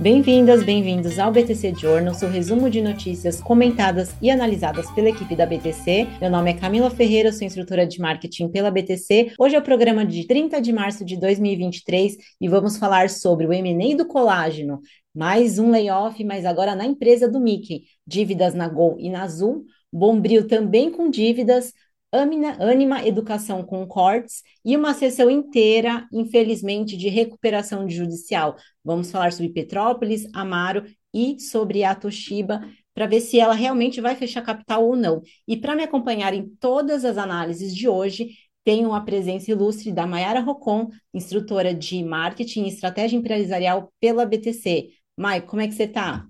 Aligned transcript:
Bem-vindas, 0.00 0.64
bem-vindos 0.64 1.18
ao 1.18 1.30
BTC 1.30 1.74
Journal, 1.74 2.14
seu 2.14 2.30
resumo 2.30 2.70
de 2.70 2.80
notícias 2.80 3.38
comentadas 3.38 4.16
e 4.22 4.30
analisadas 4.30 4.90
pela 4.92 5.10
equipe 5.10 5.36
da 5.36 5.44
BTC. 5.44 6.06
Meu 6.18 6.30
nome 6.30 6.52
é 6.52 6.54
Camila 6.54 6.90
Ferreira, 6.90 7.30
sou 7.30 7.46
instrutora 7.46 7.86
de 7.86 8.00
marketing 8.00 8.48
pela 8.48 8.70
BTC. 8.70 9.34
Hoje 9.38 9.56
é 9.56 9.58
o 9.58 9.62
programa 9.62 10.06
de 10.06 10.26
30 10.26 10.58
de 10.58 10.72
março 10.72 11.04
de 11.04 11.20
2023 11.20 12.16
e 12.40 12.48
vamos 12.48 12.78
falar 12.78 13.10
sobre 13.10 13.46
o 13.46 13.52
M&A 13.52 13.94
do 13.94 14.06
colágeno, 14.06 14.80
mais 15.14 15.58
um 15.58 15.70
layoff, 15.70 16.24
mas 16.24 16.46
agora 16.46 16.74
na 16.74 16.86
empresa 16.86 17.28
do 17.30 17.38
Mickey, 17.38 17.82
dívidas 18.06 18.54
na 18.54 18.68
Gol 18.68 18.96
e 18.98 19.10
na 19.10 19.24
Azul, 19.24 19.66
Bombril 19.92 20.46
também 20.46 20.90
com 20.90 21.10
dívidas, 21.10 21.74
Anima 22.12 23.06
Educação 23.06 23.62
com 23.62 23.86
cortes 23.86 24.42
e 24.64 24.76
uma 24.76 24.92
sessão 24.94 25.30
inteira, 25.30 26.08
infelizmente, 26.12 26.96
de 26.96 27.08
recuperação 27.08 27.88
judicial. 27.88 28.56
Vamos 28.84 29.10
falar 29.10 29.32
sobre 29.32 29.52
Petrópolis, 29.52 30.28
Amaro 30.34 30.84
e 31.14 31.38
sobre 31.38 31.84
a 31.84 31.94
Toshiba 31.94 32.60
para 32.92 33.06
ver 33.06 33.20
se 33.20 33.38
ela 33.38 33.54
realmente 33.54 34.00
vai 34.00 34.16
fechar 34.16 34.42
capital 34.42 34.84
ou 34.84 34.96
não. 34.96 35.22
E 35.46 35.56
para 35.56 35.76
me 35.76 35.84
acompanhar 35.84 36.34
em 36.34 36.48
todas 36.60 37.04
as 37.04 37.16
análises 37.16 37.74
de 37.74 37.88
hoje, 37.88 38.30
tenho 38.64 38.92
a 38.92 39.00
presença 39.00 39.50
ilustre 39.50 39.92
da 39.92 40.06
Mayara 40.06 40.40
Rocon, 40.40 40.90
instrutora 41.14 41.72
de 41.72 42.02
marketing 42.04 42.64
e 42.64 42.68
estratégia 42.68 43.16
empresarial 43.16 43.92
pela 44.00 44.26
BTC. 44.26 44.90
Mai, 45.16 45.40
como 45.40 45.62
é 45.62 45.68
que 45.68 45.74
você 45.74 45.84
está? 45.84 46.26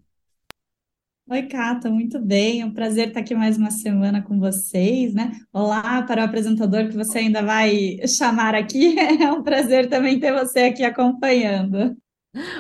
Oi, 1.30 1.42
Cata, 1.42 1.88
muito 1.88 2.18
bem. 2.18 2.60
É 2.60 2.66
um 2.66 2.72
prazer 2.74 3.06
estar 3.06 3.20
aqui 3.20 3.36
mais 3.36 3.56
uma 3.56 3.70
semana 3.70 4.20
com 4.20 4.40
vocês, 4.40 5.14
né? 5.14 5.30
Olá 5.52 6.02
para 6.02 6.22
o 6.22 6.24
apresentador 6.24 6.88
que 6.88 6.96
você 6.96 7.18
ainda 7.18 7.40
vai 7.40 7.98
chamar 8.08 8.52
aqui. 8.52 8.96
É 9.22 9.30
um 9.30 9.40
prazer 9.40 9.88
também 9.88 10.18
ter 10.18 10.32
você 10.32 10.62
aqui 10.62 10.82
acompanhando. 10.82 11.96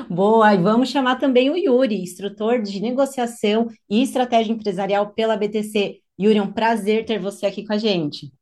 Boa, 0.08 0.54
e 0.54 0.58
vamos 0.58 0.88
chamar 0.88 1.16
também 1.16 1.50
o 1.50 1.56
Yuri, 1.56 2.00
instrutor 2.00 2.62
de 2.62 2.80
negociação 2.80 3.66
e 3.88 4.02
estratégia 4.02 4.52
empresarial 4.52 5.12
pela 5.14 5.36
BTC. 5.36 5.98
Yuri, 6.20 6.38
é 6.38 6.42
um 6.42 6.52
prazer 6.52 7.04
ter 7.04 7.18
você 7.18 7.46
aqui 7.46 7.66
com 7.66 7.72
a 7.72 7.78
gente. 7.78 8.32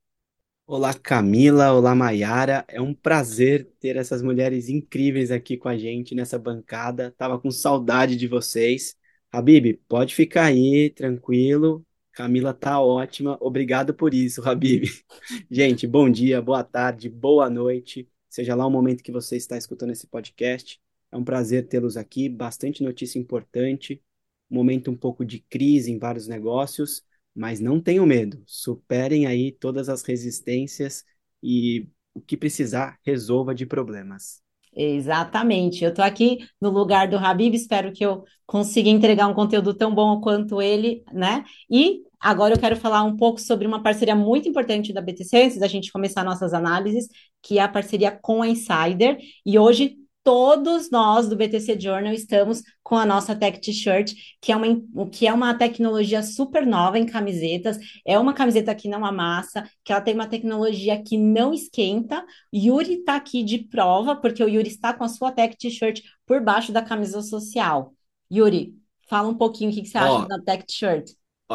Olá, 0.66 0.92
Camila. 0.92 1.72
Olá, 1.72 1.94
Maiara. 1.94 2.66
É 2.68 2.82
um 2.82 2.92
prazer 2.92 3.66
ter 3.80 3.96
essas 3.96 4.20
mulheres 4.20 4.68
incríveis 4.68 5.30
aqui 5.30 5.56
com 5.56 5.70
a 5.70 5.78
gente 5.78 6.14
nessa 6.14 6.38
bancada. 6.38 7.14
Tava 7.16 7.38
com 7.38 7.50
saudade 7.50 8.14
de 8.14 8.28
vocês. 8.28 8.97
Habib, 9.30 9.78
pode 9.88 10.14
ficar 10.14 10.46
aí, 10.46 10.90
tranquilo. 10.90 11.84
Camila 12.12 12.54
tá 12.54 12.80
ótima. 12.80 13.36
Obrigado 13.40 13.94
por 13.94 14.14
isso, 14.14 14.42
Habib. 14.48 14.84
Gente, 15.50 15.86
bom 15.86 16.10
dia, 16.10 16.40
boa 16.40 16.64
tarde, 16.64 17.08
boa 17.08 17.50
noite. 17.50 18.08
Seja 18.28 18.54
lá 18.54 18.66
o 18.66 18.70
momento 18.70 19.02
que 19.02 19.12
você 19.12 19.36
está 19.36 19.56
escutando 19.56 19.90
esse 19.90 20.06
podcast. 20.06 20.80
É 21.12 21.16
um 21.16 21.24
prazer 21.24 21.68
tê-los 21.68 21.96
aqui. 21.96 22.28
Bastante 22.28 22.82
notícia 22.82 23.18
importante. 23.18 24.02
Momento 24.50 24.90
um 24.90 24.96
pouco 24.96 25.24
de 25.24 25.40
crise 25.40 25.92
em 25.92 25.98
vários 25.98 26.26
negócios, 26.26 27.02
mas 27.34 27.60
não 27.60 27.80
tenham 27.80 28.06
medo. 28.06 28.42
Superem 28.46 29.26
aí 29.26 29.52
todas 29.52 29.88
as 29.88 30.02
resistências 30.02 31.04
e 31.42 31.86
o 32.14 32.20
que 32.20 32.36
precisar, 32.36 32.98
resolva 33.04 33.54
de 33.54 33.66
problemas. 33.66 34.42
Exatamente. 34.80 35.82
Eu 35.82 35.90
estou 35.90 36.04
aqui 36.04 36.38
no 36.60 36.70
lugar 36.70 37.08
do 37.08 37.16
Habib, 37.16 37.52
espero 37.54 37.92
que 37.92 38.04
eu 38.06 38.22
consiga 38.46 38.88
entregar 38.88 39.26
um 39.26 39.34
conteúdo 39.34 39.74
tão 39.74 39.92
bom 39.92 40.20
quanto 40.20 40.62
ele, 40.62 41.02
né? 41.12 41.44
E 41.68 42.02
agora 42.20 42.54
eu 42.54 42.60
quero 42.60 42.76
falar 42.76 43.02
um 43.02 43.16
pouco 43.16 43.40
sobre 43.40 43.66
uma 43.66 43.82
parceria 43.82 44.14
muito 44.14 44.48
importante 44.48 44.92
da 44.92 45.00
BTC, 45.00 45.36
antes 45.42 45.58
da 45.58 45.66
gente 45.66 45.90
começar 45.90 46.22
nossas 46.22 46.54
análises, 46.54 47.08
que 47.42 47.58
é 47.58 47.62
a 47.62 47.68
parceria 47.68 48.12
com 48.12 48.40
a 48.40 48.46
Insider. 48.48 49.18
E 49.44 49.58
hoje 49.58 49.96
todos 50.28 50.90
nós 50.90 51.26
do 51.26 51.34
BTC 51.34 51.80
Journal 51.80 52.12
estamos 52.12 52.62
com 52.82 52.96
a 52.96 53.06
nossa 53.06 53.34
Tech 53.34 53.58
T-shirt, 53.62 54.12
que 54.42 54.52
é 54.52 54.56
uma 54.56 55.08
que 55.10 55.26
é 55.26 55.32
uma 55.32 55.54
tecnologia 55.54 56.22
super 56.22 56.66
nova 56.66 56.98
em 56.98 57.06
camisetas. 57.06 57.78
É 58.06 58.18
uma 58.18 58.34
camiseta 58.34 58.74
que 58.74 58.90
não 58.90 59.06
amassa, 59.06 59.66
que 59.82 59.90
ela 59.90 60.02
tem 60.02 60.12
uma 60.12 60.26
tecnologia 60.26 61.02
que 61.02 61.16
não 61.16 61.54
esquenta. 61.54 62.22
Yuri 62.54 62.96
está 62.96 63.16
aqui 63.16 63.42
de 63.42 63.56
prova, 63.56 64.16
porque 64.16 64.44
o 64.44 64.48
Yuri 64.50 64.68
está 64.68 64.92
com 64.92 65.02
a 65.02 65.08
sua 65.08 65.32
Tech 65.32 65.56
T-shirt 65.56 66.02
por 66.26 66.42
baixo 66.42 66.72
da 66.72 66.82
camisa 66.82 67.22
social. 67.22 67.94
Yuri, 68.30 68.74
fala 69.08 69.28
um 69.28 69.34
pouquinho 69.34 69.70
o 69.70 69.72
que, 69.72 69.80
que 69.80 69.88
você 69.88 69.96
acha 69.96 70.28
da 70.28 70.38
Tech 70.42 70.62
T-shirt. 70.66 71.12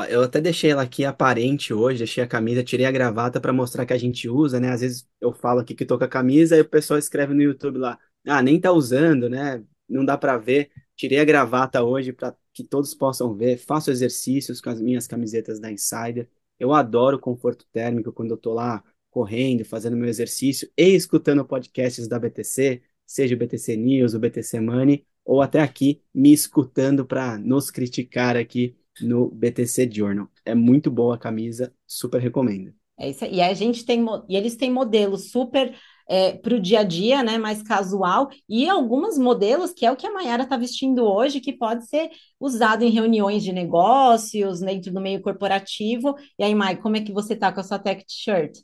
Eu 0.10 0.24
até 0.24 0.42
deixei 0.42 0.72
ela 0.72 0.82
aqui 0.82 1.06
aparente 1.06 1.72
hoje, 1.76 2.00
deixei 2.00 2.24
a 2.24 2.28
camisa, 2.28 2.64
tirei 2.64 2.88
a 2.88 2.92
gravata 2.92 3.40
para 3.40 3.54
mostrar 3.54 3.86
que 3.86 3.94
a 3.94 4.00
gente 4.00 4.28
usa, 4.28 4.60
né? 4.60 4.72
Às 4.72 4.82
vezes 4.82 5.08
eu 5.22 5.32
falo 5.32 5.60
aqui 5.60 5.76
que 5.76 5.86
tô 5.86 5.96
com 5.96 6.06
a 6.06 6.08
camisa 6.08 6.58
e 6.58 6.62
o 6.62 6.68
pessoal 6.68 6.98
escreve 6.98 7.36
no 7.36 7.44
YouTube 7.44 7.78
lá, 7.78 8.00
ah, 8.28 8.42
nem 8.42 8.60
tá 8.60 8.72
usando, 8.72 9.30
né? 9.30 9.64
Não 9.88 10.06
dá 10.06 10.18
para 10.18 10.38
ver. 10.38 10.72
Tirei 10.96 11.20
a 11.20 11.26
gravata 11.26 11.84
hoje 11.84 12.14
para 12.14 12.36
que 12.54 12.64
todos 12.64 12.94
possam 12.94 13.36
ver. 13.36 13.58
Faço 13.58 13.92
exercícios 13.92 14.62
com 14.62 14.70
as 14.70 14.80
minhas 14.82 15.08
camisetas 15.08 15.60
da 15.60 15.72
Insider. 15.72 16.30
Eu 16.60 16.74
adoro 16.74 17.20
conforto 17.20 17.66
térmico 17.72 18.12
quando 18.14 18.32
eu 18.32 18.38
tô 18.38 18.54
lá 18.54 18.84
correndo, 19.10 19.64
fazendo 19.64 19.96
meu 19.96 20.08
exercício 20.08 20.70
e 20.78 20.96
escutando 20.96 21.46
podcasts 21.46 22.08
da 22.08 22.18
BTC, 22.18 22.82
seja 23.06 23.36
o 23.36 23.38
BTC 23.38 23.76
News, 23.78 24.16
o 24.16 24.20
BTC 24.20 24.60
Money, 24.60 25.06
ou 25.24 25.42
até 25.42 25.62
aqui 25.62 26.02
me 26.14 26.34
escutando 26.34 27.06
para 27.06 27.38
nos 27.38 27.70
criticar 27.70 28.36
aqui 28.36 28.76
no 29.02 29.30
BTC 29.30 29.90
Journal. 29.92 30.28
É 30.44 30.56
muito 30.56 30.90
boa 30.90 31.16
a 31.16 31.18
camisa, 31.18 31.74
super 31.86 32.20
recomendo. 32.20 32.74
É 32.98 33.10
isso. 33.10 33.26
E 33.26 33.42
a 33.42 33.54
gente 33.54 33.86
tem 33.86 34.04
e 34.28 34.36
eles 34.36 34.56
têm 34.56 34.72
modelos 34.72 35.32
super 35.32 35.76
é, 36.08 36.34
para 36.34 36.56
o 36.56 36.60
dia 36.60 36.80
a 36.82 36.84
dia, 36.84 37.24
né, 37.24 37.38
mais 37.38 37.62
casual, 37.64 38.30
e 38.48 38.68
alguns 38.70 39.18
modelos, 39.18 39.72
que 39.74 39.86
é 39.86 39.92
o 39.92 39.96
que 39.96 40.08
a 40.08 40.12
Mayara 40.14 40.44
está 40.44 40.58
vestindo 40.58 41.04
hoje, 41.04 41.40
que 41.40 41.54
pode 41.54 41.88
ser 41.88 42.10
usado 42.40 42.84
em 42.84 42.90
reuniões 42.90 43.44
de 43.44 43.52
negócios, 43.54 44.60
dentro 44.60 44.92
do 44.94 45.02
meio 45.02 45.22
corporativo. 45.22 46.16
E 46.38 46.44
aí, 46.44 46.54
Mai, 46.56 46.78
como 46.78 46.98
é 46.98 47.02
que 47.02 47.12
você 47.14 47.36
tá 47.36 47.52
com 47.52 47.60
a 47.60 47.64
sua 47.64 47.80
tech 47.80 48.06
t-shirt? 48.06 48.60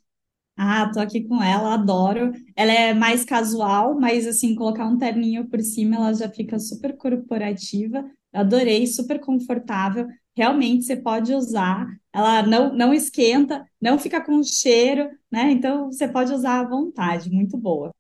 Ah, 0.57 0.91
tô 0.93 0.99
aqui 0.99 1.23
com 1.23 1.41
ela, 1.41 1.73
adoro. 1.73 2.33
Ela 2.55 2.73
é 2.73 2.93
mais 2.93 3.23
casual, 3.23 3.97
mas 3.97 4.27
assim, 4.27 4.55
colocar 4.55 4.85
um 4.85 4.97
terninho 4.97 5.47
por 5.49 5.61
cima, 5.61 5.95
ela 5.95 6.13
já 6.13 6.29
fica 6.29 6.59
super 6.59 6.97
corporativa. 6.97 8.03
Adorei, 8.33 8.85
super 8.85 9.19
confortável 9.19 10.07
realmente 10.39 10.85
você 10.85 10.95
pode 10.95 11.33
usar, 11.33 11.85
ela 12.13 12.43
não, 12.43 12.73
não 12.73 12.93
esquenta, 12.93 13.65
não 13.81 13.99
fica 13.99 14.23
com 14.23 14.41
cheiro, 14.43 15.09
né? 15.31 15.51
Então 15.51 15.91
você 15.91 16.07
pode 16.07 16.33
usar 16.33 16.59
à 16.61 16.67
vontade, 16.67 17.29
muito 17.29 17.57
boa. 17.57 17.93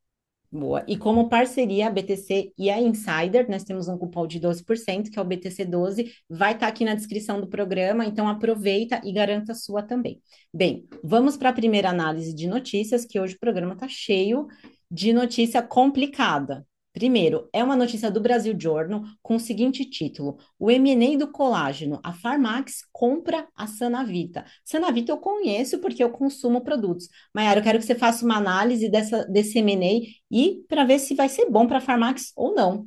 Boa. 0.51 0.83
E 0.87 0.97
como 0.97 1.29
parceria, 1.29 1.87
a 1.87 1.91
BTC 1.91 2.51
e 2.57 2.71
a 2.71 2.81
Insider, 2.81 3.47
nós 3.47 3.63
temos 3.63 3.87
um 3.87 3.97
cupom 3.99 4.25
de 4.25 4.39
12%, 4.39 5.11
que 5.11 5.19
é 5.19 5.21
o 5.21 5.25
BTC12, 5.25 6.11
vai 6.27 6.53
estar 6.53 6.65
tá 6.65 6.67
aqui 6.67 6.83
na 6.83 6.95
descrição 6.95 7.39
do 7.39 7.47
programa, 7.47 8.03
então 8.03 8.27
aproveita 8.27 8.99
e 9.03 9.13
garanta 9.13 9.51
a 9.51 9.55
sua 9.55 9.83
também. 9.83 10.19
Bem, 10.51 10.87
vamos 11.03 11.37
para 11.37 11.49
a 11.49 11.53
primeira 11.53 11.89
análise 11.91 12.33
de 12.33 12.47
notícias, 12.47 13.05
que 13.05 13.19
hoje 13.19 13.35
o 13.35 13.39
programa 13.39 13.73
está 13.73 13.87
cheio 13.87 14.47
de 14.89 15.13
notícia 15.13 15.61
complicada. 15.61 16.65
Primeiro, 16.99 17.47
é 17.53 17.63
uma 17.63 17.77
notícia 17.77 18.11
do 18.11 18.19
Brasil 18.19 18.53
Journal 18.59 19.03
com 19.21 19.37
o 19.37 19.39
seguinte 19.39 19.85
título: 19.85 20.37
O 20.59 20.69
M&A 20.69 21.17
do 21.17 21.31
colágeno, 21.31 21.97
a 22.03 22.11
Farmax 22.11 22.81
compra 22.91 23.47
a 23.55 23.67
Sanavita. 23.67 24.43
Sanavita 24.65 25.13
eu 25.13 25.17
conheço 25.17 25.79
porque 25.79 26.03
eu 26.03 26.09
consumo 26.09 26.59
produtos. 26.61 27.07
Maiara, 27.33 27.61
eu 27.61 27.63
quero 27.63 27.79
que 27.79 27.85
você 27.85 27.95
faça 27.95 28.25
uma 28.25 28.35
análise 28.35 28.89
dessa, 28.89 29.23
desse 29.27 29.59
M&A 29.59 30.01
e 30.29 30.61
para 30.67 30.83
ver 30.83 30.99
se 30.99 31.15
vai 31.15 31.29
ser 31.29 31.49
bom 31.49 31.65
para 31.65 31.77
a 31.77 31.81
Farmax 31.81 32.33
ou 32.35 32.53
não. 32.53 32.85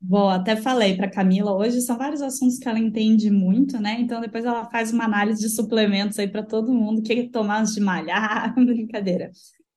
Bom, 0.00 0.28
até 0.28 0.56
falei 0.56 0.96
para 0.96 1.08
Camila, 1.08 1.56
hoje 1.56 1.80
são 1.80 1.96
vários 1.96 2.22
assuntos 2.22 2.58
que 2.58 2.68
ela 2.68 2.80
entende 2.80 3.30
muito, 3.30 3.80
né? 3.80 4.00
Então 4.00 4.20
depois 4.20 4.44
ela 4.44 4.68
faz 4.68 4.92
uma 4.92 5.04
análise 5.04 5.40
de 5.40 5.48
suplementos 5.48 6.18
aí 6.18 6.26
para 6.26 6.42
todo 6.42 6.74
mundo, 6.74 7.02
que 7.02 7.28
tomar 7.28 7.62
de 7.62 7.80
malhar, 7.80 8.52
brincadeira. 8.58 9.30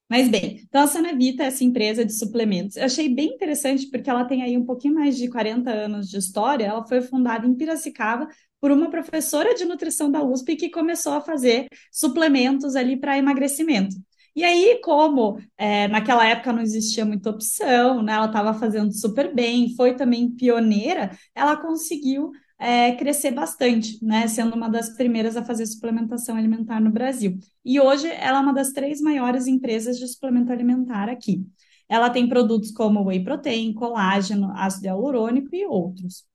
Mas 0.09 0.30
bem, 0.30 0.62
então 0.68 0.83
a 0.83 0.88
Sanavita 0.88 1.44
essa 1.44 1.63
empresa 1.63 2.06
de 2.06 2.13
suplementos. 2.13 2.77
Eu 2.77 2.86
achei 2.86 3.13
bem 3.13 3.33
interessante 3.33 3.88
porque 3.89 4.09
ela 4.09 4.24
tem 4.24 4.42
aí 4.42 4.57
um 4.57 4.65
pouquinho 4.65 4.94
mais 4.95 5.18
de 5.18 5.30
40 5.30 5.69
anos 5.69 6.09
de 6.09 6.18
história. 6.18 6.65
Ela 6.65 6.86
foi 6.88 7.01
fundada 7.01 7.45
em 7.45 7.54
Piracicaba 7.54 8.27
por 8.59 8.71
uma 8.71 8.89
professora 8.89 9.54
de 9.54 9.65
nutrição 9.65 10.09
da 10.09 10.24
USP 10.24 10.56
que 10.56 10.69
começou 10.69 11.13
a 11.13 11.21
fazer 11.21 11.68
suplementos 11.92 12.75
ali 12.75 12.98
para 12.98 13.18
emagrecimento. 13.18 13.95
E 14.36 14.44
aí, 14.44 14.80
como 14.83 15.39
é, 15.57 15.88
naquela 15.88 16.25
época 16.25 16.54
não 16.54 16.62
existia 16.62 17.04
muita 17.04 17.31
opção, 17.31 18.04
né, 18.04 18.13
ela 18.13 18.27
estava 18.27 18.54
fazendo 18.54 18.94
super 18.94 19.33
bem, 19.33 19.75
foi 19.75 19.95
também 19.95 20.30
pioneira, 20.30 21.09
ela 21.33 21.57
conseguiu 21.57 22.31
é, 22.59 22.94
crescer 22.95 23.31
bastante, 23.31 24.04
né? 24.04 24.27
Sendo 24.27 24.56
uma 24.56 24.69
das 24.69 24.89
primeiras 24.89 25.38
a 25.38 25.44
fazer 25.44 25.65
suplementação 25.65 26.36
alimentar 26.36 26.80
no 26.80 26.92
Brasil. 26.92 27.38
E 27.63 27.80
hoje 27.80 28.07
ela 28.07 28.39
é 28.39 28.42
uma 28.42 28.54
das 28.54 28.71
três 28.71 29.00
maiores 29.01 29.48
empresas 29.48 29.98
de 29.98 30.07
suplemento 30.07 30.51
alimentar 30.51 31.09
aqui. 31.09 31.45
Ela 31.88 32.09
tem 32.09 32.27
produtos 32.27 32.71
como 32.71 33.04
whey 33.06 33.24
protein, 33.24 33.74
colágeno, 33.74 34.51
ácido 34.56 34.88
hialurônico 34.88 35.56
e 35.56 35.65
outros. 35.65 36.25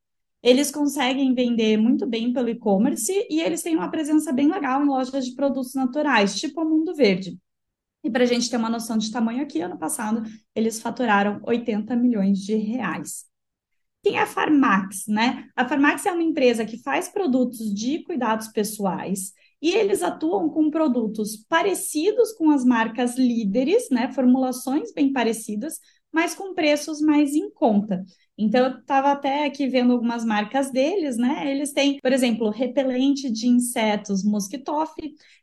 Eles 0.43 0.71
conseguem 0.71 1.35
vender 1.35 1.77
muito 1.77 2.07
bem 2.07 2.33
pelo 2.33 2.49
e-commerce 2.49 3.13
e 3.31 3.41
eles 3.41 3.63
têm 3.63 3.77
uma 3.77 3.91
presença 3.91 4.33
bem 4.33 4.51
legal 4.51 4.83
em 4.83 4.89
lojas 4.89 5.27
de 5.27 5.35
produtos 5.35 5.75
naturais, 5.75 6.41
tipo 6.41 6.63
o 6.63 6.69
Mundo 6.69 6.95
Verde. 6.95 7.39
E 8.03 8.11
para 8.11 8.25
a 8.25 8.27
gente 8.27 8.51
ter 8.51 8.57
uma 8.57 8.71
noção 8.71 8.99
de 8.99 9.11
tamanho 9.13 9.43
aqui, 9.43 9.61
ano 9.61 9.79
passado 9.79 10.23
eles 10.55 10.81
faturaram 10.81 11.41
80 11.45 11.95
milhões 11.95 12.39
de 12.41 12.57
reais. 12.57 13.32
Quem 14.03 14.17
é 14.17 14.21
a 14.23 14.27
Farmax, 14.27 15.07
né? 15.07 15.49
A 15.55 15.67
Farmax 15.67 16.05
é 16.07 16.13
uma 16.13 16.23
empresa 16.23 16.65
que 16.65 16.83
faz 16.83 17.09
produtos 17.09 17.73
de 17.73 18.03
cuidados 18.03 18.49
pessoais 18.49 19.33
e 19.61 19.71
eles 19.71 20.03
atuam 20.03 20.49
com 20.49 20.71
produtos 20.71 21.37
parecidos 21.49 22.33
com 22.33 22.51
as 22.51 22.65
marcas 22.65 23.17
líderes, 23.17 23.89
né? 23.91 24.11
Formulações 24.13 24.93
bem 24.93 25.13
parecidas, 25.13 25.79
mas 26.13 26.35
com 26.35 26.53
preços 26.53 27.01
mais 27.01 27.33
em 27.35 27.49
conta. 27.51 28.05
Então, 28.37 28.67
eu 28.67 28.79
estava 28.79 29.13
até 29.13 29.47
aqui 29.47 29.69
vendo 29.69 29.93
algumas 29.93 30.25
marcas 30.25 30.71
deles, 30.73 31.17
né? 31.17 31.49
Eles 31.51 31.73
têm, 31.73 31.99
por 32.01 32.13
exemplo, 32.13 32.51
repelente 32.51 33.31
de 33.31 33.47
insetos 33.47 34.25
Mosquitoff, 34.25 34.93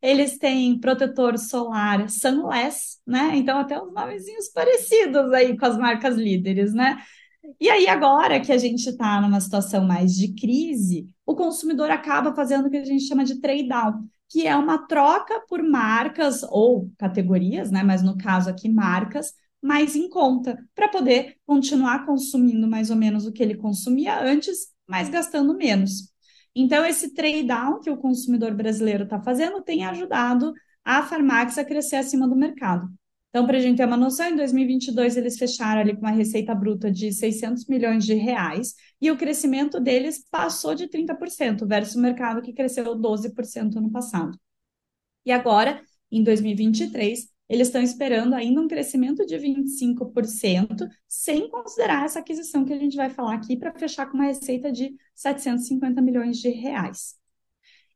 eles 0.01 0.37
têm 0.37 0.77
protetor 0.79 1.37
solar 1.37 2.09
Sunless, 2.09 2.97
né? 3.07 3.31
Então, 3.35 3.57
até 3.57 3.81
uns 3.81 3.93
nomezinhos 3.93 4.49
parecidos 4.49 5.31
aí 5.31 5.57
com 5.57 5.65
as 5.65 5.77
marcas 5.77 6.17
líderes, 6.17 6.73
né? 6.73 6.97
E 7.59 7.69
aí, 7.69 7.87
agora 7.87 8.39
que 8.39 8.51
a 8.51 8.57
gente 8.57 8.89
está 8.89 9.21
numa 9.21 9.39
situação 9.39 9.85
mais 9.85 10.15
de 10.15 10.33
crise, 10.35 11.07
o 11.25 11.35
consumidor 11.35 11.89
acaba 11.89 12.33
fazendo 12.33 12.67
o 12.67 12.69
que 12.69 12.77
a 12.77 12.85
gente 12.85 13.05
chama 13.05 13.23
de 13.23 13.39
trade-down, 13.39 14.03
que 14.27 14.45
é 14.45 14.55
uma 14.55 14.87
troca 14.87 15.41
por 15.47 15.63
marcas 15.63 16.43
ou 16.43 16.91
categorias, 16.97 17.71
né? 17.71 17.83
Mas 17.83 18.01
no 18.01 18.17
caso 18.17 18.49
aqui, 18.49 18.69
marcas, 18.69 19.33
mais 19.61 19.95
em 19.95 20.09
conta, 20.09 20.57
para 20.73 20.87
poder 20.87 21.35
continuar 21.45 22.05
consumindo 22.05 22.67
mais 22.67 22.89
ou 22.89 22.95
menos 22.95 23.25
o 23.25 23.31
que 23.31 23.43
ele 23.43 23.55
consumia 23.55 24.21
antes, 24.21 24.67
mas 24.87 25.09
gastando 25.09 25.55
menos. 25.55 26.13
Então, 26.55 26.85
esse 26.85 27.13
trade-down 27.13 27.79
que 27.79 27.89
o 27.89 27.97
consumidor 27.97 28.53
brasileiro 28.53 29.03
está 29.03 29.21
fazendo 29.21 29.61
tem 29.61 29.85
ajudado 29.85 30.53
a 30.83 31.03
Farmax 31.03 31.57
a 31.57 31.65
crescer 31.65 31.97
acima 31.97 32.27
do 32.27 32.35
mercado. 32.35 32.89
Então, 33.29 33.45
para 33.45 33.57
a 33.57 33.61
gente 33.61 33.77
ter 33.77 33.85
uma 33.85 33.95
noção, 33.95 34.27
em 34.27 34.35
2022 34.35 35.15
eles 35.15 35.37
fecharam 35.37 35.81
ali 35.81 35.93
com 35.93 36.01
uma 36.01 36.11
receita 36.11 36.53
bruta 36.55 36.91
de 36.91 37.13
600 37.13 37.65
milhões 37.67 38.03
de 38.03 38.15
reais 38.15 38.73
e 38.99 39.11
o 39.11 39.17
crescimento 39.17 39.79
deles 39.79 40.25
passou 40.31 40.73
de 40.73 40.87
30% 40.87 41.67
versus 41.67 41.95
o 41.95 41.99
mercado 41.99 42.41
que 42.41 42.53
cresceu 42.53 42.95
12% 42.95 43.75
no 43.75 43.91
passado. 43.91 44.37
E 45.23 45.31
agora, 45.31 45.79
em 46.11 46.23
2023, 46.23 47.29
eles 47.47 47.67
estão 47.67 47.81
esperando 47.81 48.33
ainda 48.33 48.61
um 48.61 48.67
crescimento 48.67 49.25
de 49.25 49.35
25%, 49.35 50.87
sem 51.07 51.49
considerar 51.49 52.05
essa 52.05 52.19
aquisição 52.19 52.65
que 52.65 52.73
a 52.73 52.77
gente 52.77 52.95
vai 52.95 53.09
falar 53.09 53.35
aqui 53.35 53.57
para 53.57 53.73
fechar 53.73 54.07
com 54.07 54.17
uma 54.17 54.25
receita 54.25 54.71
de 54.71 54.95
750 55.13 56.01
milhões 56.01 56.37
de 56.37 56.49
reais. 56.49 57.15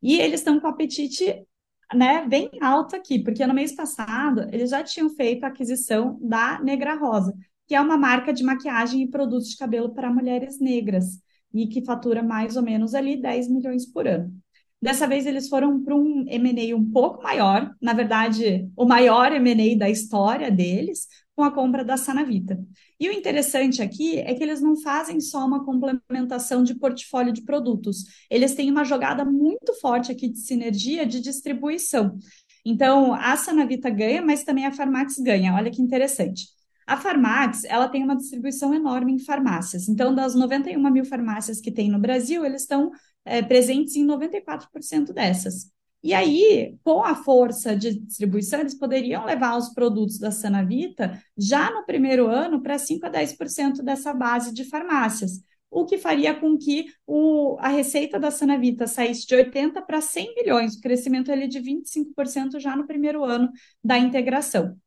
E 0.01 0.19
eles 0.19 0.41
estão 0.41 0.59
com 0.59 0.67
apetite 0.67 1.45
né, 1.93 2.25
bem 2.27 2.49
alto 2.61 2.95
aqui, 2.95 3.19
porque 3.23 3.45
no 3.45 3.53
mês 3.53 3.75
passado 3.75 4.47
eles 4.51 4.69
já 4.69 4.83
tinham 4.83 5.09
feito 5.09 5.43
a 5.43 5.47
aquisição 5.47 6.17
da 6.21 6.59
Negra 6.61 6.95
Rosa, 6.95 7.33
que 7.67 7.75
é 7.75 7.81
uma 7.81 7.97
marca 7.97 8.33
de 8.33 8.43
maquiagem 8.43 9.01
e 9.01 9.09
produtos 9.09 9.49
de 9.49 9.57
cabelo 9.57 9.93
para 9.93 10.11
mulheres 10.11 10.59
negras, 10.59 11.19
e 11.53 11.67
que 11.67 11.85
fatura 11.85 12.23
mais 12.23 12.57
ou 12.57 12.63
menos 12.63 12.93
ali 12.93 13.21
10 13.21 13.49
milhões 13.49 13.85
por 13.85 14.07
ano. 14.07 14.33
Dessa 14.81 15.07
vez 15.07 15.25
eles 15.25 15.47
foram 15.47 15.81
para 15.81 15.95
um 15.95 16.25
M&A 16.27 16.75
um 16.75 16.91
pouco 16.91 17.23
maior, 17.23 17.73
na 17.81 17.93
verdade, 17.93 18.69
o 18.75 18.85
maior 18.85 19.31
M&A 19.31 19.77
da 19.77 19.89
história 19.89 20.51
deles, 20.51 21.07
com 21.35 21.43
a 21.43 21.51
compra 21.51 21.83
da 21.83 21.97
Sanavita. 21.97 22.59
E 22.99 23.09
o 23.09 23.11
interessante 23.11 23.81
aqui 23.81 24.19
é 24.19 24.33
que 24.33 24.43
eles 24.43 24.61
não 24.61 24.75
fazem 24.75 25.19
só 25.19 25.45
uma 25.45 25.65
complementação 25.65 26.63
de 26.63 26.75
portfólio 26.75 27.33
de 27.33 27.41
produtos, 27.41 28.05
eles 28.29 28.53
têm 28.53 28.69
uma 28.69 28.83
jogada 28.83 29.25
muito 29.25 29.73
forte 29.79 30.11
aqui 30.11 30.29
de 30.29 30.39
sinergia 30.39 31.05
de 31.05 31.19
distribuição. 31.19 32.17
Então, 32.65 33.13
a 33.13 33.35
Sanavita 33.35 33.89
ganha, 33.89 34.21
mas 34.21 34.43
também 34.43 34.65
a 34.65 34.71
Farmax 34.71 35.15
ganha. 35.17 35.53
Olha 35.53 35.71
que 35.71 35.81
interessante. 35.81 36.47
A 36.85 36.97
Farmax, 36.97 37.63
ela 37.65 37.87
tem 37.87 38.03
uma 38.03 38.15
distribuição 38.15 38.73
enorme 38.73 39.13
em 39.13 39.19
farmácias. 39.19 39.87
Então, 39.87 40.13
das 40.13 40.35
91 40.35 40.91
mil 40.91 41.05
farmácias 41.05 41.59
que 41.59 41.71
tem 41.71 41.89
no 41.89 41.99
Brasil, 41.99 42.45
eles 42.45 42.61
estão 42.61 42.91
é, 43.25 43.41
presentes 43.41 43.95
em 43.95 44.05
94% 44.05 45.13
dessas. 45.13 45.71
E 46.03 46.13
aí, 46.13 46.77
com 46.83 47.01
a 47.01 47.15
força 47.15 47.75
de 47.75 47.97
distribuição, 47.97 48.59
eles 48.59 48.73
poderiam 48.73 49.25
levar 49.25 49.57
os 49.57 49.69
produtos 49.69 50.19
da 50.19 50.31
Sanavita 50.31 51.21
já 51.37 51.71
no 51.71 51.85
primeiro 51.85 52.27
ano 52.27 52.61
para 52.61 52.77
5 52.77 53.05
a 53.05 53.09
10% 53.09 53.81
dessa 53.81 54.13
base 54.13 54.53
de 54.53 54.65
farmácias, 54.65 55.41
o 55.71 55.85
que 55.85 55.97
faria 55.97 56.35
com 56.35 56.57
que 56.57 56.85
o, 57.07 57.57
a 57.59 57.69
receita 57.69 58.19
da 58.19 58.29
Sanavita 58.31 58.85
saísse 58.85 59.25
de 59.25 59.33
80 59.33 59.81
para 59.81 60.01
100 60.01 60.35
milhões, 60.35 60.75
o 60.75 60.81
crescimento 60.81 61.31
ali 61.31 61.47
de 61.47 61.59
25% 61.59 62.59
já 62.59 62.75
no 62.75 62.85
primeiro 62.85 63.23
ano 63.23 63.49
da 63.83 63.97
integração. 63.97 64.77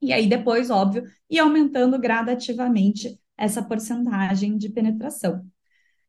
E 0.00 0.12
aí 0.12 0.28
depois, 0.28 0.70
óbvio, 0.70 1.04
ir 1.28 1.38
aumentando 1.38 1.98
gradativamente 1.98 3.18
essa 3.36 3.62
porcentagem 3.62 4.56
de 4.56 4.68
penetração. 4.68 5.44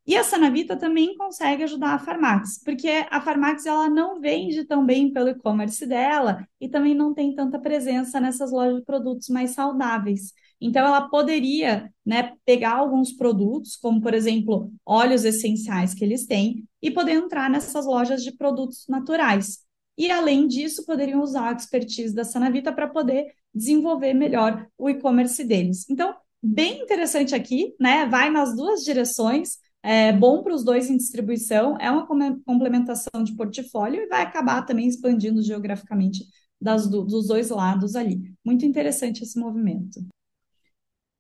E 0.07 0.15
a 0.15 0.24
Sanavita 0.24 0.77
também 0.77 1.18
consegue 1.18 1.63
ajudar 1.63 1.94
a 1.94 2.00
Farmax, 2.00 2.62
porque 2.63 3.06
a 3.12 3.19
Farmax 3.19 3.65
ela 3.65 3.89
não 3.89 4.21
vende 4.21 4.63
tão 4.63 4.86
bem 4.86 5.12
pelo 5.12 5.27
e-commerce 5.27 5.86
dela 5.86 6.48
e 6.62 6.69
também 6.69 6.95
não 6.95 7.13
tem 7.13 7.36
tanta 7.36 7.59
presença 7.59 8.18
nessas 8.21 8.50
lojas 8.50 8.77
de 8.77 8.86
produtos 8.86 9.27
mais 9.27 9.51
saudáveis. 9.51 10.31
Então, 10.62 10.88
ela 10.88 11.09
poderia 11.09 11.92
né, 12.06 12.33
pegar 12.45 12.75
alguns 12.75 13.12
produtos, 13.12 13.75
como, 13.75 14.00
por 14.00 14.13
exemplo, 14.13 14.71
óleos 14.86 15.25
essenciais 15.25 15.94
que 15.94 16.06
eles 16.06 16.25
têm, 16.25 16.65
e 16.81 16.89
poder 16.89 17.12
entrar 17.12 17.50
nessas 17.50 17.86
lojas 17.86 18.24
de 18.24 18.31
produtos 18.31 18.86
naturais. 18.88 19.59
E, 19.98 20.09
além 20.09 20.48
disso, 20.48 20.86
poderiam 20.86 21.21
usar 21.21 21.50
a 21.50 21.54
expertise 21.54 22.15
da 22.15 22.24
Sanavita 22.24 22.71
para 22.71 22.88
poder 22.88 23.25
desenvolver 23.54 24.13
melhor 24.13 24.68
o 24.77 24.89
e-commerce 24.89 25.44
deles. 25.44 25.86
Então, 25.89 26.15
bem 26.42 26.81
interessante 26.81 27.36
aqui, 27.36 27.75
né? 27.77 28.06
Vai 28.06 28.30
nas 28.30 28.56
duas 28.56 28.83
direções 28.83 29.57
é 29.89 30.12
bom 30.12 30.44
para 30.44 30.54
os 30.54 30.66
dois 30.66 30.89
em 30.89 30.98
distribuição, 30.98 31.78
é 31.80 31.89
uma 31.89 32.06
complementação 32.45 33.24
de 33.24 33.34
portfólio 33.38 34.01
e 34.01 34.07
vai 34.07 34.22
acabar 34.22 34.63
também 34.63 34.86
expandindo 34.86 35.42
geograficamente 35.42 36.25
das, 36.60 36.86
dos 36.89 37.28
dois 37.28 37.50
lados 37.50 37.95
ali. 37.95 38.34
Muito 38.44 38.66
interessante 38.66 39.24
esse 39.24 39.39
movimento. 39.39 40.06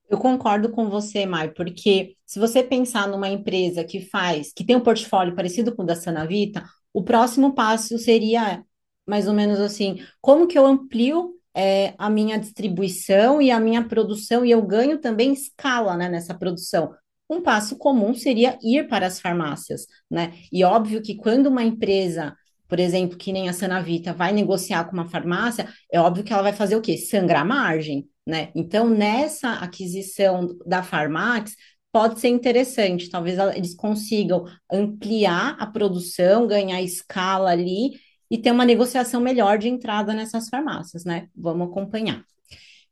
Eu 0.09 0.17
concordo 0.17 0.69
com 0.69 0.89
você, 0.89 1.25
Mai, 1.25 1.49
porque 1.49 2.17
se 2.25 2.39
você 2.39 2.61
pensar 2.61 3.07
numa 3.07 3.29
empresa 3.29 3.85
que 3.85 4.01
faz, 4.01 4.51
que 4.51 4.65
tem 4.65 4.75
um 4.75 4.83
portfólio 4.83 5.33
parecido 5.33 5.73
com 5.73 5.83
o 5.83 5.85
da 5.85 5.95
Sanavita, 5.95 6.65
o 6.91 7.01
próximo 7.01 7.53
passo 7.53 7.97
seria 7.97 8.65
mais 9.07 9.29
ou 9.29 9.33
menos 9.33 9.61
assim: 9.61 10.05
como 10.19 10.45
que 10.45 10.57
eu 10.57 10.65
amplio 10.65 11.35
é, 11.55 11.93
a 11.97 12.09
minha 12.09 12.37
distribuição 12.37 13.41
e 13.41 13.49
a 13.49 13.61
minha 13.61 13.87
produção 13.87 14.43
e 14.45 14.51
eu 14.51 14.61
ganho 14.61 14.99
também 14.99 15.31
escala 15.31 15.95
né, 15.95 16.09
nessa 16.09 16.33
produção? 16.33 16.93
Um 17.29 17.41
passo 17.41 17.77
comum 17.77 18.13
seria 18.13 18.57
ir 18.61 18.87
para 18.87 19.07
as 19.07 19.19
farmácias, 19.19 19.85
né? 20.09 20.33
E 20.51 20.63
óbvio 20.63 21.01
que 21.01 21.15
quando 21.15 21.47
uma 21.47 21.63
empresa, 21.63 22.35
por 22.67 22.79
exemplo, 22.79 23.17
que 23.17 23.33
nem 23.33 23.49
a 23.49 23.53
Sanavita, 23.53 24.13
vai 24.13 24.31
negociar 24.31 24.85
com 24.85 24.93
uma 24.93 25.09
farmácia, 25.09 25.67
é 25.91 25.99
óbvio 25.99 26.23
que 26.23 26.33
ela 26.33 26.43
vai 26.43 26.53
fazer 26.53 26.75
o 26.75 26.81
quê? 26.81 26.97
Sangrar 26.97 27.45
margem, 27.45 28.07
né? 28.25 28.49
Então, 28.55 28.89
nessa 28.89 29.53
aquisição 29.53 30.47
da 30.65 30.83
Farmax, 30.83 31.55
pode 31.91 32.19
ser 32.19 32.27
interessante, 32.29 33.09
talvez 33.09 33.39
eles 33.55 33.75
consigam 33.75 34.45
ampliar 34.71 35.55
a 35.59 35.65
produção, 35.65 36.45
ganhar 36.45 36.81
escala 36.81 37.49
ali 37.51 37.99
e 38.29 38.37
ter 38.37 38.51
uma 38.51 38.65
negociação 38.65 39.21
melhor 39.21 39.57
de 39.57 39.67
entrada 39.69 40.13
nessas 40.13 40.49
farmácias, 40.49 41.03
né? 41.05 41.27
Vamos 41.35 41.69
acompanhar. 41.69 42.23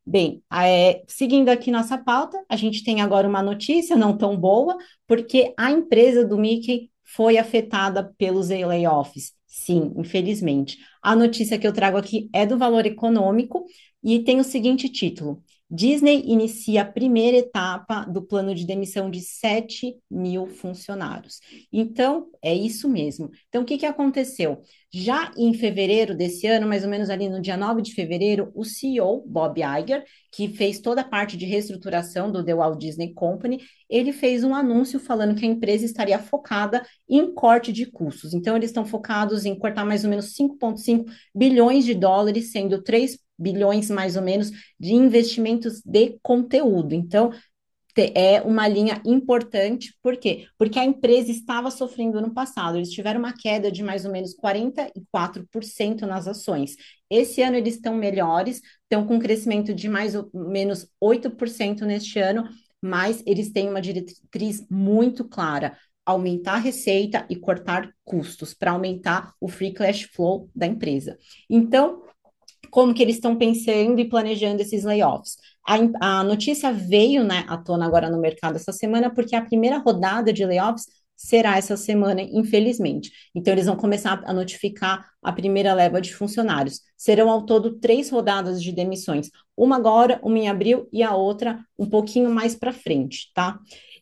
Bem, 0.08 0.44
é, 0.54 1.04
seguindo 1.08 1.50
aqui 1.50 1.72
nossa 1.72 1.98
pauta, 1.98 2.44
a 2.48 2.56
gente 2.56 2.84
tem 2.84 3.02
agora 3.02 3.28
uma 3.28 3.42
notícia 3.42 3.96
não 3.96 4.16
tão 4.16 4.38
boa, 4.38 4.78
porque 5.08 5.54
a 5.58 5.72
empresa 5.72 6.24
do 6.24 6.38
Mickey 6.38 6.92
foi 7.04 7.38
afetada 7.38 8.14
pelos 8.18 8.50
layoffs. 8.50 9.34
Sim, 9.48 9.94
infelizmente. 9.98 10.78
A 11.02 11.16
notícia 11.16 11.58
que 11.58 11.66
eu 11.66 11.74
trago 11.74 11.98
aqui 11.98 12.30
é 12.34 12.46
do 12.46 12.58
valor 12.58 12.86
econômico 12.86 13.66
e 14.04 14.20
tem 14.24 14.40
o 14.40 14.44
seguinte 14.44 14.90
título: 14.90 15.42
Disney 15.70 16.22
inicia 16.28 16.84
a 16.84 16.86
primeira 16.86 17.38
etapa 17.38 18.06
do 18.06 18.22
plano 18.22 18.54
de 18.54 18.68
demissão 18.68 19.10
de 19.10 19.20
7 19.20 19.98
mil 20.10 20.46
funcionários. 20.46 21.40
Então, 21.74 22.28
é 22.40 22.54
isso 22.54 22.88
mesmo. 22.88 23.32
Então, 23.50 23.64
o 23.64 23.66
que, 23.66 23.80
que 23.80 23.86
aconteceu? 23.86 24.62
Já 24.94 25.32
em 25.36 25.54
fevereiro 25.56 26.16
desse 26.16 26.46
ano, 26.46 26.68
mais 26.68 26.84
ou 26.84 26.90
menos 26.90 27.10
ali 27.10 27.28
no 27.28 27.42
dia 27.42 27.58
9 27.58 27.82
de 27.82 27.94
fevereiro, 27.94 28.52
o 28.54 28.64
CEO, 28.64 29.24
Bob 29.28 29.60
Iger, 29.60 30.06
que 30.32 30.48
fez 30.50 30.80
toda 30.80 31.02
a 31.02 31.04
parte 31.04 31.36
de 31.36 31.46
reestruturação 31.46 32.32
do 32.32 32.46
The 32.46 32.54
Walt 32.54 32.80
Disney 32.80 33.14
Company, 33.14 33.60
ele 33.90 34.14
fez 34.14 34.44
um 34.44 34.54
anúncio 34.54 35.00
falando 35.00 35.36
que 35.36 35.46
a 35.46 35.50
empresa 35.50 35.84
estaria 35.84 36.20
focada 36.20 36.86
em 37.10 37.34
corte 37.34 37.74
de 37.74 37.88
custos. 37.88 38.34
Então, 38.36 38.56
eles 38.56 38.70
estão 38.70 38.86
focados 38.86 39.46
em 39.46 39.58
cortar 39.58 39.84
mais 39.84 40.04
ou 40.04 40.12
menos 40.12 40.36
5,5 40.36 41.06
bilhões 41.34 41.84
de 41.84 41.96
dólares, 41.96 42.52
sendo 42.52 42.84
3 42.84 43.25
bilhões 43.38 43.90
mais 43.90 44.16
ou 44.16 44.22
menos 44.22 44.52
de 44.80 44.94
investimentos 44.94 45.82
de 45.86 46.18
conteúdo. 46.22 46.94
Então, 46.94 47.32
é 48.14 48.42
uma 48.42 48.68
linha 48.68 49.02
importante, 49.06 49.96
por 50.02 50.18
quê? 50.18 50.48
Porque 50.58 50.78
a 50.78 50.84
empresa 50.84 51.32
estava 51.32 51.72
sofrendo 51.72 52.20
no 52.20 52.34
passado, 52.34 52.78
eles 52.78 52.92
tiveram 52.92 53.20
uma 53.20 53.34
queda 53.34 53.72
de 53.72 53.82
mais 53.82 54.06
ou 54.06 54.12
menos 54.12 54.36
44% 54.36 56.02
nas 56.02 56.28
ações. 56.28 56.76
Esse 57.10 57.42
ano 57.42 57.56
eles 57.56 57.76
estão 57.76 57.96
melhores, 57.96 58.62
estão 58.84 59.08
com 59.08 59.16
um 59.16 59.20
crescimento 59.20 59.74
de 59.74 59.88
mais 59.88 60.14
ou 60.14 60.30
menos 60.34 60.88
8% 61.00 61.86
neste 61.86 62.20
ano, 62.20 62.44
mas 62.82 63.24
eles 63.26 63.52
têm 63.52 63.70
uma 63.70 63.82
diretriz 63.82 64.66
muito 64.70 65.24
clara: 65.24 65.78
aumentar 66.06 66.56
a 66.56 66.60
receita 66.60 67.26
e 67.30 67.36
cortar 67.38 67.90
custos 68.04 68.54
para 68.54 68.72
aumentar 68.72 69.34
o 69.40 69.48
free 69.48 69.74
cash 69.74 70.04
flow 70.04 70.50
da 70.54 70.68
empresa. 70.68 71.18
Então, 71.50 72.04
como 72.76 72.94
que 72.94 73.02
eles 73.02 73.16
estão 73.16 73.38
pensando 73.38 74.02
e 74.02 74.10
planejando 74.10 74.62
esses 74.62 74.84
layoffs? 74.84 75.38
A, 75.66 76.20
a 76.20 76.24
notícia 76.26 76.74
veio 76.74 77.24
né, 77.24 77.46
à 77.48 77.56
tona 77.56 77.86
agora 77.86 78.10
no 78.10 78.20
mercado 78.20 78.58
essa 78.58 78.74
semana, 78.74 79.10
porque 79.10 79.34
a 79.34 79.42
primeira 79.42 79.78
rodada 79.78 80.34
de 80.34 80.46
layoffs 80.46 80.86
será 81.16 81.58
essa 81.58 81.78
semana, 81.78 82.22
infelizmente. 82.22 83.10
Então, 83.34 83.54
eles 83.54 83.68
vão 83.68 83.78
começar 83.78 84.22
a 84.26 84.34
notificar 84.34 85.06
a 85.24 85.32
primeira 85.32 85.74
leva 85.74 86.02
de 86.02 86.14
funcionários. 86.14 86.82
Serão 86.98 87.30
ao 87.30 87.46
todo 87.46 87.80
três 87.80 88.10
rodadas 88.10 88.62
de 88.62 88.74
demissões, 88.74 89.30
uma 89.56 89.78
agora, 89.78 90.20
uma 90.22 90.38
em 90.38 90.50
abril 90.50 90.90
e 90.92 91.02
a 91.02 91.16
outra 91.16 91.58
um 91.80 91.90
pouquinho 91.90 92.30
mais 92.30 92.58
para 92.58 92.74
frente, 92.74 93.32
tá? 93.34 93.58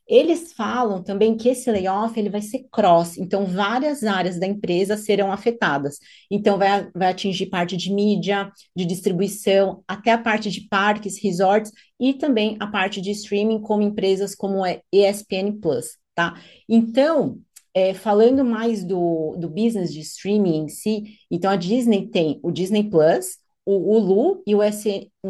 Eles 0.07 0.53
falam 0.53 1.01
também 1.01 1.37
que 1.37 1.49
esse 1.49 1.71
layoff 1.71 2.19
ele 2.19 2.29
vai 2.29 2.41
ser 2.41 2.65
cross, 2.71 3.17
então 3.17 3.45
várias 3.45 4.03
áreas 4.03 4.39
da 4.39 4.45
empresa 4.45 4.97
serão 4.97 5.31
afetadas. 5.31 5.97
Então 6.29 6.57
vai, 6.57 6.89
vai 6.93 7.11
atingir 7.11 7.47
parte 7.47 7.77
de 7.77 7.91
mídia, 7.91 8.51
de 8.75 8.85
distribuição, 8.85 9.83
até 9.87 10.11
a 10.11 10.17
parte 10.17 10.51
de 10.51 10.67
parques, 10.67 11.21
resorts 11.21 11.71
e 11.99 12.13
também 12.13 12.57
a 12.59 12.67
parte 12.67 12.99
de 13.01 13.11
streaming, 13.11 13.61
como 13.61 13.81
empresas 13.81 14.35
como 14.35 14.63
a 14.63 14.77
ESPN 14.91 15.59
Plus 15.61 16.03
tá? 16.15 16.39
Então, 16.67 17.39
é, 17.73 17.93
falando 17.93 18.45
mais 18.45 18.83
do, 18.83 19.35
do 19.37 19.49
business 19.49 19.91
de 19.91 20.01
streaming 20.01 20.65
em 20.65 20.67
si, 20.67 21.17
então 21.29 21.51
a 21.51 21.55
Disney 21.55 22.07
tem 22.07 22.39
o 22.43 22.51
Disney 22.51 22.89
Plus, 22.89 23.37
o 23.65 23.73
Hulu 23.73 24.43
e 24.45 24.53
o 24.55 24.63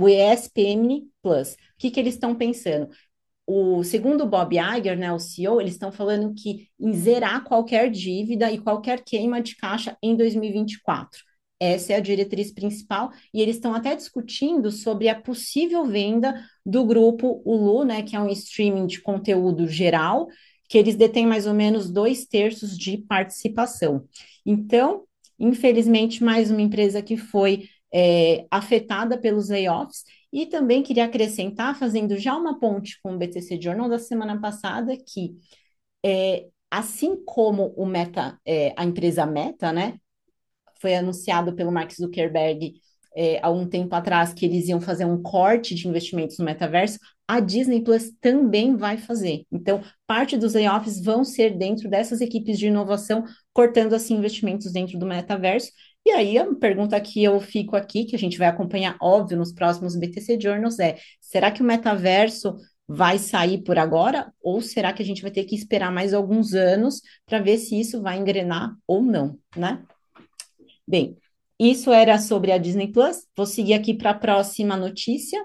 ESPN 0.10 1.08
Plus. 1.22 1.54
O 1.54 1.58
que, 1.78 1.92
que 1.92 2.00
eles 2.00 2.16
estão 2.16 2.36
pensando? 2.36 2.90
O 3.46 3.84
segundo 3.84 4.26
Bob 4.26 4.56
Iger, 4.56 4.98
né, 4.98 5.12
o 5.12 5.20
CEO, 5.20 5.60
eles 5.60 5.74
estão 5.74 5.92
falando 5.92 6.34
que 6.34 6.70
em 6.80 6.94
zerar 6.94 7.44
qualquer 7.44 7.90
dívida 7.90 8.52
e 8.52 8.58
qualquer 8.58 9.04
queima 9.04 9.42
de 9.42 9.56
caixa 9.58 9.98
em 10.02 10.16
2024. 10.16 11.20
Essa 11.60 11.94
é 11.94 11.96
a 11.96 12.02
diretriz 12.02 12.52
principal, 12.52 13.12
e 13.34 13.42
eles 13.42 13.56
estão 13.56 13.74
até 13.74 13.96
discutindo 13.96 14.72
sobre 14.72 15.08
a 15.08 15.20
possível 15.20 15.86
venda 15.86 16.44
do 16.66 16.86
grupo 16.86 17.42
Hulu, 17.46 17.86
né, 17.86 18.02
que 18.02 18.16
é 18.16 18.20
um 18.20 18.30
streaming 18.30 18.86
de 18.86 19.02
conteúdo 19.02 19.68
geral, 19.68 20.28
que 20.68 20.78
eles 20.78 20.96
detêm 20.96 21.26
mais 21.26 21.46
ou 21.46 21.54
menos 21.54 21.90
dois 21.92 22.26
terços 22.26 22.78
de 22.78 22.98
participação. 22.98 24.06
Então, 24.46 25.04
infelizmente, 25.40 26.24
mais 26.24 26.50
uma 26.50 26.62
empresa 26.62 27.02
que 27.02 27.16
foi 27.16 27.68
é, 27.94 28.46
afetada 28.50 29.18
pelos 29.18 29.50
layoffs. 29.50 30.04
E 30.34 30.48
também 30.48 30.82
queria 30.84 31.06
acrescentar, 31.06 31.78
fazendo 31.78 32.18
já 32.18 32.36
uma 32.36 32.60
ponte 32.60 33.00
com 33.04 33.14
o 33.14 33.18
BTC 33.18 33.62
Journal 33.62 33.88
da 33.88 34.00
semana 34.00 34.42
passada, 34.42 34.98
que 34.98 35.36
é, 36.04 36.48
assim 36.72 37.24
como 37.24 37.74
o 37.78 37.86
Meta, 37.86 38.40
é, 38.46 38.74
a 38.76 38.84
empresa 38.84 39.26
Meta, 39.28 39.72
né, 39.72 40.00
foi 40.82 40.96
anunciado 40.96 41.56
pelo 41.56 41.72
Mark 41.72 41.92
Zuckerberg 41.94 42.74
é, 43.16 43.40
há 43.44 43.50
um 43.50 43.68
tempo 43.68 43.94
atrás 43.96 44.34
que 44.34 44.46
eles 44.46 44.68
iam 44.68 44.82
fazer 44.82 45.06
um 45.06 45.22
corte 45.22 45.76
de 45.76 45.88
investimentos 45.88 46.38
no 46.40 46.46
metaverso, 46.46 46.98
a 47.28 47.40
Disney 47.40 47.82
Plus 47.82 48.12
também 48.20 48.76
vai 48.76 48.98
fazer. 48.98 49.46
Então, 49.52 49.84
parte 50.08 50.36
dos 50.36 50.54
layoffs 50.54 51.02
vão 51.02 51.24
ser 51.24 51.58
dentro 51.58 51.90
dessas 51.90 52.22
equipes 52.22 52.58
de 52.58 52.68
inovação, 52.68 53.24
cortando 53.54 53.94
assim 53.94 54.16
investimentos 54.16 54.72
dentro 54.72 54.98
do 54.98 55.06
metaverso. 55.06 55.72
E 56.06 56.12
aí, 56.12 56.38
a 56.38 56.54
pergunta 56.56 57.00
que 57.00 57.24
eu 57.24 57.40
fico 57.40 57.76
aqui, 57.76 58.06
que 58.06 58.16
a 58.16 58.20
gente 58.20 58.38
vai 58.38 58.48
acompanhar, 58.48 58.98
óbvio, 59.02 59.38
nos 59.38 59.54
próximos 59.54 59.96
BTC 59.96 60.40
Journals, 60.40 60.80
é: 60.80 60.98
será 61.22 61.50
que 61.52 61.62
o 61.62 61.66
metaverso 61.66 62.56
vai 62.88 63.18
sair 63.18 63.64
por 63.64 63.80
agora? 63.80 64.34
Ou 64.42 64.62
será 64.62 64.92
que 64.92 65.02
a 65.02 65.06
gente 65.06 65.22
vai 65.22 65.32
ter 65.32 65.46
que 65.46 65.56
esperar 65.56 65.92
mais 65.92 66.14
alguns 66.14 66.54
anos 66.54 67.02
para 67.26 67.40
ver 67.40 67.58
se 67.58 67.80
isso 67.80 68.02
vai 68.02 68.18
engrenar 68.18 68.76
ou 68.86 69.02
não, 69.02 69.40
né? 69.56 69.82
Bem, 70.86 71.18
isso 71.58 71.92
era 71.92 72.18
sobre 72.20 72.52
a 72.52 72.58
Disney 72.58 72.92
Plus. 72.92 73.26
Vou 73.36 73.46
seguir 73.46 73.74
aqui 73.74 73.94
para 73.94 74.12
a 74.12 74.16
próxima 74.16 74.76
notícia. 74.76 75.44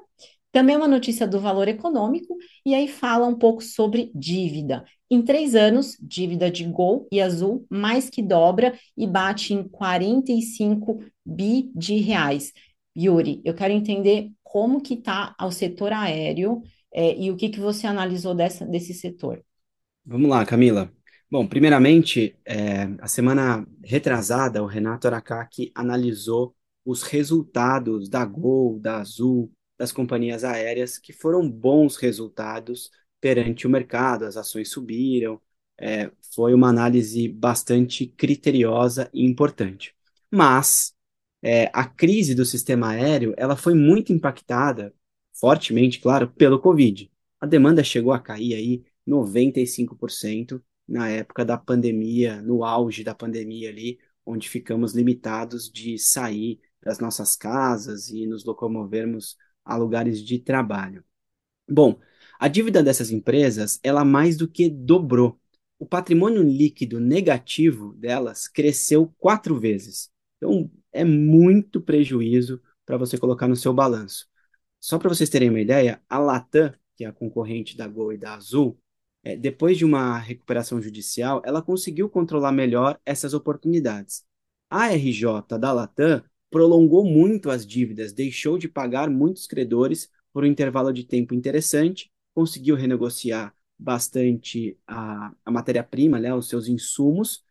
Também 0.51 0.77
uma 0.77 0.89
notícia 0.89 1.27
do 1.27 1.41
valor 1.41 1.69
econômico, 1.69 2.37
e 2.65 2.75
aí 2.75 2.89
fala 2.89 3.27
um 3.27 3.35
pouco 3.35 3.63
sobre 3.63 4.11
dívida. 4.15 4.85
Em 5.11 5.23
três 5.23 5.55
anos, 5.55 5.97
dívida 6.01 6.51
de 6.51 6.65
Gol 6.65 7.07
e 7.13 7.21
Azul 7.21 7.67
mais 7.71 8.09
que 8.09 8.23
dobra 8.23 8.79
e 8.97 9.07
bate 9.07 9.55
em 9.55 9.63
45 9.63 11.03
bi 11.25 11.71
de 11.75 11.97
reais. 11.99 12.53
Yuri, 12.97 13.41
eu 13.45 13.55
quero 13.55 13.73
entender 13.73 14.31
como 14.43 14.81
que 14.81 14.95
está 14.95 15.35
o 15.41 15.51
setor 15.51 15.93
aéreo 15.93 16.63
é, 16.93 17.17
e 17.19 17.31
o 17.31 17.37
que, 17.37 17.49
que 17.49 17.61
você 17.61 17.87
analisou 17.87 18.35
dessa, 18.35 18.67
desse 18.67 18.95
setor. 18.95 19.43
Vamos 20.05 20.29
lá, 20.29 20.45
Camila. 20.45 20.91
Bom, 21.31 21.47
primeiramente, 21.47 22.35
é, 22.47 22.89
a 23.01 23.07
semana 23.07 23.67
retrasada, 23.85 24.63
o 24.63 24.67
Renato 24.67 25.07
Aracaki 25.07 25.71
analisou 25.75 26.55
os 26.85 27.03
resultados 27.03 28.09
da 28.09 28.25
Gol, 28.25 28.81
da 28.81 28.97
Azul, 28.97 29.53
das 29.79 29.93
companhias 29.93 30.45
aéreas, 30.45 30.99
que 30.99 31.13
foram 31.13 31.49
bons 31.49 31.97
resultados 31.97 32.91
perante 33.21 33.67
o 33.67 33.71
mercado, 33.71 34.25
as 34.25 34.37
ações 34.37 34.71
subiram, 34.71 35.41
é, 35.81 36.11
foi 36.35 36.55
uma 36.55 36.69
análise 36.69 37.29
bastante 37.29 38.07
criteriosa 38.07 39.09
e 39.15 39.25
importante. 39.25 39.95
Mas 40.31 40.93
é, 41.43 41.71
a 41.73 41.85
crise 41.87 42.35
do 42.35 42.45
sistema 42.45 42.91
aéreo, 42.91 43.35
ela 43.37 43.57
foi 43.57 43.75
muito 43.75 44.13
impactada, 44.13 44.93
fortemente, 45.33 46.01
claro, 46.01 46.29
pelo 46.33 46.61
Covid. 46.61 47.11
A 47.41 47.47
demanda 47.47 47.85
chegou 47.85 48.13
a 48.13 48.19
cair 48.19 48.55
aí 48.55 48.85
95%, 49.07 50.63
na 50.87 51.09
época 51.09 51.45
da 51.45 51.57
pandemia, 51.57 52.41
no 52.43 52.65
auge 52.65 53.05
da 53.05 53.15
pandemia 53.15 53.69
ali, 53.69 53.99
onde 54.25 54.49
ficamos 54.49 54.95
limitados 54.95 55.71
de 55.71 55.99
sair 55.99 56.61
das 56.83 56.99
nossas 56.99 57.37
casas 57.37 58.09
e 58.09 58.27
nos 58.27 58.45
locomovermos 58.45 59.37
a 59.69 59.77
lugares 59.77 60.23
de 60.25 60.39
trabalho. 60.39 61.05
Bom, 61.69 62.01
a 62.39 62.49
dívida 62.49 62.83
dessas 62.83 63.11
empresas, 63.11 63.79
ela 63.83 64.05
mais 64.05 64.37
do 64.37 64.49
que 64.49 64.71
dobrou. 64.71 65.39
O 65.79 65.87
patrimônio 65.87 66.43
líquido 66.43 66.99
negativo 66.99 67.93
delas 67.95 68.49
cresceu 68.49 69.15
quatro 69.19 69.61
vezes. 69.61 70.11
Então, 70.39 70.71
é 70.93 71.05
muito 71.05 71.81
prejuízo 71.81 72.61
para 72.87 72.97
você 72.97 73.19
colocar 73.19 73.47
no 73.47 73.57
seu 73.57 73.75
balanço. 73.75 74.27
Só 74.81 74.99
para 74.99 75.09
vocês 75.11 75.29
terem 75.29 75.51
uma 75.51 75.61
ideia, 75.61 76.01
a 76.09 76.19
Latam, 76.19 76.73
que 76.97 77.05
é 77.05 77.09
a 77.09 77.13
concorrente 77.13 77.77
da 77.77 77.87
Gol 77.87 78.13
e 78.13 78.19
da 78.19 78.35
Azul, 78.35 78.81
é, 79.23 79.37
depois 79.37 79.77
de 79.77 79.85
uma 79.85 80.17
recuperação 80.19 80.81
judicial, 80.81 81.43
ela 81.45 81.61
conseguiu 81.61 82.09
controlar 82.09 82.53
melhor 82.53 82.99
essas 83.05 83.35
oportunidades. 83.35 84.25
A 84.71 84.93
RJ 84.95 85.59
da 85.61 85.73
Latam 85.73 86.23
prolongou 86.51 87.05
muito 87.05 87.51
as 87.51 87.67
dívidas, 87.67 88.13
deixou 88.13 88.59
de 88.59 88.69
pagar 88.69 89.11
muitos 89.11 89.47
credores 89.47 90.11
por 90.33 90.45
um 90.45 90.47
intervalo 90.47 90.93
de 90.93 91.05
tempo 91.05 91.35
interessante, 91.35 92.11
conseguiu 92.35 92.77
renegociar 92.77 93.55
bastante 93.79 94.79
a, 94.87 95.33
a 95.45 95.51
matéria-prima, 95.51 96.19
né, 96.19 96.35
os 96.35 96.49
seus 96.49 96.69
insumos, 96.69 97.45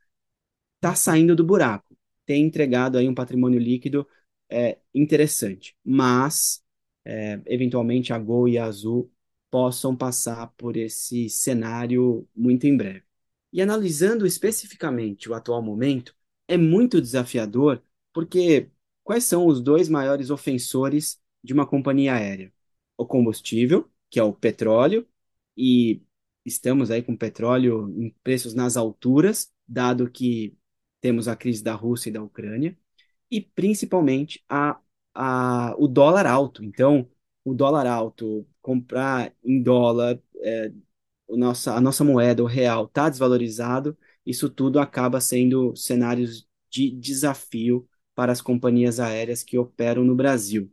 está 0.75 0.95
saindo 0.95 1.35
do 1.35 1.43
buraco, 1.43 1.97
tem 2.25 2.45
entregado 2.45 2.97
aí 2.97 3.07
um 3.07 3.15
patrimônio 3.15 3.59
líquido 3.59 4.07
é, 4.49 4.79
interessante, 4.93 5.75
mas 5.83 6.63
é, 7.05 7.41
eventualmente 7.45 8.13
a 8.13 8.19
Gol 8.19 8.47
e 8.47 8.57
a 8.57 8.65
Azul 8.65 9.11
possam 9.49 9.95
passar 9.95 10.47
por 10.57 10.75
esse 10.77 11.29
cenário 11.29 12.27
muito 12.35 12.65
em 12.67 12.75
breve. 12.75 13.03
E 13.51 13.61
analisando 13.61 14.25
especificamente 14.25 15.29
o 15.29 15.33
atual 15.33 15.61
momento, 15.61 16.15
é 16.47 16.57
muito 16.57 17.01
desafiador, 17.01 17.81
porque 18.13 18.69
quais 19.07 19.23
são 19.23 19.47
os 19.47 19.61
dois 19.61 19.87
maiores 19.87 20.29
ofensores 20.29 21.17
de 21.41 21.53
uma 21.53 21.65
companhia 21.65 22.15
aérea? 22.15 22.53
O 22.97 23.05
combustível, 23.05 23.89
que 24.09 24.19
é 24.19 24.23
o 24.23 24.33
petróleo, 24.33 25.07
e 25.55 26.03
estamos 26.45 26.91
aí 26.91 27.01
com 27.01 27.15
petróleo 27.15 27.89
em 27.97 28.13
preços 28.21 28.53
nas 28.53 28.75
alturas, 28.75 29.49
dado 29.65 30.11
que 30.11 30.57
temos 30.99 31.29
a 31.29 31.37
crise 31.37 31.63
da 31.63 31.73
Rússia 31.73 32.09
e 32.09 32.13
da 32.13 32.21
Ucrânia, 32.21 32.77
e 33.31 33.39
principalmente 33.41 34.43
a, 34.49 34.77
a, 35.13 35.73
o 35.77 35.87
dólar 35.87 36.25
alto. 36.27 36.63
Então, 36.63 37.09
o 37.45 37.53
dólar 37.53 37.87
alto, 37.87 38.45
comprar 38.61 39.33
em 39.43 39.63
dólar, 39.63 40.21
é, 40.41 40.73
o 41.27 41.35
a 41.35 41.81
nossa 41.81 42.03
moeda, 42.03 42.43
o 42.43 42.45
real, 42.45 42.85
está 42.85 43.09
desvalorizado, 43.09 43.97
isso 44.25 44.49
tudo 44.49 44.79
acaba 44.79 45.21
sendo 45.21 45.73
cenários 45.77 46.45
de 46.69 46.91
desafio 46.91 47.87
para 48.17 48.31
as 48.31 48.41
companhias 48.41 48.99
aéreas 48.99 49.43
que 49.43 49.59
operam 49.59 50.03
no 50.03 50.15
Brasil. 50.15 50.71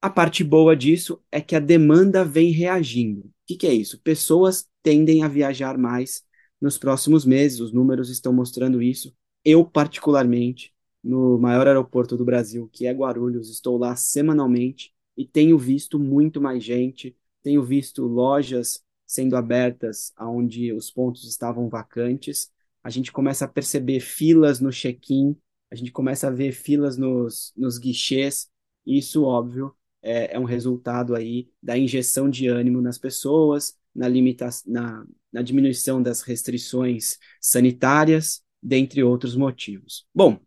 A 0.00 0.10
parte 0.10 0.42
boa 0.42 0.74
disso 0.74 1.22
é 1.30 1.40
que 1.40 1.54
a 1.54 1.60
demanda 1.60 2.24
vem 2.24 2.50
reagindo. 2.50 3.20
O 3.20 3.30
que, 3.46 3.54
que 3.54 3.68
é 3.68 3.72
isso? 3.72 4.00
Pessoas 4.00 4.66
tendem 4.82 5.22
a 5.22 5.28
viajar 5.28 5.78
mais 5.78 6.24
nos 6.60 6.76
próximos 6.76 7.24
meses, 7.24 7.60
os 7.60 7.72
números 7.72 8.10
estão 8.10 8.32
mostrando 8.32 8.82
isso. 8.82 9.14
Eu, 9.44 9.64
particularmente, 9.64 10.74
no 11.04 11.38
maior 11.38 11.68
aeroporto 11.68 12.16
do 12.16 12.24
Brasil, 12.24 12.68
que 12.72 12.84
é 12.84 12.90
Guarulhos, 12.90 13.48
estou 13.48 13.78
lá 13.78 13.94
semanalmente 13.94 14.92
e 15.16 15.24
tenho 15.24 15.56
visto 15.56 16.00
muito 16.00 16.40
mais 16.40 16.64
gente, 16.64 17.16
tenho 17.44 17.62
visto 17.62 18.04
lojas 18.04 18.82
sendo 19.06 19.36
abertas 19.36 20.12
aonde 20.16 20.72
os 20.72 20.90
pontos 20.90 21.28
estavam 21.28 21.68
vacantes. 21.68 22.50
A 22.82 22.90
gente 22.90 23.12
começa 23.12 23.44
a 23.44 23.48
perceber 23.48 24.00
filas 24.00 24.58
no 24.58 24.72
check-in, 24.72 25.36
a 25.72 25.74
gente 25.74 25.90
começa 25.90 26.26
a 26.28 26.30
ver 26.30 26.52
filas 26.52 26.98
nos, 26.98 27.50
nos 27.56 27.78
guichês. 27.78 28.46
Isso, 28.84 29.24
óbvio, 29.24 29.74
é, 30.02 30.34
é 30.34 30.38
um 30.38 30.44
resultado 30.44 31.14
aí 31.14 31.48
da 31.62 31.78
injeção 31.78 32.28
de 32.28 32.46
ânimo 32.46 32.82
nas 32.82 32.98
pessoas, 32.98 33.74
na, 33.94 34.06
limita 34.06 34.50
na, 34.66 35.02
na 35.32 35.40
diminuição 35.40 36.02
das 36.02 36.20
restrições 36.20 37.18
sanitárias, 37.40 38.42
dentre 38.62 39.02
outros 39.02 39.34
motivos. 39.34 40.06
Bom, 40.14 40.38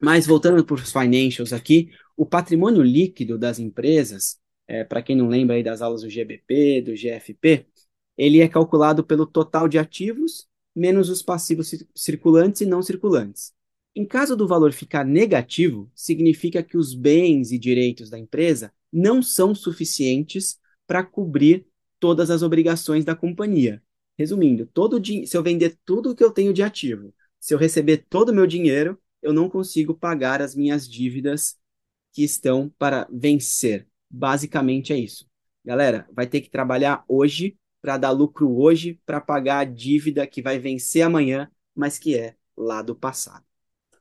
mas 0.00 0.24
voltando 0.24 0.64
para 0.64 0.74
os 0.74 0.92
financials 0.92 1.52
aqui, 1.52 1.90
o 2.16 2.24
patrimônio 2.24 2.80
líquido 2.80 3.36
das 3.36 3.58
empresas, 3.58 4.38
é, 4.68 4.84
para 4.84 5.02
quem 5.02 5.16
não 5.16 5.26
lembra 5.26 5.56
aí 5.56 5.64
das 5.64 5.82
aulas 5.82 6.02
do 6.02 6.08
GBP, 6.08 6.80
do 6.82 6.94
GFP, 6.94 7.66
ele 8.16 8.40
é 8.40 8.46
calculado 8.46 9.02
pelo 9.04 9.26
total 9.26 9.66
de 9.66 9.78
ativos 9.78 10.48
menos 10.72 11.08
os 11.08 11.22
passivos 11.22 11.74
circulantes 11.92 12.60
e 12.60 12.66
não 12.66 12.80
circulantes. 12.80 13.52
Em 13.94 14.06
caso 14.06 14.36
do 14.36 14.46
valor 14.46 14.72
ficar 14.72 15.04
negativo, 15.04 15.90
significa 15.94 16.62
que 16.62 16.76
os 16.76 16.94
bens 16.94 17.50
e 17.50 17.58
direitos 17.58 18.08
da 18.08 18.18
empresa 18.18 18.72
não 18.92 19.22
são 19.22 19.54
suficientes 19.54 20.58
para 20.86 21.02
cobrir 21.04 21.66
todas 21.98 22.30
as 22.30 22.42
obrigações 22.42 23.04
da 23.04 23.14
companhia. 23.14 23.82
Resumindo, 24.16 24.66
todo 24.66 25.04
se 25.04 25.36
eu 25.36 25.42
vender 25.42 25.78
tudo 25.84 26.14
que 26.14 26.22
eu 26.22 26.30
tenho 26.30 26.52
de 26.52 26.62
ativo, 26.62 27.12
se 27.38 27.54
eu 27.54 27.58
receber 27.58 28.06
todo 28.08 28.30
o 28.30 28.34
meu 28.34 28.46
dinheiro, 28.46 28.98
eu 29.22 29.32
não 29.32 29.48
consigo 29.48 29.94
pagar 29.94 30.40
as 30.40 30.54
minhas 30.54 30.88
dívidas 30.88 31.58
que 32.12 32.22
estão 32.22 32.72
para 32.78 33.08
vencer. 33.10 33.86
Basicamente 34.08 34.92
é 34.92 34.98
isso. 34.98 35.26
Galera, 35.64 36.08
vai 36.12 36.26
ter 36.26 36.40
que 36.40 36.50
trabalhar 36.50 37.04
hoje 37.08 37.56
para 37.80 37.96
dar 37.96 38.10
lucro 38.10 38.56
hoje, 38.56 39.00
para 39.06 39.20
pagar 39.20 39.58
a 39.60 39.64
dívida 39.64 40.26
que 40.26 40.42
vai 40.42 40.58
vencer 40.58 41.02
amanhã, 41.02 41.50
mas 41.74 41.98
que 41.98 42.16
é 42.16 42.36
lá 42.56 42.82
do 42.82 42.94
passado. 42.94 43.49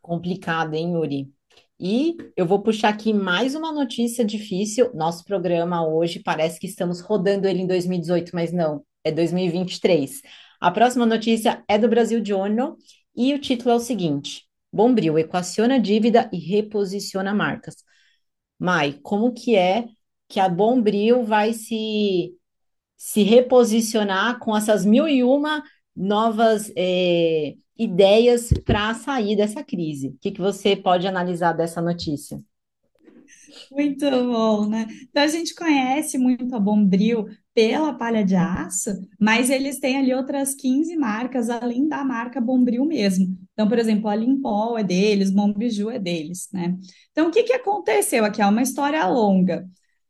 Complicado, 0.01 0.73
hein, 0.73 0.93
Yuri? 0.93 1.31
E 1.79 2.17
eu 2.35 2.45
vou 2.45 2.61
puxar 2.61 2.89
aqui 2.89 3.13
mais 3.13 3.55
uma 3.55 3.71
notícia 3.71 4.23
difícil. 4.25 4.91
Nosso 4.93 5.23
programa 5.23 5.87
hoje 5.87 6.19
parece 6.19 6.59
que 6.59 6.67
estamos 6.67 6.99
rodando 6.99 7.47
ele 7.47 7.61
em 7.61 7.67
2018, 7.67 8.31
mas 8.33 8.51
não, 8.51 8.83
é 9.03 9.11
2023. 9.11 10.21
A 10.59 10.71
próxima 10.71 11.05
notícia 11.05 11.63
é 11.67 11.77
do 11.77 11.87
Brasil 11.87 12.23
Journal 12.25 12.75
e 13.15 13.33
o 13.33 13.39
título 13.39 13.71
é 13.71 13.75
o 13.75 13.79
seguinte: 13.79 14.45
Bombril 14.71 15.17
equaciona 15.17 15.79
dívida 15.79 16.29
e 16.33 16.37
reposiciona 16.37 17.33
marcas. 17.33 17.75
Mai, 18.59 18.99
como 19.01 19.33
que 19.33 19.55
é 19.55 19.85
que 20.27 20.39
a 20.39 20.49
Bombril 20.49 21.23
vai 21.23 21.53
se, 21.53 22.35
se 22.97 23.23
reposicionar 23.23 24.39
com 24.39 24.55
essas 24.55 24.85
mil 24.85 25.07
e 25.07 25.23
uma 25.23 25.63
novas 25.95 26.71
é, 26.75 27.55
ideias 27.79 28.49
para 28.65 28.93
sair 28.93 29.35
dessa 29.35 29.63
crise? 29.63 30.09
O 30.09 30.17
que, 30.21 30.31
que 30.31 30.41
você 30.41 30.75
pode 30.75 31.07
analisar 31.07 31.53
dessa 31.53 31.81
notícia? 31.81 32.39
Muito 33.71 34.09
bom, 34.09 34.67
né? 34.67 34.87
Então 35.09 35.23
a 35.23 35.27
gente 35.27 35.55
conhece 35.55 36.17
muito 36.17 36.55
a 36.55 36.59
Bombril 36.59 37.27
pela 37.53 37.93
palha 37.93 38.23
de 38.23 38.35
aço, 38.35 38.91
mas 39.19 39.49
eles 39.49 39.79
têm 39.79 39.97
ali 39.97 40.13
outras 40.13 40.53
15 40.55 40.95
marcas 40.95 41.49
além 41.49 41.87
da 41.87 42.03
marca 42.03 42.39
Bombril 42.39 42.85
mesmo. 42.85 43.37
Então, 43.53 43.67
por 43.67 43.77
exemplo, 43.79 44.07
a 44.07 44.15
Limpol 44.15 44.77
é 44.77 44.83
deles, 44.83 45.31
Mombiju 45.31 45.89
é 45.89 45.99
deles, 45.99 46.47
né? 46.53 46.77
Então, 47.11 47.27
o 47.27 47.31
que 47.31 47.43
que 47.43 47.53
aconteceu 47.53 48.23
aqui? 48.23 48.41
É 48.41 48.45
uma 48.45 48.61
história 48.61 49.05
longa. 49.07 49.67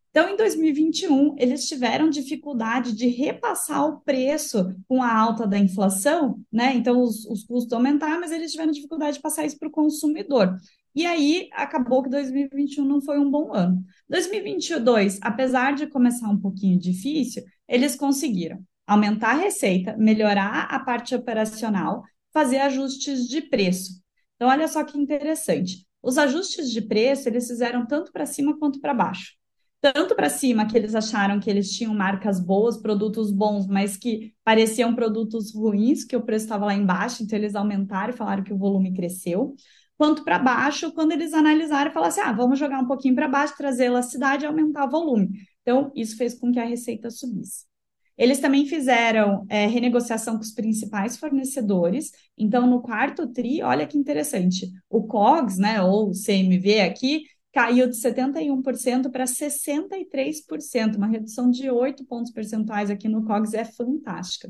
Então, 0.10 0.28
em 0.28 0.36
2021, 0.36 1.36
eles 1.38 1.68
tiveram 1.68 2.10
dificuldade 2.10 2.96
de 2.96 3.08
repassar 3.08 3.86
o 3.86 4.02
preço 4.02 4.76
com 4.88 5.04
a 5.04 5.16
alta 5.16 5.46
da 5.46 5.58
inflação, 5.58 6.42
né? 6.52 6.74
Então, 6.74 7.02
os, 7.02 7.26
os 7.26 7.44
custos 7.44 7.72
aumentaram, 7.74 8.20
mas 8.20 8.32
eles 8.32 8.52
tiveram 8.52 8.72
dificuldade 8.72 9.18
de 9.18 9.22
passar 9.22 9.46
isso 9.46 9.60
para 9.60 9.68
o 9.68 9.72
consumidor. 9.72 10.58
E 10.96 11.06
aí, 11.06 11.48
acabou 11.54 12.02
que 12.02 12.10
2021 12.10 12.84
não 12.86 13.02
foi 13.02 13.20
um 13.20 13.30
bom 13.30 13.54
ano. 13.54 13.84
2022, 14.10 15.20
apesar 15.22 15.76
de 15.76 15.86
começar 15.86 16.28
um 16.28 16.40
pouquinho 16.40 16.80
difícil, 16.80 17.44
eles 17.68 17.96
conseguiram 17.96 18.60
aumentar 18.88 19.32
a 19.32 19.40
receita, 19.40 19.96
melhorar 19.96 20.66
a 20.72 20.80
parte 20.80 21.14
operacional, 21.14 22.04
fazer 22.34 22.58
ajustes 22.58 23.28
de 23.28 23.42
preço. 23.44 24.02
Então, 24.36 24.50
olha 24.50 24.68
só 24.68 24.84
que 24.84 24.98
interessante. 24.98 25.86
Os 26.02 26.18
ajustes 26.18 26.72
de 26.72 26.82
preço, 26.82 27.30
eles 27.30 27.48
fizeram 27.48 27.86
tanto 27.86 28.12
para 28.12 28.26
cima 28.26 28.58
quanto 28.58 28.80
para 28.82 28.94
baixo 28.94 29.39
tanto 29.82 30.16
para 30.16 30.30
cima 30.30 30.68
que 30.68 30.78
eles 30.78 30.94
acharam 30.94 31.40
que 31.40 31.50
eles 31.50 31.72
tinham 31.72 31.94
marcas 31.94 32.40
boas, 32.40 32.78
produtos 32.78 33.32
bons, 33.32 33.66
mas 33.66 33.96
que 33.96 34.34
pareciam 34.44 34.94
produtos 34.94 35.54
ruins, 35.54 36.04
que 36.04 36.16
o 36.16 36.22
preço 36.22 36.46
estava 36.46 36.66
lá 36.66 36.74
embaixo, 36.74 37.24
então 37.24 37.38
eles 37.38 37.56
aumentaram 37.56 38.14
e 38.14 38.18
falaram 38.18 38.44
que 38.44 38.54
o 38.54 38.58
volume 38.58 38.94
cresceu, 38.94 39.56
quanto 39.98 40.24
para 40.24 40.40
baixo, 40.40 40.92
quando 40.94 41.14
eles 41.14 41.34
analisaram 41.34 41.92
e 41.92 41.94
falaram 41.94 42.12
assim: 42.12 42.22
ah, 42.22 42.32
vamos 42.32 42.60
jogar 42.60 42.80
um 42.80 42.88
pouquinho 42.88 43.16
para 43.16 43.28
baixo, 43.28 43.56
trazer 43.58 43.86
elasticidade 43.86 44.44
e 44.44 44.48
aumentar 44.48 44.86
o 44.86 44.90
volume. 44.90 45.30
Então, 45.62 45.92
isso 45.96 46.18
fez 46.18 46.38
com 46.38 46.52
que 46.52 46.60
a 46.60 46.66
receita 46.66 47.10
subisse. 47.10 47.70
Eles 48.18 48.40
também 48.40 48.66
fizeram 48.66 49.46
é, 49.48 49.66
renegociação 49.66 50.36
com 50.36 50.42
os 50.42 50.52
principais 50.52 51.16
fornecedores. 51.16 52.12
Então, 52.38 52.68
no 52.68 52.82
quarto 52.82 53.28
TRI, 53.28 53.64
olha 53.64 53.88
que 53.88 53.98
interessante, 53.98 54.70
o 54.90 55.04
COGS, 55.08 55.58
né, 55.58 55.82
ou 55.82 56.12
CMV 56.12 56.82
aqui, 56.82 57.24
caiu 57.60 57.90
de 57.90 57.98
71% 57.98 59.12
para 59.12 59.26
63%, 59.26 60.96
uma 60.96 61.08
redução 61.08 61.52
de 61.52 61.70
8 61.70 62.06
pontos 62.06 62.32
percentuais 62.32 62.90
aqui 62.90 63.10
no 63.10 63.26
COGS 63.26 63.54
é 63.54 63.66
fantástica. 63.66 64.50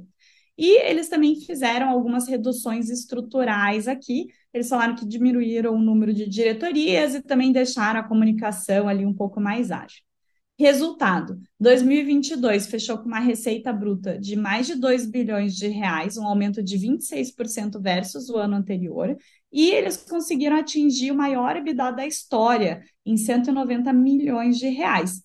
E 0.56 0.80
eles 0.86 1.10
também 1.10 1.36
fizeram 1.36 1.90
algumas 1.90 2.28
reduções 2.28 2.88
estruturais 2.88 3.88
aqui. 3.88 4.28
Eles 4.54 4.70
falaram 4.70 4.94
que 4.94 5.08
diminuíram 5.08 5.74
o 5.74 5.80
número 5.80 6.14
de 6.14 6.30
diretorias 6.30 7.16
e 7.16 7.22
também 7.24 7.52
deixaram 7.52 8.00
a 8.00 8.08
comunicação 8.08 8.88
ali 8.88 9.04
um 9.08 9.14
pouco 9.14 9.42
mais 9.42 9.72
ágil. 9.72 10.04
Resultado: 10.60 11.40
2022 11.58 12.68
fechou 12.68 12.98
com 12.98 13.06
uma 13.06 13.22
receita 13.22 13.72
bruta 13.72 14.20
de 14.20 14.36
mais 14.36 14.68
de 14.68 14.76
2 14.76 15.06
bilhões 15.06 15.56
de 15.56 15.70
reais, 15.70 16.18
um 16.18 16.28
aumento 16.28 16.62
de 16.62 16.78
26% 16.78 17.80
versus 17.82 18.30
o 18.30 18.36
ano 18.36 18.58
anterior, 18.58 19.16
e 19.54 19.70
eles 19.70 19.96
conseguiram 19.96 20.58
atingir 20.58 21.12
o 21.12 21.16
maior 21.16 21.56
EBITDA 21.56 21.92
da 21.92 22.06
história, 22.06 22.84
em 23.06 23.16
190 23.16 23.94
milhões 23.94 24.58
de 24.58 24.68
reais. 24.68 25.22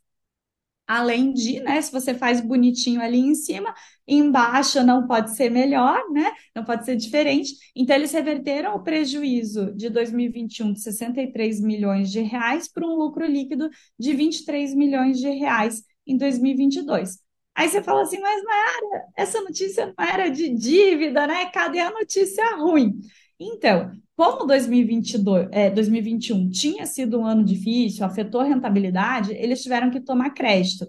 Além 0.86 1.32
de, 1.32 1.60
né, 1.60 1.80
se 1.80 1.90
você 1.90 2.12
faz 2.12 2.40
bonitinho 2.42 3.00
ali 3.00 3.18
em 3.18 3.34
cima, 3.34 3.74
embaixo 4.06 4.82
não 4.82 5.06
pode 5.06 5.34
ser 5.34 5.50
melhor, 5.50 5.98
né? 6.10 6.30
Não 6.54 6.62
pode 6.62 6.84
ser 6.84 6.94
diferente. 6.96 7.54
Então, 7.74 7.96
eles 7.96 8.12
reverteram 8.12 8.74
o 8.74 8.82
prejuízo 8.82 9.74
de 9.74 9.88
2021 9.88 10.72
de 10.74 10.82
63 10.82 11.60
milhões 11.60 12.10
de 12.10 12.20
reais 12.20 12.68
para 12.70 12.86
um 12.86 12.96
lucro 12.96 13.24
líquido 13.26 13.70
de 13.98 14.12
23 14.12 14.74
milhões 14.74 15.18
de 15.18 15.30
reais 15.30 15.82
em 16.06 16.18
2022. 16.18 17.18
Aí 17.54 17.68
você 17.68 17.82
fala 17.82 18.02
assim, 18.02 18.18
mas 18.20 18.42
Mayara, 18.42 19.06
essa 19.16 19.40
notícia 19.40 19.86
não 19.96 20.04
era 20.04 20.28
de 20.28 20.50
dívida, 20.50 21.26
né? 21.26 21.46
Cadê 21.46 21.80
a 21.80 21.90
notícia 21.90 22.56
ruim? 22.56 22.98
Então, 23.40 23.92
como 24.16 24.46
2022, 24.46 25.48
é, 25.52 25.70
2021 25.70 26.50
tinha 26.50 26.86
sido 26.86 27.18
um 27.18 27.26
ano 27.26 27.44
difícil, 27.44 28.04
afetou 28.04 28.40
a 28.40 28.44
rentabilidade, 28.44 29.32
eles 29.32 29.62
tiveram 29.62 29.90
que 29.90 30.00
tomar 30.00 30.30
crédito. 30.30 30.86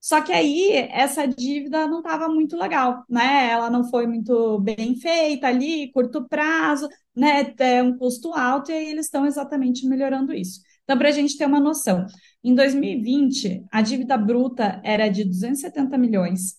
Só 0.00 0.20
que 0.20 0.32
aí 0.32 0.72
essa 0.90 1.26
dívida 1.26 1.86
não 1.86 1.98
estava 1.98 2.28
muito 2.28 2.56
legal, 2.56 3.04
né? 3.08 3.50
Ela 3.50 3.70
não 3.70 3.84
foi 3.88 4.06
muito 4.06 4.58
bem 4.60 4.96
feita 4.96 5.46
ali, 5.46 5.92
curto 5.92 6.28
prazo, 6.28 6.88
né? 7.14 7.54
É 7.58 7.82
um 7.82 7.96
custo 7.96 8.32
alto, 8.32 8.72
e 8.72 8.74
aí 8.74 8.90
eles 8.90 9.06
estão 9.06 9.24
exatamente 9.26 9.86
melhorando 9.86 10.34
isso. 10.34 10.60
Então, 10.82 10.98
para 10.98 11.08
a 11.08 11.12
gente 11.12 11.38
ter 11.38 11.46
uma 11.46 11.60
noção, 11.60 12.04
em 12.42 12.54
2020, 12.54 13.64
a 13.70 13.80
dívida 13.80 14.18
bruta 14.18 14.80
era 14.84 15.08
de 15.08 15.24
270 15.24 15.96
milhões, 15.96 16.56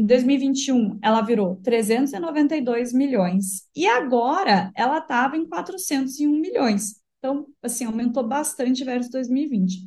em 0.00 0.06
2021, 0.06 0.98
ela 1.02 1.20
virou 1.20 1.56
392 1.56 2.92
milhões. 2.92 3.68
E 3.76 3.86
agora, 3.86 4.72
ela 4.74 4.98
estava 4.98 5.36
em 5.36 5.46
401 5.46 6.30
milhões. 6.40 6.94
Então, 7.18 7.46
assim, 7.62 7.84
aumentou 7.84 8.26
bastante 8.26 8.82
versus 8.82 9.10
2020. 9.10 9.78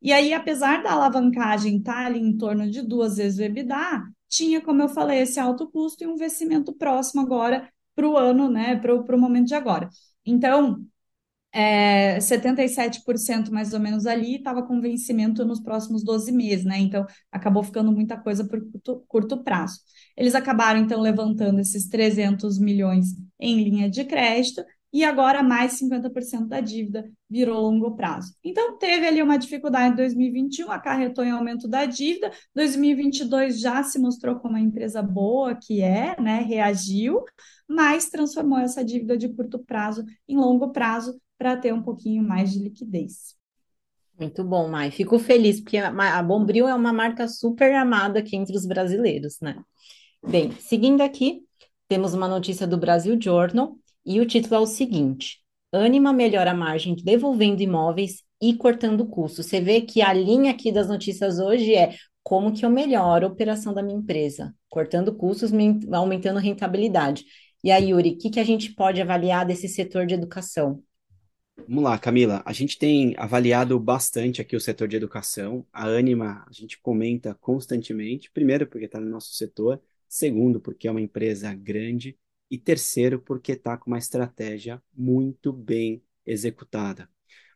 E 0.00 0.10
aí, 0.12 0.32
apesar 0.32 0.82
da 0.82 0.92
alavancagem 0.92 1.78
estar 1.78 1.92
tá 1.92 2.06
ali 2.06 2.18
em 2.18 2.36
torno 2.36 2.70
de 2.70 2.80
duas 2.80 3.18
vezes 3.18 3.38
o 3.38 3.42
EBITDA, 3.42 4.04
tinha, 4.28 4.60
como 4.60 4.80
eu 4.80 4.88
falei, 4.88 5.20
esse 5.20 5.38
alto 5.38 5.68
custo 5.70 6.02
e 6.02 6.06
um 6.06 6.14
investimento 6.14 6.72
próximo 6.72 7.20
agora 7.20 7.70
para 7.94 8.08
o 8.08 8.16
ano, 8.16 8.48
né, 8.50 8.76
para 8.76 8.94
o 8.94 9.20
momento 9.20 9.48
de 9.48 9.54
agora. 9.54 9.88
Então, 10.24 10.82
é, 11.52 12.18
77% 12.20 13.50
mais 13.50 13.72
ou 13.72 13.80
menos 13.80 14.06
ali 14.06 14.36
estava 14.36 14.62
com 14.62 14.80
vencimento 14.80 15.44
nos 15.44 15.60
próximos 15.60 16.04
12 16.04 16.30
meses, 16.32 16.64
né? 16.64 16.78
Então 16.78 17.06
acabou 17.32 17.62
ficando 17.62 17.90
muita 17.90 18.16
coisa 18.16 18.44
por 18.46 18.60
curto, 18.70 19.04
curto, 19.08 19.42
prazo. 19.42 19.80
Eles 20.16 20.34
acabaram 20.34 20.80
então 20.80 21.00
levantando 21.00 21.60
esses 21.60 21.88
300 21.88 22.58
milhões 22.58 23.08
em 23.40 23.62
linha 23.62 23.88
de 23.88 24.04
crédito 24.04 24.62
e 24.92 25.04
agora 25.04 25.42
mais 25.42 25.72
50% 25.74 26.48
da 26.48 26.60
dívida 26.60 27.10
virou 27.28 27.60
longo 27.60 27.94
prazo. 27.94 28.34
Então, 28.42 28.78
teve 28.78 29.06
ali 29.06 29.22
uma 29.22 29.36
dificuldade 29.36 29.92
em 29.92 29.96
2021, 29.96 30.70
acarretou 30.70 31.22
em 31.24 31.30
aumento 31.30 31.68
da 31.68 31.84
dívida. 31.84 32.30
2022 32.54 33.60
já 33.60 33.82
se 33.82 33.98
mostrou 33.98 34.36
como 34.36 34.54
uma 34.54 34.60
empresa 34.60 35.02
boa 35.02 35.54
que 35.54 35.82
é, 35.82 36.18
né? 36.18 36.40
Reagiu, 36.40 37.22
mas 37.68 38.08
transformou 38.08 38.58
essa 38.58 38.82
dívida 38.82 39.16
de 39.16 39.28
curto 39.28 39.58
prazo 39.58 40.04
em 40.26 40.36
longo 40.36 40.72
prazo 40.72 41.20
para 41.38 41.56
ter 41.56 41.72
um 41.72 41.82
pouquinho 41.82 42.22
mais 42.22 42.52
de 42.52 42.58
liquidez. 42.58 43.36
Muito 44.18 44.42
bom, 44.42 44.68
Mai. 44.68 44.90
Fico 44.90 45.18
feliz, 45.18 45.60
porque 45.60 45.78
a 45.78 46.22
Bombril 46.22 46.66
é 46.66 46.74
uma 46.74 46.92
marca 46.92 47.28
super 47.28 47.72
amada 47.74 48.18
aqui 48.18 48.36
entre 48.36 48.56
os 48.56 48.66
brasileiros, 48.66 49.38
né? 49.40 49.62
Bem, 50.26 50.50
seguindo 50.58 51.00
aqui, 51.00 51.42
temos 51.86 52.14
uma 52.14 52.26
notícia 52.26 52.66
do 52.66 52.76
Brasil 52.76 53.16
Journal 53.20 53.76
e 54.04 54.20
o 54.20 54.26
título 54.26 54.56
é 54.56 54.58
o 54.58 54.66
seguinte: 54.66 55.38
Anima 55.72 56.12
melhora 56.12 56.50
a 56.50 56.54
margem 56.54 56.96
devolvendo 56.96 57.62
imóveis 57.62 58.24
e 58.42 58.54
cortando 58.54 59.06
custos. 59.06 59.46
Você 59.46 59.60
vê 59.60 59.82
que 59.82 60.02
a 60.02 60.12
linha 60.12 60.50
aqui 60.50 60.72
das 60.72 60.88
notícias 60.88 61.38
hoje 61.38 61.74
é 61.74 61.94
como 62.22 62.52
que 62.52 62.64
eu 62.64 62.70
melhoro 62.70 63.26
a 63.26 63.30
operação 63.30 63.72
da 63.72 63.82
minha 63.82 63.98
empresa, 63.98 64.54
cortando 64.68 65.14
custos, 65.14 65.52
aumentando 65.92 66.40
rentabilidade. 66.40 67.24
E 67.62 67.70
aí, 67.70 67.90
Yuri, 67.90 68.10
o 68.10 68.18
que, 68.18 68.30
que 68.30 68.40
a 68.40 68.44
gente 68.44 68.74
pode 68.74 69.00
avaliar 69.00 69.46
desse 69.46 69.68
setor 69.68 70.06
de 70.06 70.14
educação? 70.14 70.82
Vamos 71.66 71.84
lá, 71.84 71.98
Camila. 71.98 72.42
A 72.46 72.52
gente 72.52 72.78
tem 72.78 73.14
avaliado 73.18 73.78
bastante 73.78 74.40
aqui 74.40 74.56
o 74.56 74.60
setor 74.60 74.88
de 74.88 74.96
educação. 74.96 75.66
A 75.72 75.86
Anima, 75.86 76.44
a 76.48 76.52
gente 76.52 76.80
comenta 76.80 77.34
constantemente. 77.34 78.30
Primeiro, 78.30 78.66
porque 78.66 78.86
está 78.86 78.98
no 78.98 79.10
nosso 79.10 79.34
setor. 79.34 79.80
Segundo, 80.08 80.60
porque 80.60 80.88
é 80.88 80.90
uma 80.90 81.00
empresa 81.00 81.52
grande 81.54 82.18
e 82.50 82.56
terceiro, 82.58 83.20
porque 83.20 83.52
está 83.52 83.76
com 83.76 83.90
uma 83.90 83.98
estratégia 83.98 84.82
muito 84.94 85.52
bem 85.52 86.02
executada. 86.24 87.08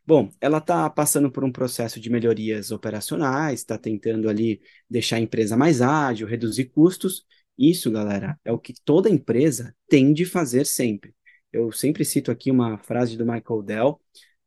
Bom, 0.05 0.31
ela 0.41 0.59
está 0.59 0.91
passando 0.91 1.31
por 1.31 1.45
um 1.45 1.53
processo 1.53 2.01
de 2.01 2.11
melhorias 2.11 2.71
operacionais, 2.73 3.61
está 3.61 3.79
tentando 3.79 4.29
ali 4.29 4.61
deixar 4.91 5.17
a 5.17 5.21
empresa 5.21 5.57
mais 5.57 5.81
ágil, 5.81 6.27
reduzir 6.27 6.67
custos. 6.67 7.25
Isso, 7.57 7.91
galera, 7.91 8.39
é 8.45 8.53
o 8.53 8.59
que 8.59 8.75
toda 8.85 9.09
empresa 9.09 9.75
tem 9.89 10.13
de 10.13 10.25
fazer 10.27 10.67
sempre. 10.67 11.15
Eu 11.53 11.71
sempre 11.73 12.05
cito 12.05 12.31
aqui 12.31 12.51
uma 12.51 12.79
frase 12.79 13.17
do 13.17 13.27
Michael 13.27 13.63
Dell, 13.63 14.01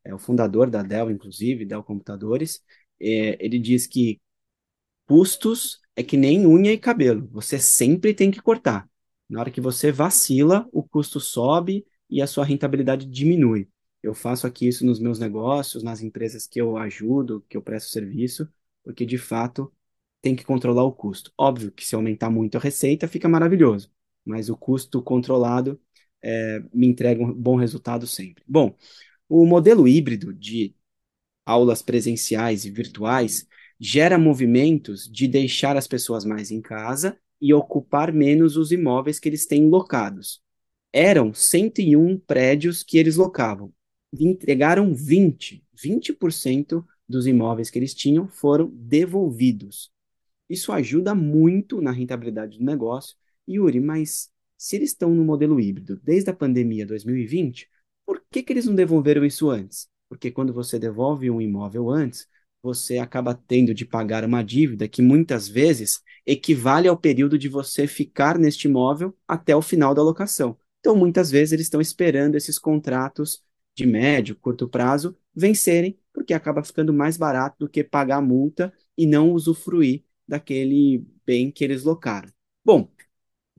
é 0.04 0.14
o 0.14 0.20
fundador 0.20 0.70
da 0.70 0.84
Dell, 0.84 1.12
inclusive, 1.12 1.66
Dell 1.66 1.84
Computadores. 1.84 2.64
É, 3.00 3.38
ele 3.44 3.60
diz 3.60 3.88
que 3.88 4.22
custos 5.08 5.80
é 5.96 6.04
que 6.04 6.18
nem 6.18 6.46
unha 6.46 6.72
e 6.74 6.78
cabelo, 6.78 7.28
você 7.32 7.60
sempre 7.60 8.14
tem 8.14 8.32
que 8.32 8.42
cortar. 8.42 8.90
Na 9.30 9.40
hora 9.40 9.52
que 9.52 9.62
você 9.62 9.92
vacila, 9.92 10.68
o 10.72 10.84
custo 10.84 11.20
sobe 11.20 11.86
e 12.10 12.22
a 12.22 12.28
sua 12.28 12.46
rentabilidade 12.46 13.06
diminui. 13.06 13.70
Eu 14.04 14.14
faço 14.14 14.46
aqui 14.46 14.68
isso 14.68 14.86
nos 14.86 15.00
meus 15.00 15.18
negócios, 15.20 15.84
nas 15.84 16.02
empresas 16.02 16.46
que 16.48 16.62
eu 16.62 16.78
ajudo, 16.78 17.44
que 17.50 17.58
eu 17.58 17.62
presto 17.62 17.90
serviço, 17.90 18.48
porque 18.84 19.06
de 19.06 19.18
fato 19.18 19.74
tem 20.22 20.36
que 20.36 20.44
controlar 20.44 20.84
o 20.84 20.94
custo. 20.94 21.32
Óbvio 21.38 21.72
que 21.72 21.86
se 21.86 21.96
aumentar 21.96 22.30
muito 22.30 22.58
a 22.58 22.62
receita, 22.62 23.08
fica 23.08 23.28
maravilhoso, 23.28 23.92
mas 24.24 24.50
o 24.50 24.58
custo 24.58 25.02
controlado 25.02 25.80
é, 26.22 26.62
me 26.74 26.88
entrega 26.88 27.24
um 27.24 27.34
bom 27.34 27.56
resultado 27.56 28.08
sempre. 28.08 28.44
Bom, 28.48 28.76
o 29.30 29.46
modelo 29.46 29.88
híbrido 29.88 30.34
de 30.34 30.76
aulas 31.46 31.82
presenciais 31.82 32.66
e 32.66 32.72
virtuais 32.72 33.48
gera 33.80 34.18
movimentos 34.18 35.10
de 35.12 35.28
deixar 35.28 35.78
as 35.78 35.88
pessoas 35.88 36.26
mais 36.26 36.52
em 36.52 36.62
casa 36.62 37.18
e 37.40 37.54
ocupar 37.54 38.12
menos 38.12 38.58
os 38.58 38.72
imóveis 38.72 39.20
que 39.20 39.30
eles 39.30 39.46
têm 39.46 39.68
locados. 39.68 40.42
Eram 40.92 41.34
101 41.34 42.18
prédios 42.20 42.84
que 42.84 42.98
eles 42.98 43.18
locavam. 43.18 43.74
Entregaram 44.18 44.94
20. 44.94 45.64
20% 45.76 46.86
dos 47.08 47.28
imóveis 47.28 47.70
que 47.70 47.78
eles 47.78 47.94
tinham 47.94 48.28
foram 48.28 48.72
devolvidos. 48.74 49.92
Isso 50.50 50.72
ajuda 50.72 51.14
muito 51.14 51.82
na 51.82 51.92
rentabilidade 51.92 52.58
do 52.58 52.64
negócio. 52.64 53.16
Yuri, 53.48 53.80
mas 53.80 54.30
se 54.58 54.76
eles 54.76 54.90
estão 54.92 55.14
no 55.14 55.24
modelo 55.24 55.60
híbrido 55.60 56.00
desde 56.04 56.30
a 56.30 56.34
pandemia 56.34 56.86
2020, 56.86 57.70
por 58.06 58.24
que, 58.32 58.44
que 58.44 58.54
eles 58.54 58.66
não 58.66 58.76
devolveram 58.76 59.26
isso 59.26 59.50
antes? 59.50 59.88
Porque 60.10 60.32
quando 60.32 60.54
você 60.54 60.78
devolve 60.80 61.30
um 61.30 61.42
imóvel 61.42 61.90
antes, 61.90 62.28
você 62.62 62.98
acaba 62.98 63.34
tendo 63.36 63.74
de 63.74 63.86
pagar 63.86 64.24
uma 64.24 64.44
dívida 64.44 64.88
que 64.88 65.02
muitas 65.02 65.48
vezes 65.48 66.02
equivale 66.26 66.88
ao 66.88 66.98
período 66.98 67.38
de 67.38 67.48
você 67.48 67.86
ficar 67.88 68.40
neste 68.40 68.68
imóvel 68.68 69.16
até 69.28 69.56
o 69.56 69.62
final 69.62 69.94
da 69.94 70.02
locação. 70.02 70.58
Então, 70.80 70.96
muitas 70.96 71.30
vezes, 71.30 71.52
eles 71.52 71.66
estão 71.68 71.82
esperando 71.82 72.36
esses 72.36 72.58
contratos 72.58 73.44
de 73.76 73.86
médio, 73.86 74.36
curto 74.36 74.68
prazo 74.68 75.16
vencerem, 75.36 76.00
porque 76.14 76.34
acaba 76.34 76.64
ficando 76.64 76.94
mais 76.94 77.18
barato 77.18 77.58
do 77.60 77.70
que 77.70 77.84
pagar 77.84 78.18
a 78.18 78.22
multa 78.22 78.74
e 78.98 79.06
não 79.06 79.32
usufruir 79.32 80.04
daquele 80.28 81.06
bem 81.26 81.52
que 81.52 81.64
eles 81.64 81.84
locaram. 81.84 82.30
Bom, 82.64 82.90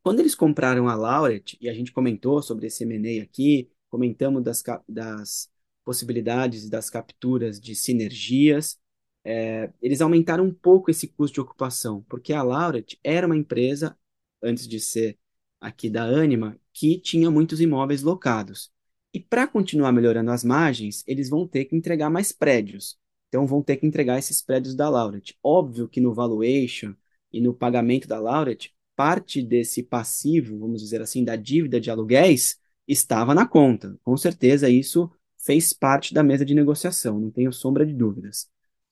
quando 0.07 0.21
eles 0.21 0.37
compraram 0.37 0.87
a 0.89 0.95
Lauret, 0.95 1.59
e 1.61 1.69
a 1.69 1.75
gente 1.75 1.91
comentou 1.91 2.41
sobre 2.41 2.69
esse 2.69 2.85
M&A 2.85 3.25
aqui, 3.25 3.69
comentamos 3.91 4.41
das, 4.41 4.63
das 4.89 5.51
possibilidades 5.85 6.71
das 6.71 6.89
capturas 6.89 7.61
de 7.61 7.75
sinergias, 7.75 8.79
é, 9.25 9.69
eles 9.83 10.01
aumentaram 10.01 10.45
um 10.45 10.55
pouco 10.55 10.93
esse 10.93 11.09
custo 11.09 11.35
de 11.35 11.41
ocupação, 11.41 12.05
porque 12.09 12.33
a 12.33 12.41
Lauret 12.41 12.97
era 13.03 13.27
uma 13.27 13.37
empresa, 13.37 13.99
antes 14.41 14.69
de 14.69 14.79
ser 14.79 15.19
aqui 15.61 15.91
da 15.91 16.05
Anima, 16.05 16.57
que 16.73 17.01
tinha 17.01 17.29
muitos 17.29 17.61
imóveis 17.61 18.05
locados. 18.05 18.71
E 19.13 19.19
para 19.19 19.49
continuar 19.49 19.91
melhorando 19.91 20.31
as 20.31 20.45
margens, 20.45 21.03
eles 21.09 21.29
vão 21.29 21.49
ter 21.49 21.65
que 21.65 21.75
entregar 21.75 22.11
mais 22.11 22.31
prédios. 22.31 22.97
Então 23.27 23.45
vão 23.45 23.61
ter 23.61 23.77
que 23.77 23.87
entregar 23.89 24.21
esses 24.21 24.41
prédios 24.41 24.77
da 24.77 24.89
Lauret. 24.89 25.37
Óbvio 25.43 25.89
que 25.89 26.01
no 26.01 26.15
valuation 26.15 26.95
e 27.33 27.41
no 27.41 27.53
pagamento 27.53 28.07
da 28.07 28.21
Lauret, 28.21 28.73
parte 28.97 29.43
desse 29.43 29.83
passivo, 29.83 30.59
vamos 30.59 30.81
dizer 30.81 31.03
assim, 31.03 31.23
da 31.23 31.37
dívida 31.37 31.81
de 31.81 31.91
aluguéis, 31.91 32.57
estava 32.89 33.35
na 33.35 33.47
conta. 33.47 33.97
Com 34.03 34.17
certeza 34.17 34.69
isso 34.69 35.11
fez 35.39 35.73
parte 35.73 36.13
da 36.13 36.23
mesa 36.23 36.45
de 36.45 36.55
negociação, 36.55 37.21
não 37.21 37.31
tenho 37.31 37.53
sombra 37.53 37.87
de 37.87 37.93
dúvidas. 37.93 38.49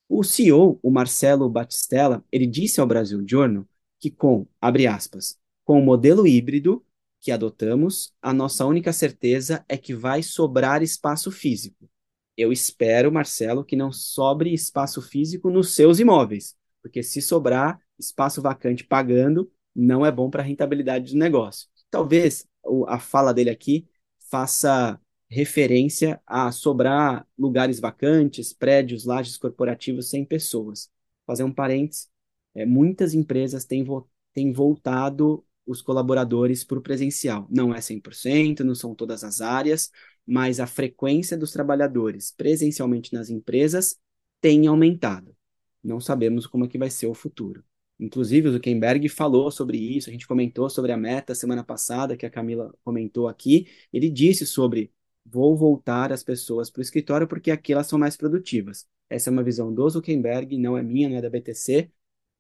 O 0.09 0.23
CEO, 0.23 0.79
o 0.83 0.91
Marcelo 0.91 1.49
Batistella, 1.49 2.23
ele 2.31 2.47
disse 2.47 2.81
ao 2.81 2.87
Brasil 2.87 3.25
Journal 3.27 3.67
que 3.99 4.11
com, 4.11 4.47
abre 4.61 4.87
aspas, 4.87 5.39
com 5.65 5.81
o 5.81 5.85
modelo 5.85 6.27
híbrido 6.27 6.85
que 7.21 7.33
adotamos, 7.33 8.13
a 8.21 8.35
nossa 8.35 8.67
única 8.67 8.93
certeza 8.93 9.65
é 9.67 9.79
que 9.79 9.95
vai 9.95 10.23
sobrar 10.23 10.83
espaço 10.83 11.31
físico. 11.31 11.89
Eu 12.37 12.53
espero, 12.53 13.11
Marcelo, 13.11 13.65
que 13.65 13.75
não 13.75 13.91
sobre 13.91 14.53
espaço 14.53 15.01
físico 15.01 15.49
nos 15.49 15.75
seus 15.75 15.99
imóveis, 15.99 16.55
porque 16.83 17.03
se 17.03 17.23
sobrar 17.23 17.81
espaço 17.99 18.43
vacante 18.43 18.85
pagando, 18.85 19.51
não 19.75 20.05
é 20.05 20.11
bom 20.11 20.31
para 20.31 20.43
a 20.43 20.45
rentabilidade 20.47 21.13
do 21.13 21.19
negócio. 21.19 21.69
Talvez 21.91 22.47
a 22.89 22.99
fala 22.99 23.33
dele 23.33 23.51
aqui 23.51 23.87
faça 24.31 25.01
referência 25.29 26.21
a 26.27 26.53
sobrar 26.53 27.27
lugares 27.37 27.81
vacantes, 27.81 28.53
prédios, 28.53 29.05
lajes 29.05 29.37
corporativos 29.37 30.09
sem 30.09 30.25
pessoas. 30.25 30.89
Fazer 31.27 31.45
um 31.45 31.53
parênteses, 31.53 32.09
é, 32.55 32.65
muitas 32.65 33.15
empresas 33.15 33.65
têm, 33.65 33.83
vo 33.85 34.09
têm 34.33 34.53
voltado 34.53 35.45
os 35.67 35.81
colaboradores 35.81 36.63
para 36.63 36.79
o 36.79 36.83
presencial. 36.83 37.47
Não 37.51 37.75
é 37.75 37.81
100%, 37.81 38.61
não 38.61 38.75
são 38.75 38.95
todas 38.95 39.25
as 39.25 39.41
áreas, 39.41 39.91
mas 40.27 40.61
a 40.61 40.67
frequência 40.67 41.37
dos 41.37 41.53
trabalhadores 41.53 42.33
presencialmente 42.37 43.13
nas 43.13 43.31
empresas 43.31 43.97
tem 44.41 44.67
aumentado. 44.67 45.35
Não 45.83 46.01
sabemos 46.01 46.47
como 46.47 46.65
é 46.65 46.69
que 46.69 46.79
vai 46.79 46.91
ser 46.91 47.07
o 47.07 47.15
futuro. 47.15 47.65
Inclusive, 47.99 48.49
o 48.49 48.53
Zuckerberg 48.53 49.09
falou 49.09 49.51
sobre 49.51 49.79
isso, 49.79 50.11
a 50.11 50.13
gente 50.13 50.27
comentou 50.27 50.69
sobre 50.69 50.93
a 50.93 50.97
meta 50.97 51.35
semana 51.35 51.63
passada, 51.63 52.17
que 52.17 52.27
a 52.27 52.31
Camila 52.31 52.75
comentou 52.85 53.29
aqui. 53.29 53.69
Ele 53.93 54.11
disse 54.11 54.47
sobre 54.47 54.93
vou 55.25 55.57
voltar 55.57 56.13
as 56.13 56.23
pessoas 56.23 56.69
para 56.71 56.81
o 56.81 56.83
escritório 56.83 57.27
porque 57.27 57.51
aqui 57.51 57.73
elas 57.73 57.87
são 57.87 57.99
mais 57.99 58.17
produtivas. 58.17 58.87
Essa 59.09 59.31
é 59.31 59.33
uma 59.33 59.43
visão 59.43 59.73
do 59.73 59.89
Zuckerberg, 59.89 60.59
não 60.59 60.77
é 60.77 60.83
minha, 60.83 61.09
não 61.09 61.17
é 61.17 61.23
da 61.23 61.31
BTC. 61.31 61.91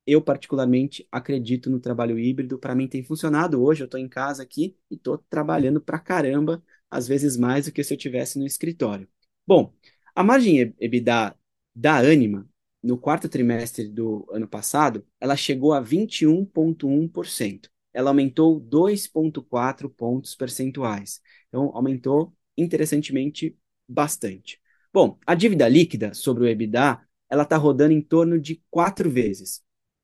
Eu, 0.06 0.20
particularmente, 0.22 1.06
acredito 1.10 1.70
no 1.70 1.80
trabalho 1.80 2.18
híbrido. 2.18 2.58
Para 2.58 2.74
mim, 2.74 2.88
tem 2.88 3.02
funcionado. 3.02 3.62
Hoje, 3.62 3.82
eu 3.82 3.86
estou 3.86 3.98
em 3.98 4.08
casa 4.08 4.42
aqui 4.42 4.76
e 4.90 4.96
estou 4.96 5.18
trabalhando 5.30 5.80
para 5.80 5.98
caramba, 5.98 6.62
às 6.90 7.08
vezes 7.08 7.36
mais 7.36 7.66
do 7.66 7.72
que 7.72 7.82
se 7.82 7.94
eu 7.94 7.96
estivesse 7.96 8.38
no 8.38 8.46
escritório. 8.46 9.08
Bom, 9.46 9.72
a 10.14 10.22
margem 10.22 10.74
EBITDA 10.78 11.34
da 11.74 11.98
Anima, 11.98 12.48
no 12.84 12.98
quarto 12.98 13.28
trimestre 13.28 13.88
do 13.88 14.26
ano 14.30 14.46
passado, 14.46 15.06
ela 15.20 15.36
chegou 15.36 15.72
a 15.72 15.80
21,1%. 15.80 17.70
Ela 17.92 18.10
aumentou 18.10 18.60
2,4 18.60 19.88
pontos 19.88 20.34
percentuais. 20.34 21.20
Então, 21.48 21.70
aumentou 21.74 22.34
interessantemente 22.56 23.56
bastante. 23.88 24.60
Bom, 24.92 25.18
a 25.26 25.34
dívida 25.34 25.68
líquida 25.68 26.12
sobre 26.14 26.44
o 26.44 26.46
EBITDA, 26.46 27.00
ela 27.30 27.42
está 27.44 27.56
rodando 27.56 27.92
em 27.92 28.02
torno 28.02 28.38
de 28.38 28.62
quatro 28.70 29.10
vezes. 29.10 29.62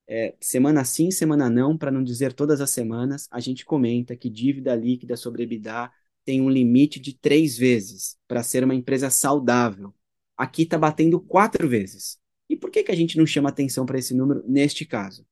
É, 0.08 0.34
semana 0.40 0.84
sim, 0.84 1.10
semana 1.10 1.48
não, 1.48 1.76
para 1.78 1.90
não 1.90 2.02
dizer 2.02 2.32
todas 2.32 2.60
as 2.60 2.70
semanas, 2.70 3.28
a 3.30 3.38
gente 3.40 3.64
comenta 3.64 4.16
que 4.16 4.28
dívida 4.28 4.74
líquida 4.74 5.16
sobre 5.16 5.44
EBITDA 5.44 5.90
tem 6.24 6.40
um 6.40 6.50
limite 6.50 6.98
de 6.98 7.12
três 7.14 7.56
vezes 7.56 8.16
para 8.26 8.42
ser 8.42 8.64
uma 8.64 8.74
empresa 8.74 9.10
saudável. 9.10 9.94
aqui 10.36 10.62
está 10.62 10.78
batendo 10.78 11.20
quatro 11.20 11.68
vezes. 11.68 12.19
E 12.50 12.56
por 12.56 12.68
que, 12.68 12.82
que 12.82 12.90
a 12.90 12.96
gente 12.96 13.16
não 13.16 13.24
chama 13.24 13.48
atenção 13.48 13.86
para 13.86 13.96
esse 13.96 14.12
número 14.12 14.42
neste 14.44 14.84
caso? 14.84 15.24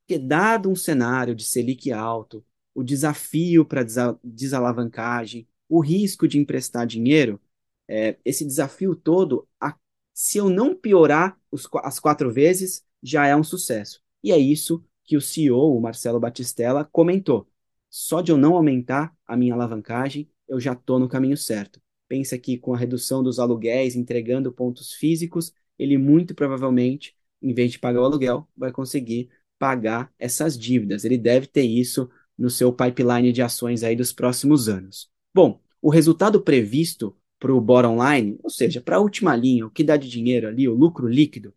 Porque, 0.00 0.18
dado 0.18 0.68
um 0.68 0.74
cenário 0.74 1.32
de 1.32 1.44
Selic 1.44 1.92
alto, 1.92 2.44
o 2.74 2.82
desafio 2.82 3.64
para 3.64 3.86
desalavancagem, 4.24 5.46
o 5.68 5.80
risco 5.80 6.26
de 6.26 6.36
emprestar 6.36 6.84
dinheiro, 6.84 7.40
é, 7.86 8.18
esse 8.24 8.44
desafio 8.44 8.96
todo, 8.96 9.48
a, 9.60 9.76
se 10.12 10.38
eu 10.38 10.50
não 10.50 10.74
piorar 10.74 11.38
os, 11.48 11.68
as 11.84 12.00
quatro 12.00 12.32
vezes, 12.32 12.84
já 13.00 13.24
é 13.24 13.36
um 13.36 13.44
sucesso. 13.44 14.02
E 14.20 14.32
é 14.32 14.38
isso 14.38 14.84
que 15.04 15.16
o 15.16 15.20
CEO, 15.20 15.76
o 15.76 15.80
Marcelo 15.80 16.18
Batistella, 16.18 16.84
comentou. 16.90 17.48
Só 17.88 18.20
de 18.20 18.32
eu 18.32 18.36
não 18.36 18.56
aumentar 18.56 19.14
a 19.24 19.36
minha 19.36 19.54
alavancagem, 19.54 20.28
eu 20.48 20.58
já 20.58 20.72
estou 20.72 20.98
no 20.98 21.08
caminho 21.08 21.36
certo. 21.36 21.80
Pensa 22.08 22.36
que 22.36 22.58
com 22.58 22.74
a 22.74 22.76
redução 22.76 23.22
dos 23.22 23.38
aluguéis, 23.38 23.94
entregando 23.94 24.52
pontos 24.52 24.92
físicos, 24.92 25.52
ele 25.78 25.98
muito 25.98 26.34
provavelmente, 26.34 27.14
em 27.42 27.52
vez 27.52 27.72
de 27.72 27.78
pagar 27.78 28.00
o 28.00 28.04
aluguel, 28.04 28.48
vai 28.56 28.72
conseguir 28.72 29.28
pagar 29.58 30.12
essas 30.18 30.58
dívidas. 30.58 31.04
Ele 31.04 31.18
deve 31.18 31.46
ter 31.46 31.62
isso 31.62 32.10
no 32.36 32.50
seu 32.50 32.72
pipeline 32.72 33.32
de 33.32 33.42
ações 33.42 33.82
aí 33.82 33.94
dos 33.94 34.12
próximos 34.12 34.68
anos. 34.68 35.10
Bom, 35.34 35.60
o 35.80 35.90
resultado 35.90 36.40
previsto 36.40 37.16
para 37.38 37.54
o 37.54 37.60
bottom 37.60 37.98
line, 38.02 38.38
ou 38.42 38.50
seja, 38.50 38.80
para 38.80 38.96
a 38.96 39.00
última 39.00 39.36
linha, 39.36 39.66
o 39.66 39.70
que 39.70 39.84
dá 39.84 39.96
de 39.96 40.08
dinheiro 40.08 40.48
ali, 40.48 40.68
o 40.68 40.74
lucro 40.74 41.06
líquido, 41.06 41.54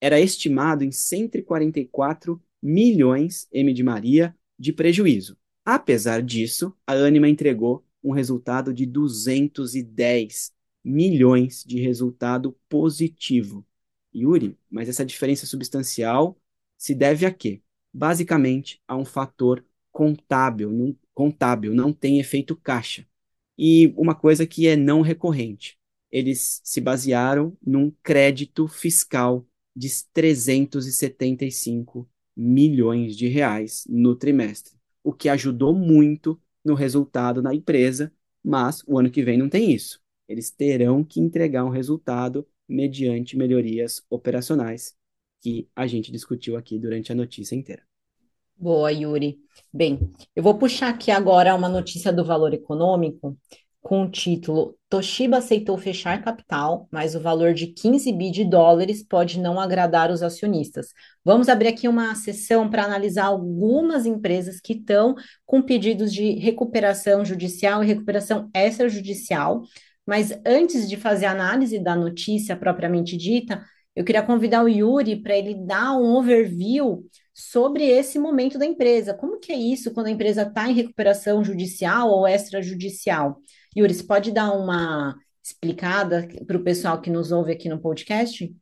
era 0.00 0.20
estimado 0.20 0.84
em 0.84 0.92
144 0.92 2.40
milhões 2.62 3.48
M 3.52 3.72
de 3.72 3.82
Maria 3.82 4.36
de 4.58 4.72
prejuízo. 4.72 5.36
Apesar 5.64 6.22
disso, 6.22 6.76
a 6.86 6.92
Anima 6.92 7.28
entregou 7.28 7.84
um 8.02 8.12
resultado 8.12 8.72
de 8.72 8.84
210 8.84 10.52
milhões 10.84 11.64
de 11.64 11.80
resultado 11.80 12.56
positivo. 12.68 13.66
Yuri, 14.14 14.56
mas 14.70 14.88
essa 14.88 15.04
diferença 15.04 15.46
substancial 15.46 16.38
se 16.76 16.94
deve 16.94 17.26
a 17.26 17.32
quê? 17.32 17.62
Basicamente 17.92 18.80
a 18.86 18.96
um 18.96 19.04
fator 19.04 19.64
contábil, 19.90 20.70
não, 20.70 20.96
contábil, 21.14 21.74
não 21.74 21.92
tem 21.92 22.20
efeito 22.20 22.56
caixa. 22.56 23.06
E 23.56 23.92
uma 23.96 24.14
coisa 24.14 24.46
que 24.46 24.66
é 24.66 24.76
não 24.76 25.00
recorrente, 25.00 25.78
eles 26.10 26.60
se 26.64 26.80
basearam 26.80 27.56
num 27.64 27.90
crédito 28.02 28.68
fiscal 28.68 29.46
de 29.74 29.88
375 30.12 32.08
milhões 32.36 33.16
de 33.16 33.28
reais 33.28 33.84
no 33.88 34.14
trimestre, 34.14 34.74
o 35.02 35.12
que 35.12 35.28
ajudou 35.28 35.74
muito 35.74 36.40
no 36.64 36.74
resultado 36.74 37.42
na 37.42 37.54
empresa, 37.54 38.12
mas 38.42 38.82
o 38.86 38.98
ano 38.98 39.10
que 39.10 39.22
vem 39.22 39.38
não 39.38 39.48
tem 39.48 39.72
isso. 39.72 40.03
Eles 40.28 40.50
terão 40.50 41.04
que 41.04 41.20
entregar 41.20 41.64
um 41.64 41.70
resultado 41.70 42.46
mediante 42.68 43.36
melhorias 43.36 44.02
operacionais 44.08 44.94
que 45.40 45.68
a 45.76 45.86
gente 45.86 46.10
discutiu 46.10 46.56
aqui 46.56 46.78
durante 46.78 47.12
a 47.12 47.14
notícia 47.14 47.54
inteira. 47.54 47.82
Boa, 48.56 48.90
Yuri. 48.90 49.38
Bem, 49.72 49.98
eu 50.34 50.42
vou 50.42 50.56
puxar 50.56 50.88
aqui 50.88 51.10
agora 51.10 51.54
uma 51.54 51.68
notícia 51.68 52.12
do 52.12 52.24
Valor 52.24 52.54
Econômico 52.54 53.36
com 53.84 54.04
o 54.04 54.10
título 54.10 54.78
Toshiba 54.88 55.36
aceitou 55.36 55.76
fechar 55.76 56.22
capital, 56.22 56.88
mas 56.90 57.14
o 57.14 57.20
valor 57.20 57.52
de 57.52 57.66
15 57.66 58.10
bi 58.14 58.30
de 58.30 58.42
dólares 58.42 59.02
pode 59.02 59.38
não 59.38 59.60
agradar 59.60 60.10
os 60.10 60.22
acionistas. 60.22 60.86
Vamos 61.22 61.50
abrir 61.50 61.68
aqui 61.68 61.86
uma 61.86 62.14
sessão 62.14 62.70
para 62.70 62.84
analisar 62.84 63.26
algumas 63.26 64.06
empresas 64.06 64.58
que 64.58 64.72
estão 64.72 65.14
com 65.44 65.60
pedidos 65.60 66.14
de 66.14 66.32
recuperação 66.36 67.26
judicial 67.26 67.84
e 67.84 67.86
recuperação 67.86 68.48
extrajudicial. 68.54 69.62
Mas 70.06 70.32
antes 70.44 70.88
de 70.88 70.96
fazer 70.96 71.26
a 71.26 71.32
análise 71.32 71.78
da 71.78 71.96
notícia 71.96 72.56
propriamente 72.56 73.16
dita, 73.16 73.64
eu 73.96 74.04
queria 74.04 74.22
convidar 74.22 74.64
o 74.64 74.68
Yuri 74.68 75.22
para 75.22 75.36
ele 75.36 75.54
dar 75.54 75.96
um 75.96 76.16
overview 76.16 77.08
sobre 77.32 77.84
esse 77.84 78.18
momento 78.18 78.58
da 78.58 78.66
empresa. 78.66 79.14
Como 79.14 79.38
que 79.38 79.52
é 79.52 79.56
isso 79.56 79.92
quando 79.92 80.06
a 80.06 80.10
empresa 80.10 80.42
está 80.42 80.68
em 80.68 80.74
recuperação 80.74 81.44
judicial 81.44 82.10
ou 82.10 82.26
extrajudicial? 82.26 83.40
Yuri, 83.76 83.94
você 83.94 84.04
pode 84.04 84.32
dar 84.32 84.52
uma 84.52 85.16
explicada 85.42 86.26
para 86.46 86.56
o 86.56 86.62
pessoal 86.62 87.00
que 87.00 87.10
nos 87.10 87.30
ouve 87.32 87.52
aqui 87.52 87.68
no 87.68 87.80
podcast? 87.80 88.54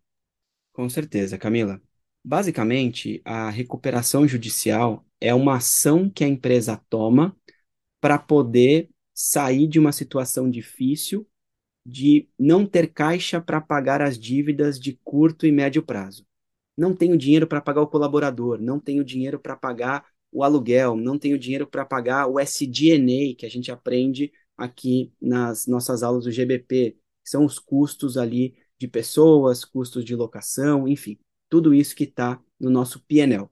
Com 0.72 0.88
certeza, 0.88 1.38
Camila. 1.38 1.80
Basicamente, 2.24 3.20
a 3.24 3.50
recuperação 3.50 4.28
judicial 4.28 5.04
é 5.20 5.34
uma 5.34 5.56
ação 5.56 6.08
que 6.08 6.24
a 6.24 6.28
empresa 6.28 6.80
toma 6.88 7.36
para 8.00 8.18
poder 8.18 8.90
sair 9.14 9.66
de 9.66 9.78
uma 9.78 9.92
situação 9.92 10.50
difícil 10.50 11.26
de 11.84 12.28
não 12.38 12.64
ter 12.64 12.92
caixa 12.92 13.40
para 13.40 13.60
pagar 13.60 14.00
as 14.00 14.18
dívidas 14.18 14.78
de 14.78 14.98
curto 15.04 15.46
e 15.46 15.52
médio 15.52 15.82
prazo. 15.82 16.24
Não 16.76 16.94
tenho 16.94 17.16
dinheiro 17.16 17.46
para 17.46 17.60
pagar 17.60 17.82
o 17.82 17.86
colaborador, 17.86 18.60
não 18.60 18.80
tenho 18.80 19.04
dinheiro 19.04 19.38
para 19.38 19.56
pagar 19.56 20.06
o 20.30 20.42
aluguel, 20.42 20.96
não 20.96 21.18
tenho 21.18 21.38
dinheiro 21.38 21.66
para 21.66 21.84
pagar 21.84 22.26
o 22.26 22.40
SDNA 22.40 23.34
que 23.36 23.44
a 23.44 23.50
gente 23.50 23.70
aprende 23.70 24.32
aqui 24.56 25.12
nas 25.20 25.66
nossas 25.66 26.02
aulas 26.02 26.24
do 26.24 26.30
GBP, 26.30 26.96
são 27.24 27.44
os 27.44 27.58
custos 27.58 28.16
ali 28.16 28.54
de 28.78 28.88
pessoas, 28.88 29.64
custos 29.64 30.04
de 30.04 30.16
locação, 30.16 30.88
enfim, 30.88 31.18
tudo 31.48 31.74
isso 31.74 31.94
que 31.94 32.04
está 32.04 32.40
no 32.58 32.70
nosso 32.70 33.00
PNL. 33.00 33.48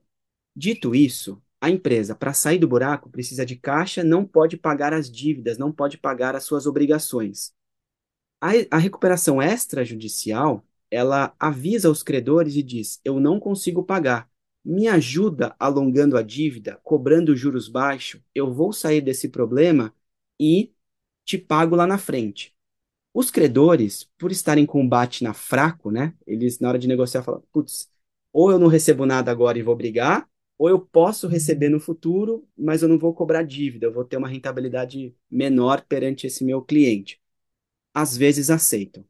Dito 0.55 0.95
isso, 0.95 1.41
a 1.59 1.69
empresa, 1.69 2.15
para 2.15 2.33
sair 2.33 2.57
do 2.57 2.67
buraco, 2.67 3.09
precisa 3.09 3.45
de 3.45 3.55
caixa, 3.55 4.03
não 4.03 4.25
pode 4.25 4.57
pagar 4.57 4.93
as 4.93 5.09
dívidas, 5.09 5.57
não 5.57 5.71
pode 5.71 5.97
pagar 5.97 6.35
as 6.35 6.43
suas 6.43 6.65
obrigações. 6.65 7.53
A, 8.41 8.49
a 8.71 8.77
recuperação 8.77 9.41
extrajudicial, 9.41 10.65
ela 10.89 11.35
avisa 11.39 11.89
os 11.89 12.03
credores 12.03 12.55
e 12.55 12.63
diz: 12.63 12.99
eu 13.05 13.19
não 13.19 13.39
consigo 13.39 13.83
pagar. 13.83 14.29
Me 14.65 14.87
ajuda 14.87 15.55
alongando 15.59 16.17
a 16.17 16.21
dívida, 16.23 16.79
cobrando 16.83 17.35
juros 17.35 17.67
baixos, 17.67 18.21
eu 18.35 18.53
vou 18.53 18.71
sair 18.73 19.01
desse 19.01 19.29
problema 19.29 19.93
e 20.39 20.73
te 21.25 21.37
pago 21.37 21.75
lá 21.75 21.87
na 21.87 21.97
frente. 21.97 22.55
Os 23.13 23.31
credores, 23.31 24.09
por 24.17 24.31
estarem 24.31 24.65
com 24.65 24.83
o 24.85 24.89
BAT 24.89 25.21
fraco, 25.33 25.91
né? 25.91 26.15
Eles, 26.27 26.59
na 26.59 26.69
hora 26.69 26.79
de 26.79 26.87
negociar, 26.87 27.23
falam: 27.23 27.43
putz, 27.53 27.89
ou 28.33 28.51
eu 28.51 28.59
não 28.59 28.67
recebo 28.67 29.05
nada 29.05 29.31
agora 29.31 29.59
e 29.59 29.63
vou 29.63 29.75
brigar, 29.75 30.29
ou 30.57 30.69
eu 30.69 30.79
posso 30.79 31.27
receber 31.27 31.69
no 31.69 31.79
futuro, 31.79 32.47
mas 32.57 32.83
eu 32.83 32.89
não 32.89 32.99
vou 32.99 33.13
cobrar 33.13 33.43
dívida, 33.43 33.87
eu 33.87 33.93
vou 33.93 34.05
ter 34.05 34.17
uma 34.17 34.27
rentabilidade 34.29 35.15
menor 35.29 35.83
perante 35.87 36.27
esse 36.27 36.43
meu 36.45 36.61
cliente 36.63 37.20
às 37.93 38.15
vezes 38.17 38.49
aceitam. 38.49 39.05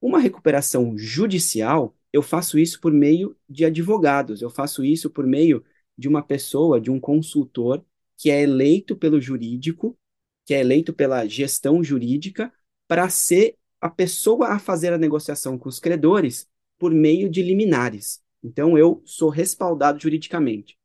Uma 0.00 0.18
recuperação 0.18 0.96
judicial, 0.98 1.96
eu 2.12 2.22
faço 2.22 2.58
isso 2.58 2.80
por 2.80 2.92
meio 2.92 3.36
de 3.48 3.64
advogados, 3.64 4.42
eu 4.42 4.50
faço 4.50 4.84
isso 4.84 5.10
por 5.10 5.26
meio 5.26 5.64
de 5.96 6.08
uma 6.08 6.22
pessoa, 6.22 6.80
de 6.80 6.90
um 6.90 6.98
consultor 6.98 7.84
que 8.16 8.30
é 8.30 8.42
eleito 8.42 8.96
pelo 8.96 9.20
jurídico, 9.20 9.98
que 10.44 10.54
é 10.54 10.60
eleito 10.60 10.92
pela 10.92 11.26
gestão 11.26 11.82
jurídica, 11.82 12.52
para 12.88 13.08
ser 13.08 13.56
a 13.80 13.88
pessoa 13.88 14.48
a 14.48 14.58
fazer 14.58 14.92
a 14.92 14.98
negociação 14.98 15.58
com 15.58 15.68
os 15.68 15.78
credores 15.78 16.48
por 16.78 16.92
meio 16.92 17.28
de 17.28 17.42
liminares. 17.42 18.22
Então, 18.42 18.76
eu 18.76 19.02
sou 19.04 19.28
respaldado 19.28 20.00
juridicamente. 20.00 20.76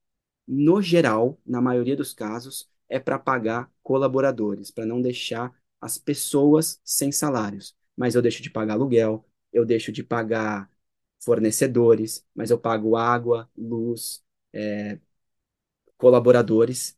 No 0.47 0.81
geral, 0.81 1.39
na 1.45 1.61
maioria 1.61 1.95
dos 1.95 2.13
casos, 2.13 2.69
é 2.87 2.99
para 2.99 3.19
pagar 3.19 3.69
colaboradores, 3.83 4.71
para 4.71 4.85
não 4.85 5.01
deixar 5.01 5.53
as 5.81 5.97
pessoas 5.97 6.79
sem 6.83 7.11
salários. 7.11 7.75
Mas 7.95 8.15
eu 8.15 8.21
deixo 8.21 8.41
de 8.43 8.49
pagar 8.49 8.73
aluguel, 8.73 9.25
eu 9.51 9.65
deixo 9.65 9.91
de 9.91 10.03
pagar 10.03 10.69
fornecedores, 11.19 12.25
mas 12.35 12.51
eu 12.51 12.59
pago 12.59 12.95
água, 12.95 13.49
luz, 13.57 14.23
é, 14.53 14.99
colaboradores, 15.97 16.97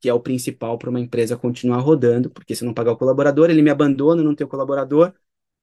que 0.00 0.08
é 0.08 0.14
o 0.14 0.20
principal 0.20 0.78
para 0.78 0.90
uma 0.90 1.00
empresa 1.00 1.36
continuar 1.36 1.80
rodando, 1.80 2.30
porque 2.30 2.54
se 2.54 2.64
eu 2.64 2.66
não 2.66 2.74
pagar 2.74 2.92
o 2.92 2.96
colaborador, 2.96 3.50
ele 3.50 3.62
me 3.62 3.70
abandona, 3.70 4.22
não 4.22 4.34
tem 4.34 4.46
o 4.46 4.50
colaborador, 4.50 5.14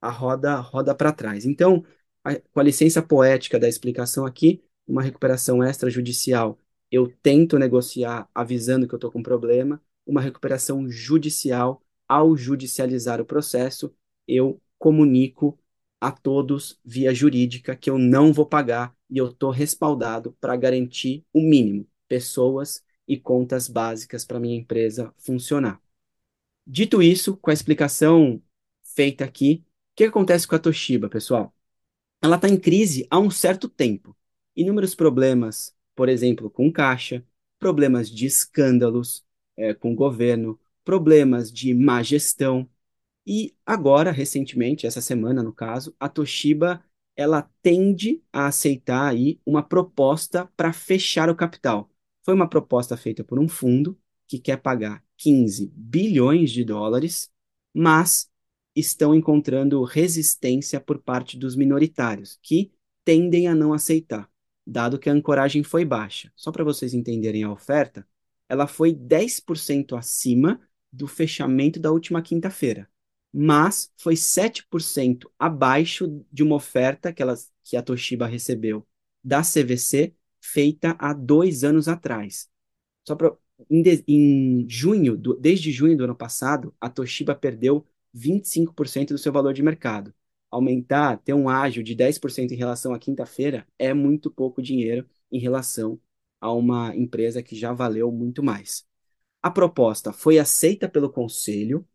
a 0.01 0.09
roda 0.11 0.55
roda 0.57 0.95
para 0.95 1.11
trás. 1.11 1.45
Então, 1.45 1.85
a, 2.23 2.35
com 2.39 2.59
a 2.59 2.63
licença 2.63 3.01
poética 3.01 3.59
da 3.59 3.67
explicação 3.67 4.25
aqui, 4.25 4.63
uma 4.87 5.01
recuperação 5.01 5.63
extrajudicial, 5.63 6.59
eu 6.91 7.07
tento 7.21 7.59
negociar 7.59 8.29
avisando 8.33 8.87
que 8.87 8.93
eu 8.93 8.97
estou 8.97 9.11
com 9.11 9.23
problema, 9.23 9.81
uma 10.05 10.21
recuperação 10.21 10.89
judicial, 10.89 11.83
ao 12.07 12.35
judicializar 12.35 13.21
o 13.21 13.25
processo, 13.25 13.93
eu 14.27 14.61
comunico 14.77 15.59
a 15.99 16.11
todos 16.11 16.79
via 16.85 17.13
jurídica 17.13 17.75
que 17.75 17.89
eu 17.89 17.97
não 17.97 18.31
vou 18.31 18.45
pagar 18.45 18.95
e 19.09 19.17
eu 19.17 19.29
estou 19.29 19.49
respaldado 19.51 20.35
para 20.39 20.55
garantir 20.55 21.25
o 21.33 21.41
mínimo, 21.41 21.87
pessoas 22.07 22.83
e 23.07 23.17
contas 23.17 23.67
básicas 23.67 24.25
para 24.25 24.39
minha 24.39 24.57
empresa 24.57 25.13
funcionar. 25.17 25.81
Dito 26.65 27.01
isso, 27.01 27.37
com 27.37 27.49
a 27.49 27.53
explicação 27.53 28.41
feita 28.83 29.23
aqui, 29.23 29.63
o 29.93 29.95
que 29.95 30.03
acontece 30.03 30.47
com 30.47 30.55
a 30.55 30.59
Toshiba, 30.59 31.09
pessoal? 31.09 31.53
Ela 32.21 32.35
está 32.35 32.49
em 32.49 32.57
crise 32.59 33.07
há 33.09 33.19
um 33.19 33.31
certo 33.31 33.69
tempo. 33.69 34.15
Inúmeros 34.55 34.93
problemas, 34.93 35.75
por 35.95 36.09
exemplo, 36.09 36.49
com 36.49 36.71
caixa, 36.71 37.23
problemas 37.59 38.09
de 38.09 38.25
escândalos 38.25 39.25
é, 39.55 39.73
com 39.73 39.93
o 39.93 39.95
governo, 39.95 40.59
problemas 40.87 41.51
de 41.51 41.73
má 41.73 42.01
gestão. 42.01 42.65
E 43.25 43.53
agora, 43.65 44.09
recentemente, 44.09 44.87
essa 44.87 45.01
semana, 45.01 45.43
no 45.43 45.51
caso, 45.51 45.93
a 45.99 46.07
Toshiba 46.07 46.81
ela 47.13 47.41
tende 47.61 48.23
a 48.31 48.47
aceitar 48.47 49.09
aí 49.09 49.37
uma 49.45 49.61
proposta 49.61 50.49
para 50.55 50.71
fechar 50.71 51.29
o 51.29 51.35
capital. 51.35 51.91
Foi 52.23 52.33
uma 52.33 52.47
proposta 52.47 52.95
feita 52.95 53.21
por 53.21 53.37
um 53.37 53.49
fundo 53.49 53.99
que 54.25 54.39
quer 54.39 54.61
pagar 54.61 55.03
15 55.17 55.73
bilhões 55.75 56.51
de 56.51 56.63
dólares, 56.63 57.29
mas 57.73 58.29
estão 58.73 59.13
encontrando 59.13 59.83
resistência 59.83 60.79
por 60.79 60.99
parte 60.99 61.37
dos 61.37 61.53
minoritários, 61.53 62.39
que 62.41 62.71
tendem 63.03 63.49
a 63.49 63.53
não 63.53 63.73
aceitar, 63.73 64.29
dado 64.65 64.97
que 64.97 65.09
a 65.09 65.13
ancoragem 65.13 65.63
foi 65.63 65.83
baixa. 65.83 66.31
Só 66.33 66.49
para 66.49 66.63
vocês 66.63 66.93
entenderem 66.93 67.43
a 67.43 67.51
oferta, 67.51 68.07
ela 68.47 68.67
foi 68.67 68.93
10% 68.93 69.97
acima 69.97 70.61
do 70.91 71.07
fechamento 71.07 71.79
da 71.79 71.91
última 71.91 72.21
quinta-feira, 72.21 72.89
mas 73.33 73.91
foi 73.97 74.15
7% 74.15 75.29
abaixo 75.37 76.25
de 76.31 76.43
uma 76.43 76.55
oferta 76.55 77.13
que, 77.13 77.21
elas, 77.21 77.51
que 77.63 77.77
a 77.77 77.83
Toshiba 77.83 78.25
recebeu 78.25 78.87
da 79.23 79.41
CVC 79.41 80.13
feita 80.41 80.95
há 80.99 81.13
dois 81.13 81.63
anos 81.63 81.87
atrás. 81.87 82.49
Só 83.05 83.15
para 83.15 83.35
em, 83.69 83.83
em, 84.07 84.65
junho, 84.69 85.17
do, 85.17 85.35
desde 85.35 85.71
junho 85.71 85.97
do 85.97 86.03
ano 86.03 86.15
passado, 86.15 86.73
a 86.79 86.89
Toshiba 86.89 87.35
perdeu 87.35 87.85
25% 88.13 89.09
do 89.09 89.17
seu 89.17 89.31
valor 89.31 89.53
de 89.53 89.63
mercado. 89.63 90.13
Aumentar, 90.49 91.17
ter 91.17 91.33
um 91.33 91.49
ágio 91.49 91.83
de 91.83 91.95
10% 91.95 92.51
em 92.51 92.55
relação 92.55 92.93
à 92.93 92.99
quinta-feira 92.99 93.67
é 93.77 93.93
muito 93.93 94.31
pouco 94.31 94.61
dinheiro 94.61 95.07
em 95.31 95.39
relação 95.39 95.99
a 96.39 96.51
uma 96.53 96.95
empresa 96.95 97.43
que 97.43 97.55
já 97.55 97.73
valeu 97.73 98.11
muito 98.11 98.43
mais. 98.43 98.86
A 99.47 99.49
proposta 99.49 100.11
foi 100.11 100.37
aceita 100.37 100.89
pelo 100.89 101.09
conselho. 101.09 101.87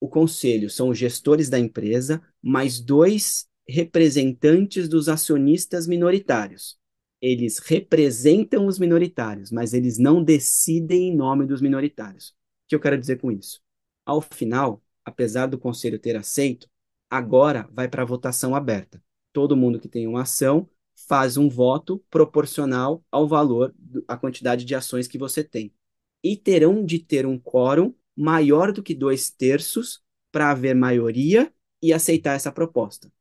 O 0.00 0.08
conselho 0.08 0.68
são 0.68 0.88
os 0.88 0.98
gestores 0.98 1.48
da 1.48 1.56
empresa, 1.56 2.20
mais 2.42 2.80
dois 2.80 3.46
representantes 3.68 4.88
dos 4.88 5.08
acionistas 5.08 5.86
minoritários. 5.86 6.76
Eles 7.22 7.58
representam 7.58 8.66
os 8.66 8.80
minoritários, 8.80 9.52
mas 9.52 9.74
eles 9.74 9.96
não 9.96 10.24
decidem 10.24 11.10
em 11.10 11.16
nome 11.16 11.46
dos 11.46 11.60
minoritários. 11.60 12.30
O 12.30 12.34
que 12.66 12.74
eu 12.74 12.80
quero 12.80 12.98
dizer 12.98 13.20
com 13.20 13.30
isso? 13.30 13.60
Ao 14.04 14.20
final, 14.20 14.82
apesar 15.04 15.46
do 15.46 15.56
conselho 15.56 16.00
ter 16.00 16.16
aceito, 16.16 16.68
agora 17.08 17.70
vai 17.72 17.86
para 17.86 18.04
votação 18.04 18.56
aberta. 18.56 19.00
Todo 19.32 19.56
mundo 19.56 19.78
que 19.78 19.88
tem 19.88 20.04
uma 20.08 20.22
ação 20.22 20.68
faz 21.06 21.36
um 21.36 21.48
voto 21.48 22.04
proporcional 22.10 23.04
ao 23.08 23.28
valor, 23.28 23.72
à 24.08 24.16
quantidade 24.16 24.64
de 24.64 24.74
ações 24.74 25.06
que 25.06 25.16
você 25.16 25.44
tem. 25.44 25.72
E 26.22 26.36
terão 26.36 26.84
de 26.84 26.98
ter 26.98 27.26
um 27.26 27.38
quórum 27.38 27.94
maior 28.16 28.72
do 28.72 28.82
que 28.82 28.94
dois 28.94 29.30
terços 29.30 30.02
para 30.32 30.50
haver 30.50 30.74
maioria 30.74 31.52
e 31.82 31.92
aceitar 31.92 32.34
essa 32.34 32.52
proposta. 32.52 33.12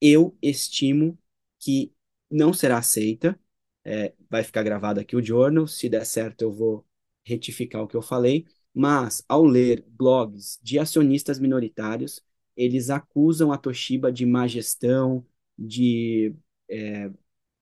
Eu 0.00 0.36
estimo 0.42 1.18
que 1.58 1.92
não 2.30 2.52
será 2.52 2.78
aceita. 2.78 3.38
É, 3.84 4.14
vai 4.28 4.42
ficar 4.44 4.62
gravado 4.62 5.00
aqui 5.00 5.16
o 5.16 5.22
journal. 5.22 5.66
Se 5.66 5.88
der 5.88 6.04
certo, 6.06 6.42
eu 6.42 6.52
vou 6.52 6.86
retificar 7.24 7.82
o 7.82 7.88
que 7.88 7.96
eu 7.96 8.02
falei. 8.02 8.46
Mas, 8.74 9.24
ao 9.28 9.44
ler 9.44 9.84
blogs 9.88 10.58
de 10.62 10.78
acionistas 10.78 11.38
minoritários, 11.38 12.22
eles 12.56 12.90
acusam 12.90 13.52
a 13.52 13.58
Toshiba 13.58 14.12
de 14.12 14.26
má 14.26 14.46
gestão, 14.46 15.26
de 15.58 16.34
é, 16.68 17.10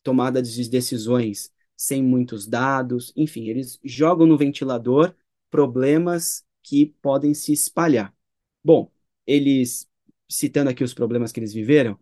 tomada 0.03 0.43
de 0.43 0.69
decisões 0.69 1.53
sem 1.77 2.03
muitos 2.03 2.47
dados, 2.47 3.13
enfim, 3.17 3.49
eles 3.49 3.79
jogam 3.85 4.27
no 4.27 4.39
ventilador 4.39 5.15
problemas 5.51 6.45
que 6.63 6.87
podem 7.03 7.35
se 7.35 7.53
espalhar. 7.53 8.15
Bom, 8.63 8.91
eles, 9.27 9.89
citando 10.29 10.71
aqui 10.71 10.83
os 10.83 10.95
problemas 10.95 11.33
que 11.33 11.41
eles 11.41 11.53
viveram, 11.53 11.99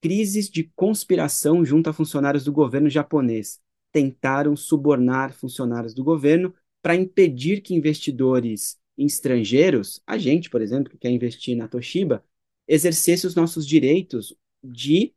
crises 0.00 0.48
de 0.48 0.64
conspiração 0.74 1.64
junto 1.64 1.90
a 1.90 1.92
funcionários 1.92 2.44
do 2.44 2.52
governo 2.52 2.88
japonês. 2.88 3.60
Tentaram 3.92 4.56
subornar 4.56 5.32
funcionários 5.32 5.94
do 5.94 6.04
governo 6.04 6.54
para 6.82 6.94
impedir 6.94 7.60
que 7.60 7.74
investidores 7.74 8.78
estrangeiros, 8.96 10.00
a 10.06 10.18
gente, 10.18 10.50
por 10.50 10.62
exemplo, 10.62 10.90
que 10.90 10.98
quer 10.98 11.10
investir 11.10 11.56
na 11.56 11.68
Toshiba, 11.68 12.24
exercesse 12.66 13.26
os 13.26 13.34
nossos 13.34 13.66
direitos 13.66 14.34
de 14.62 15.14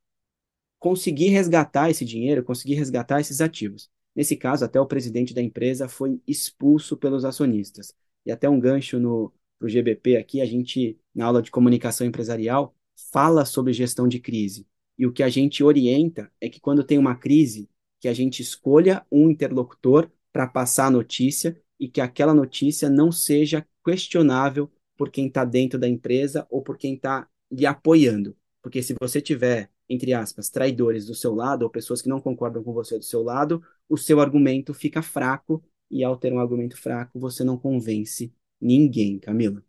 conseguir 0.80 1.28
resgatar 1.28 1.90
esse 1.90 2.04
dinheiro, 2.04 2.44
conseguir 2.44 2.76
resgatar 2.76 3.22
esses 3.22 3.42
ativos. 3.42 3.90
Nesse 4.16 4.36
caso, 4.36 4.64
até 4.66 4.80
o 4.80 4.86
presidente 4.86 5.34
da 5.34 5.42
empresa 5.42 5.88
foi 5.88 6.22
expulso 6.28 6.96
pelos 6.98 7.26
acionistas. 7.26 7.94
E 8.26 8.32
até 8.32 8.50
um 8.50 8.60
gancho 8.60 9.00
no 9.00 9.34
pro 9.58 9.70
GBP 9.70 10.18
aqui, 10.18 10.42
a 10.42 10.46
gente, 10.46 11.00
na 11.16 11.26
aula 11.26 11.42
de 11.42 11.50
comunicação 11.50 12.06
empresarial, 12.06 12.76
fala 13.12 13.46
sobre 13.46 13.72
gestão 13.72 14.08
de 14.08 14.20
crise. 14.20 14.68
E 14.98 15.08
o 15.08 15.12
que 15.12 15.24
a 15.24 15.30
gente 15.30 15.64
orienta 15.64 16.32
é 16.40 16.50
que 16.50 16.60
quando 16.60 16.84
tem 16.84 16.98
uma 16.98 17.16
crise, 17.16 17.70
que 18.00 18.08
a 18.08 18.14
gente 18.14 18.42
escolha 18.42 19.06
um 19.12 19.30
interlocutor 19.30 20.12
para 20.32 20.48
passar 20.48 20.88
a 20.88 20.92
notícia 20.92 21.58
e 21.80 21.88
que 21.88 22.02
aquela 22.02 22.34
notícia 22.34 22.90
não 22.90 23.12
seja 23.12 23.66
questionável 23.86 24.70
por 24.98 25.10
quem 25.10 25.28
está 25.28 25.46
dentro 25.46 25.80
da 25.80 25.88
empresa 25.88 26.46
ou 26.50 26.62
por 26.62 26.78
quem 26.78 26.96
está 26.96 27.28
lhe 27.52 27.66
apoiando. 27.66 28.36
Porque 28.62 28.82
se 28.82 28.96
você 29.00 29.22
tiver, 29.22 29.70
entre 29.94 30.14
aspas, 30.14 30.50
traidores 30.50 31.06
do 31.06 31.16
seu 31.16 31.34
lado 31.36 31.64
ou 31.64 31.70
pessoas 31.70 32.02
que 32.02 32.10
não 32.10 32.22
concordam 32.22 32.64
com 32.64 32.74
você 32.74 32.98
do 32.98 33.06
seu 33.06 33.24
lado, 33.24 33.64
o 33.90 33.98
seu 33.98 34.20
argumento 34.22 34.74
fica 34.74 35.02
fraco 35.02 35.64
e 35.90 36.04
ao 36.04 36.18
ter 36.18 36.34
um 36.34 36.40
argumento 36.40 36.78
fraco, 36.78 37.20
você 37.20 37.44
não 37.44 37.58
convence 37.58 38.34
ninguém, 38.60 39.20
Camila. 39.20 39.64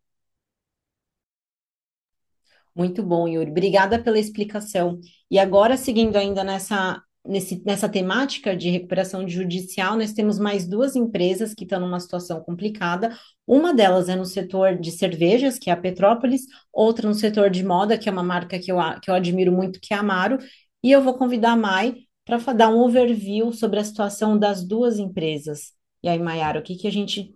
Muito 2.74 3.02
bom, 3.02 3.28
Yuri. 3.28 3.50
Obrigada 3.50 4.02
pela 4.02 4.18
explicação. 4.18 5.00
E 5.30 5.38
agora, 5.38 5.76
seguindo 5.76 6.16
ainda 6.16 6.42
nessa 6.42 7.02
nesse, 7.26 7.62
nessa 7.64 7.88
temática 7.88 8.56
de 8.56 8.70
recuperação 8.70 9.26
judicial, 9.28 9.96
nós 9.96 10.12
temos 10.12 10.38
mais 10.38 10.68
duas 10.68 10.94
empresas 10.94 11.54
que 11.54 11.64
estão 11.64 11.80
numa 11.80 11.98
situação 12.00 12.40
complicada. 12.40 13.16
Uma 13.46 13.72
delas 13.72 14.08
é 14.08 14.16
no 14.16 14.24
setor 14.24 14.78
de 14.78 14.92
cervejas, 14.92 15.58
que 15.58 15.70
é 15.70 15.72
a 15.72 15.76
Petrópolis, 15.76 16.42
outra 16.72 17.08
no 17.08 17.14
setor 17.14 17.50
de 17.50 17.64
moda, 17.64 17.98
que 17.98 18.08
é 18.08 18.12
uma 18.12 18.22
marca 18.22 18.58
que 18.58 18.70
eu, 18.70 18.78
que 19.00 19.10
eu 19.10 19.14
admiro 19.14 19.52
muito, 19.52 19.80
que 19.80 19.94
é 19.94 19.96
a 19.96 20.00
Amaro. 20.00 20.38
E 20.82 20.90
eu 20.92 21.02
vou 21.02 21.14
convidar 21.14 21.52
a 21.52 21.56
Mai 21.56 21.96
para 22.24 22.38
dar 22.52 22.68
um 22.68 22.80
overview 22.80 23.52
sobre 23.52 23.78
a 23.80 23.84
situação 23.84 24.38
das 24.38 24.64
duas 24.66 24.98
empresas. 24.98 25.72
E 26.02 26.08
aí, 26.08 26.18
Maiara, 26.18 26.60
o 26.60 26.62
que, 26.62 26.76
que 26.76 26.86
a 26.88 26.92
gente 26.92 27.34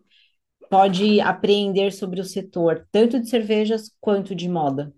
pode 0.70 1.20
apreender 1.20 1.92
sobre 1.92 2.20
o 2.20 2.24
setor, 2.24 2.86
tanto 2.92 3.18
de 3.20 3.28
cervejas 3.28 3.90
quanto 4.00 4.34
de 4.34 4.48
moda? 4.48 4.92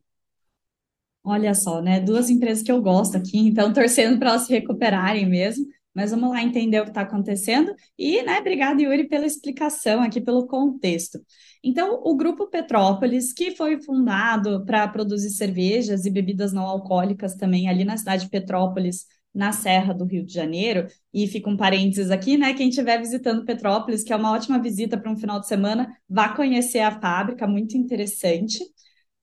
Olha 1.22 1.54
só, 1.54 1.82
né? 1.82 2.00
Duas 2.00 2.30
empresas 2.30 2.62
que 2.62 2.72
eu 2.72 2.80
gosto 2.80 3.16
aqui, 3.16 3.38
então 3.38 3.72
torcendo 3.74 4.18
para 4.18 4.30
elas 4.30 4.42
se 4.42 4.52
recuperarem 4.52 5.28
mesmo. 5.28 5.66
Mas 5.92 6.12
vamos 6.12 6.30
lá 6.30 6.42
entender 6.42 6.80
o 6.80 6.84
que 6.84 6.90
está 6.90 7.00
acontecendo. 7.02 7.74
E, 7.98 8.22
né, 8.22 8.38
obrigada, 8.38 8.80
Yuri, 8.80 9.08
pela 9.08 9.26
explicação 9.26 10.00
aqui, 10.02 10.20
pelo 10.20 10.46
contexto. 10.46 11.18
Então, 11.64 12.00
o 12.04 12.16
Grupo 12.16 12.46
Petrópolis, 12.48 13.32
que 13.32 13.56
foi 13.56 13.80
fundado 13.82 14.64
para 14.64 14.86
produzir 14.86 15.30
cervejas 15.30 16.06
e 16.06 16.10
bebidas 16.10 16.52
não 16.52 16.62
alcoólicas 16.62 17.34
também 17.34 17.68
ali 17.68 17.84
na 17.84 17.96
cidade 17.96 18.24
de 18.24 18.30
Petrópolis, 18.30 19.04
na 19.34 19.50
Serra 19.52 19.92
do 19.92 20.04
Rio 20.04 20.24
de 20.24 20.32
Janeiro. 20.32 20.86
E 21.12 21.26
fica 21.26 21.50
um 21.50 21.56
parênteses 21.56 22.10
aqui, 22.12 22.36
né? 22.38 22.54
Quem 22.54 22.68
estiver 22.68 22.98
visitando 22.98 23.44
Petrópolis, 23.44 24.04
que 24.04 24.12
é 24.12 24.16
uma 24.16 24.32
ótima 24.32 24.60
visita 24.60 24.96
para 24.96 25.10
um 25.10 25.16
final 25.16 25.40
de 25.40 25.48
semana, 25.48 25.92
vá 26.08 26.28
conhecer 26.30 26.80
a 26.80 27.00
fábrica, 27.00 27.48
muito 27.48 27.76
interessante. 27.76 28.60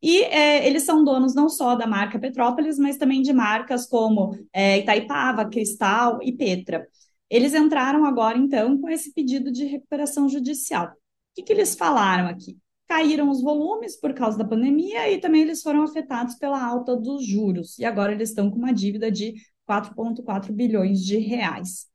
E 0.02 0.22
é, 0.24 0.68
eles 0.68 0.84
são 0.84 1.04
donos 1.04 1.34
não 1.34 1.50
só 1.50 1.76
da 1.76 1.88
marca 1.88 2.20
Petrópolis, 2.20 2.78
mas 2.78 2.98
também 2.98 3.22
de 3.22 3.34
marcas 3.34 3.88
como 3.88 4.38
é, 4.54 4.78
Itaipava, 4.80 5.50
Cristal 5.50 6.20
e 6.22 6.32
Petra. 6.32 6.88
Eles 7.30 7.54
entraram 7.54 8.06
agora, 8.06 8.38
então, 8.38 8.80
com 8.80 8.90
esse 8.90 9.14
pedido 9.14 9.52
de 9.52 9.66
recuperação 9.66 10.30
judicial. 10.30 10.88
O 10.88 10.92
que, 11.36 11.44
que 11.44 11.52
eles 11.54 11.76
falaram 11.76 12.28
aqui? 12.28 12.58
Caíram 12.88 13.30
os 13.30 13.42
volumes 13.42 14.00
por 14.00 14.14
causa 14.14 14.38
da 14.38 14.46
pandemia 14.46 15.12
e 15.12 15.20
também 15.20 15.42
eles 15.42 15.62
foram 15.62 15.84
afetados 15.84 16.36
pela 16.36 16.64
alta 16.64 16.96
dos 16.96 17.26
juros. 17.26 17.78
E 17.80 17.84
agora 17.84 18.14
eles 18.14 18.30
estão 18.30 18.50
com 18.50 18.58
uma 18.58 18.72
dívida 18.74 19.12
de 19.12 19.34
4,4 19.68 20.54
bilhões 20.54 21.04
de 21.04 21.18
reais. 21.18 21.88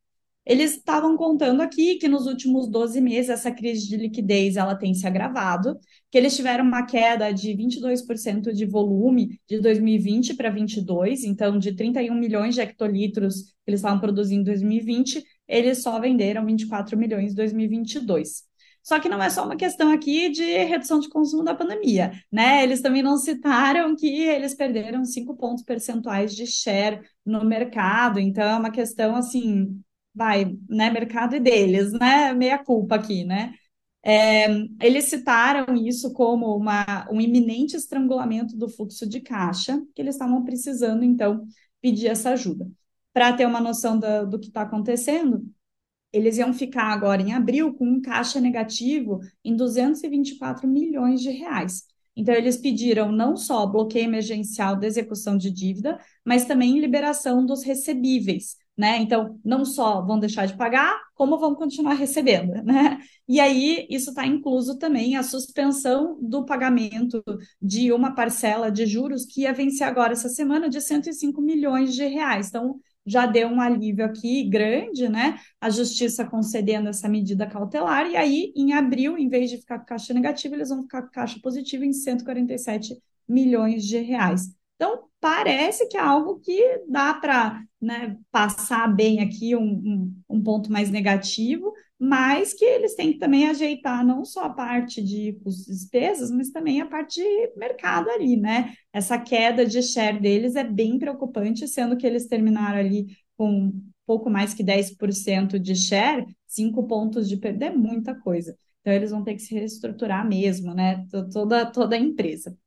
Eles 0.44 0.76
estavam 0.76 1.16
contando 1.16 1.60
aqui 1.60 1.96
que 1.96 2.08
nos 2.08 2.26
últimos 2.26 2.68
12 2.68 3.00
meses 3.00 3.30
essa 3.30 3.52
crise 3.52 3.88
de 3.88 3.96
liquidez 3.96 4.56
ela 4.56 4.74
tem 4.74 4.92
se 4.92 5.06
agravado, 5.06 5.78
que 6.10 6.18
eles 6.18 6.34
tiveram 6.34 6.64
uma 6.64 6.84
queda 6.84 7.32
de 7.32 7.54
22% 7.54 8.52
de 8.52 8.66
volume 8.66 9.40
de 9.48 9.60
2020 9.60 10.34
para 10.34 10.50
2022, 10.50 11.24
então 11.24 11.58
de 11.58 11.74
31 11.74 12.14
milhões 12.14 12.54
de 12.54 12.60
hectolitros 12.60 13.42
que 13.64 13.70
eles 13.70 13.78
estavam 13.80 14.00
produzindo 14.00 14.42
em 14.42 14.44
2020, 14.44 15.24
eles 15.46 15.82
só 15.82 16.00
venderam 16.00 16.44
24 16.44 16.98
milhões 16.98 17.32
em 17.32 17.36
2022. 17.36 18.44
Só 18.82 18.98
que 18.98 19.08
não 19.08 19.22
é 19.22 19.30
só 19.30 19.44
uma 19.44 19.54
questão 19.54 19.92
aqui 19.92 20.28
de 20.30 20.42
redução 20.64 20.98
de 20.98 21.08
consumo 21.08 21.44
da 21.44 21.54
pandemia, 21.54 22.10
né? 22.32 22.64
Eles 22.64 22.80
também 22.80 23.00
não 23.00 23.16
citaram 23.16 23.94
que 23.94 24.08
eles 24.08 24.54
perderam 24.54 25.04
5 25.04 25.36
pontos 25.36 25.62
percentuais 25.62 26.34
de 26.34 26.46
share 26.48 27.00
no 27.24 27.44
mercado, 27.44 28.18
então 28.18 28.42
é 28.42 28.56
uma 28.56 28.72
questão 28.72 29.14
assim 29.14 29.80
vai, 30.14 30.56
né, 30.68 30.90
mercado 30.90 31.36
e 31.36 31.40
deles, 31.40 31.92
né, 31.92 32.32
meia 32.32 32.58
culpa 32.58 32.96
aqui, 32.96 33.24
né? 33.24 33.54
É, 34.04 34.46
eles 34.80 35.04
citaram 35.04 35.76
isso 35.76 36.12
como 36.12 36.56
uma, 36.56 37.08
um 37.10 37.20
iminente 37.20 37.76
estrangulamento 37.76 38.56
do 38.56 38.68
fluxo 38.68 39.08
de 39.08 39.20
caixa, 39.20 39.80
que 39.94 40.02
eles 40.02 40.16
estavam 40.16 40.44
precisando, 40.44 41.04
então, 41.04 41.46
pedir 41.80 42.08
essa 42.08 42.30
ajuda. 42.30 42.68
Para 43.12 43.32
ter 43.32 43.46
uma 43.46 43.60
noção 43.60 43.98
do, 43.98 44.26
do 44.28 44.40
que 44.40 44.48
está 44.48 44.62
acontecendo, 44.62 45.46
eles 46.12 46.36
iam 46.36 46.52
ficar 46.52 46.92
agora 46.92 47.22
em 47.22 47.32
abril 47.32 47.74
com 47.74 47.86
um 47.86 48.00
caixa 48.00 48.40
negativo 48.40 49.20
em 49.44 49.56
224 49.56 50.68
milhões 50.68 51.20
de 51.20 51.30
reais. 51.30 51.84
Então, 52.14 52.34
eles 52.34 52.56
pediram 52.58 53.10
não 53.10 53.36
só 53.36 53.66
bloqueio 53.66 54.04
emergencial 54.04 54.78
da 54.78 54.86
execução 54.86 55.36
de 55.38 55.50
dívida, 55.50 55.98
mas 56.24 56.44
também 56.44 56.78
liberação 56.78 57.46
dos 57.46 57.62
recebíveis, 57.64 58.56
né? 58.82 58.98
Então, 58.98 59.38
não 59.44 59.64
só 59.64 60.02
vão 60.04 60.18
deixar 60.18 60.44
de 60.44 60.56
pagar, 60.56 61.00
como 61.14 61.38
vão 61.38 61.54
continuar 61.54 61.94
recebendo, 61.94 62.52
né? 62.64 62.98
E 63.28 63.38
aí, 63.38 63.86
isso 63.88 64.10
está 64.10 64.26
incluso 64.26 64.76
também 64.76 65.14
a 65.14 65.22
suspensão 65.22 66.18
do 66.20 66.44
pagamento 66.44 67.22
de 67.60 67.92
uma 67.92 68.12
parcela 68.12 68.72
de 68.72 68.84
juros 68.84 69.24
que 69.24 69.42
ia 69.42 69.52
vencer 69.52 69.86
agora 69.86 70.14
essa 70.14 70.28
semana 70.28 70.68
de 70.68 70.80
105 70.80 71.40
milhões 71.40 71.94
de 71.94 72.04
reais. 72.04 72.48
Então, 72.48 72.80
já 73.06 73.24
deu 73.24 73.46
um 73.46 73.60
alívio 73.60 74.04
aqui 74.04 74.42
grande, 74.48 75.08
né? 75.08 75.38
A 75.60 75.70
justiça 75.70 76.24
concedendo 76.24 76.88
essa 76.88 77.08
medida 77.08 77.46
cautelar, 77.46 78.10
e 78.10 78.16
aí, 78.16 78.52
em 78.56 78.72
abril, 78.72 79.16
em 79.16 79.28
vez 79.28 79.48
de 79.48 79.58
ficar 79.58 79.78
com 79.78 79.86
caixa 79.86 80.12
negativa, 80.12 80.56
eles 80.56 80.70
vão 80.70 80.82
ficar 80.82 81.02
com 81.02 81.10
caixa 81.10 81.38
positiva 81.40 81.86
em 81.86 81.92
147 81.92 83.00
milhões 83.28 83.84
de 83.84 83.98
reais. 83.98 84.52
Então, 84.82 85.04
parece 85.20 85.86
que 85.86 85.96
é 85.96 86.00
algo 86.00 86.40
que 86.40 86.82
dá 86.88 87.14
para 87.14 87.62
né, 87.80 88.16
passar 88.32 88.92
bem 88.92 89.20
aqui 89.20 89.54
um, 89.54 89.62
um, 89.62 90.22
um, 90.28 90.42
ponto 90.42 90.72
mais 90.72 90.90
negativo, 90.90 91.72
mas 91.96 92.52
que 92.52 92.64
eles 92.64 92.96
têm 92.96 93.12
que 93.12 93.20
também 93.20 93.46
ajeitar 93.46 94.04
não 94.04 94.24
só 94.24 94.46
a 94.46 94.50
parte 94.50 95.00
de 95.00 95.34
custos 95.44 95.68
e 95.68 95.70
despesas, 95.70 96.32
mas 96.32 96.50
também 96.50 96.80
a 96.80 96.86
parte 96.86 97.20
de 97.20 97.52
mercado 97.56 98.10
ali, 98.10 98.36
né? 98.36 98.74
Essa 98.92 99.16
queda 99.16 99.64
de 99.64 99.80
share 99.80 100.20
deles 100.20 100.56
é 100.56 100.64
bem 100.64 100.98
preocupante, 100.98 101.68
sendo 101.68 101.96
que 101.96 102.04
eles 102.04 102.26
terminaram 102.26 102.80
ali 102.80 103.06
com 103.36 103.72
pouco 104.04 104.28
mais 104.28 104.52
que 104.52 104.64
10% 104.64 105.60
de 105.60 105.76
share, 105.76 106.26
5 106.44 106.88
pontos 106.88 107.28
de 107.28 107.36
perda 107.36 107.66
é 107.66 107.70
muita 107.70 108.16
coisa. 108.16 108.56
Então, 108.80 108.92
eles 108.92 109.12
vão 109.12 109.22
ter 109.22 109.34
que 109.34 109.42
se 109.42 109.54
reestruturar 109.54 110.26
mesmo, 110.28 110.74
né? 110.74 111.06
Toda, 111.32 111.66
toda 111.66 111.94
a 111.94 111.98
empresa. 112.00 112.58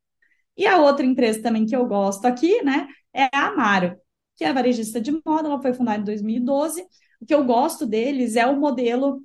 E 0.57 0.65
a 0.65 0.77
outra 0.79 1.05
empresa 1.05 1.41
também 1.41 1.65
que 1.65 1.75
eu 1.75 1.85
gosto 1.85 2.25
aqui, 2.25 2.61
né, 2.63 2.87
é 3.13 3.23
a 3.33 3.47
Amaro, 3.47 3.95
que 4.35 4.43
é 4.43 4.49
a 4.49 4.53
varejista 4.53 4.99
de 5.01 5.11
moda, 5.25 5.47
ela 5.47 5.61
foi 5.61 5.73
fundada 5.73 6.01
em 6.01 6.05
2012. 6.05 6.81
O 7.21 7.25
que 7.25 7.33
eu 7.33 7.43
gosto 7.43 7.85
deles 7.85 8.35
é 8.35 8.45
o 8.45 8.59
modelo 8.59 9.21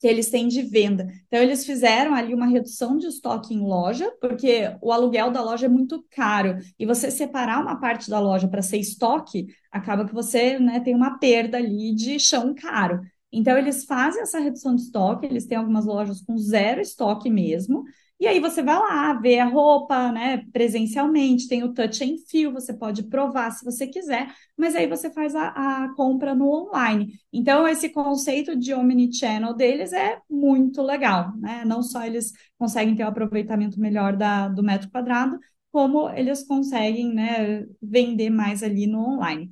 que 0.00 0.06
eles 0.08 0.30
têm 0.30 0.48
de 0.48 0.62
venda. 0.62 1.06
Então, 1.28 1.40
eles 1.40 1.64
fizeram 1.64 2.12
ali 2.12 2.34
uma 2.34 2.46
redução 2.46 2.98
de 2.98 3.06
estoque 3.06 3.54
em 3.54 3.60
loja, 3.60 4.10
porque 4.20 4.76
o 4.82 4.90
aluguel 4.90 5.30
da 5.30 5.40
loja 5.40 5.66
é 5.66 5.68
muito 5.68 6.04
caro. 6.10 6.58
E 6.76 6.84
você 6.84 7.08
separar 7.08 7.62
uma 7.62 7.78
parte 7.78 8.10
da 8.10 8.18
loja 8.18 8.48
para 8.48 8.62
ser 8.62 8.78
estoque, 8.78 9.46
acaba 9.70 10.04
que 10.04 10.12
você 10.12 10.58
né, 10.58 10.80
tem 10.80 10.92
uma 10.96 11.18
perda 11.20 11.58
ali 11.58 11.94
de 11.94 12.18
chão 12.18 12.52
caro. 12.52 13.00
Então, 13.30 13.56
eles 13.56 13.84
fazem 13.84 14.22
essa 14.22 14.40
redução 14.40 14.74
de 14.74 14.82
estoque, 14.82 15.24
eles 15.24 15.46
têm 15.46 15.56
algumas 15.56 15.86
lojas 15.86 16.20
com 16.20 16.36
zero 16.36 16.80
estoque 16.80 17.30
mesmo, 17.30 17.84
e 18.22 18.26
aí 18.28 18.38
você 18.40 18.62
vai 18.62 18.78
lá, 18.78 19.12
ver 19.14 19.40
a 19.40 19.46
roupa, 19.46 20.12
né, 20.12 20.44
presencialmente, 20.52 21.48
tem 21.48 21.64
o 21.64 21.74
touch 21.74 22.04
and 22.04 22.16
feel, 22.28 22.52
você 22.52 22.72
pode 22.72 23.02
provar 23.04 23.50
se 23.50 23.64
você 23.64 23.86
quiser, 23.86 24.32
mas 24.56 24.76
aí 24.76 24.86
você 24.86 25.10
faz 25.12 25.34
a, 25.34 25.48
a 25.86 25.94
compra 25.96 26.34
no 26.34 26.48
online. 26.48 27.14
Então, 27.32 27.66
esse 27.66 27.88
conceito 27.88 28.54
de 28.56 28.72
omnichannel 28.74 29.54
deles 29.54 29.92
é 29.92 30.20
muito 30.30 30.82
legal, 30.82 31.36
né? 31.36 31.64
Não 31.64 31.82
só 31.82 32.04
eles 32.04 32.32
conseguem 32.58 32.94
ter 32.94 33.02
o 33.02 33.06
um 33.06 33.08
aproveitamento 33.10 33.80
melhor 33.80 34.16
da, 34.16 34.48
do 34.48 34.62
metro 34.62 34.88
quadrado, 34.90 35.38
como 35.72 36.08
eles 36.10 36.44
conseguem, 36.46 37.12
né, 37.12 37.66
vender 37.82 38.30
mais 38.30 38.62
ali 38.62 38.86
no 38.86 39.00
online. 39.00 39.48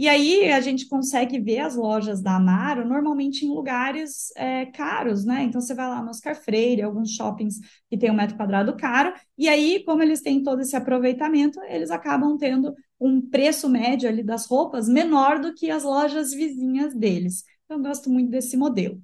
E 0.00 0.08
aí 0.08 0.50
a 0.50 0.62
gente 0.62 0.88
consegue 0.88 1.38
ver 1.38 1.58
as 1.58 1.76
lojas 1.76 2.22
da 2.22 2.36
Amaro 2.36 2.88
normalmente 2.88 3.44
em 3.44 3.50
lugares 3.50 4.32
é, 4.34 4.64
caros, 4.64 5.26
né? 5.26 5.42
Então 5.42 5.60
você 5.60 5.74
vai 5.74 5.86
lá 5.90 6.02
no 6.02 6.08
Oscar 6.08 6.34
Freire, 6.34 6.80
alguns 6.80 7.10
shoppings 7.10 7.56
que 7.86 7.98
tem 7.98 8.10
um 8.10 8.14
metro 8.14 8.34
quadrado 8.34 8.74
caro, 8.78 9.12
e 9.36 9.46
aí, 9.46 9.84
como 9.84 10.02
eles 10.02 10.22
têm 10.22 10.42
todo 10.42 10.62
esse 10.62 10.74
aproveitamento, 10.74 11.60
eles 11.64 11.90
acabam 11.90 12.38
tendo 12.38 12.74
um 12.98 13.20
preço 13.20 13.68
médio 13.68 14.08
ali 14.08 14.22
das 14.22 14.46
roupas 14.46 14.88
menor 14.88 15.38
do 15.38 15.52
que 15.52 15.70
as 15.70 15.84
lojas 15.84 16.32
vizinhas 16.32 16.94
deles. 16.94 17.44
Então, 17.66 17.76
eu 17.76 17.82
gosto 17.82 18.08
muito 18.08 18.30
desse 18.30 18.56
modelo. 18.56 18.94
O 18.96 19.00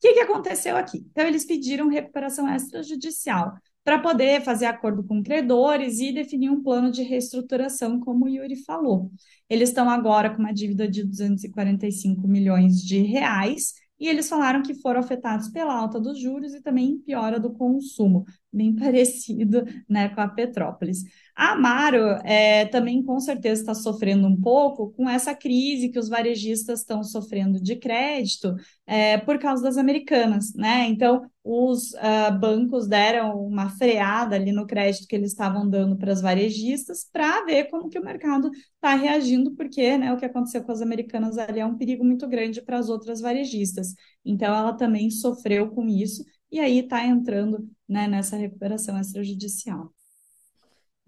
que, 0.00 0.14
que 0.14 0.20
aconteceu 0.20 0.76
aqui? 0.76 0.98
Então, 1.10 1.26
eles 1.26 1.44
pediram 1.44 1.88
recuperação 1.88 2.48
extrajudicial 2.48 3.54
para 3.88 3.98
poder 4.00 4.42
fazer 4.42 4.66
acordo 4.66 5.02
com 5.02 5.22
credores 5.22 5.98
e 5.98 6.12
definir 6.12 6.50
um 6.50 6.62
plano 6.62 6.90
de 6.90 7.02
reestruturação, 7.02 7.98
como 7.98 8.26
o 8.26 8.28
Yuri 8.28 8.54
falou. 8.54 9.10
Eles 9.48 9.70
estão 9.70 9.88
agora 9.88 10.28
com 10.28 10.40
uma 10.40 10.52
dívida 10.52 10.86
de 10.86 11.02
245 11.02 12.28
milhões 12.28 12.82
de 12.82 12.98
reais 12.98 13.72
e 13.98 14.06
eles 14.06 14.28
falaram 14.28 14.62
que 14.62 14.74
foram 14.74 15.00
afetados 15.00 15.48
pela 15.48 15.72
alta 15.72 15.98
dos 15.98 16.20
juros 16.20 16.52
e 16.52 16.60
também 16.60 16.98
piora 16.98 17.40
do 17.40 17.50
consumo, 17.50 18.26
bem 18.52 18.76
parecido 18.76 19.64
né, 19.88 20.10
com 20.10 20.20
a 20.20 20.28
Petrópolis. 20.28 21.04
A 21.38 21.52
Amaro 21.52 22.04
é, 22.24 22.64
também 22.66 23.00
com 23.00 23.20
certeza 23.20 23.60
está 23.60 23.72
sofrendo 23.72 24.26
um 24.26 24.36
pouco 24.40 24.90
com 24.96 25.08
essa 25.08 25.32
crise 25.36 25.88
que 25.88 25.98
os 25.98 26.08
varejistas 26.08 26.80
estão 26.80 27.04
sofrendo 27.04 27.62
de 27.62 27.76
crédito 27.76 28.56
é, 28.84 29.18
por 29.18 29.38
causa 29.38 29.62
das 29.62 29.76
americanas, 29.76 30.52
né? 30.54 30.88
Então, 30.88 31.30
os 31.44 31.92
uh, 31.92 32.36
bancos 32.40 32.88
deram 32.88 33.40
uma 33.40 33.70
freada 33.70 34.34
ali 34.34 34.50
no 34.50 34.66
crédito 34.66 35.06
que 35.06 35.14
eles 35.14 35.30
estavam 35.30 35.70
dando 35.70 35.96
para 35.96 36.10
as 36.10 36.20
varejistas 36.20 37.08
para 37.12 37.44
ver 37.44 37.66
como 37.70 37.88
que 37.88 38.00
o 38.00 38.04
mercado 38.04 38.50
está 38.74 38.96
reagindo, 38.96 39.54
porque 39.54 39.96
né, 39.96 40.12
o 40.12 40.16
que 40.16 40.24
aconteceu 40.24 40.64
com 40.64 40.72
as 40.72 40.82
americanas 40.82 41.38
ali 41.38 41.60
é 41.60 41.66
um 41.66 41.78
perigo 41.78 42.04
muito 42.04 42.26
grande 42.26 42.60
para 42.60 42.78
as 42.78 42.88
outras 42.88 43.20
varejistas. 43.20 43.94
Então, 44.24 44.52
ela 44.52 44.72
também 44.72 45.08
sofreu 45.08 45.70
com 45.70 45.86
isso 45.86 46.24
e 46.50 46.58
aí 46.58 46.80
está 46.80 47.06
entrando 47.06 47.70
né, 47.88 48.08
nessa 48.08 48.36
recuperação 48.36 48.98
extrajudicial. 49.00 49.94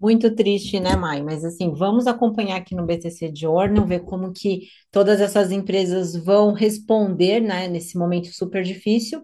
Muito 0.01 0.33
triste, 0.33 0.79
né, 0.79 0.95
Mai? 0.95 1.21
Mas 1.21 1.45
assim, 1.45 1.71
vamos 1.75 2.07
acompanhar 2.07 2.57
aqui 2.57 2.73
no 2.73 2.85
BTC 2.87 3.31
Journal, 3.35 3.85
ver 3.85 3.99
como 3.99 4.33
que 4.33 4.61
todas 4.89 5.21
essas 5.21 5.51
empresas 5.51 6.15
vão 6.15 6.53
responder, 6.53 7.39
né, 7.39 7.67
nesse 7.67 7.95
momento 7.97 8.33
super 8.33 8.63
difícil. 8.63 9.23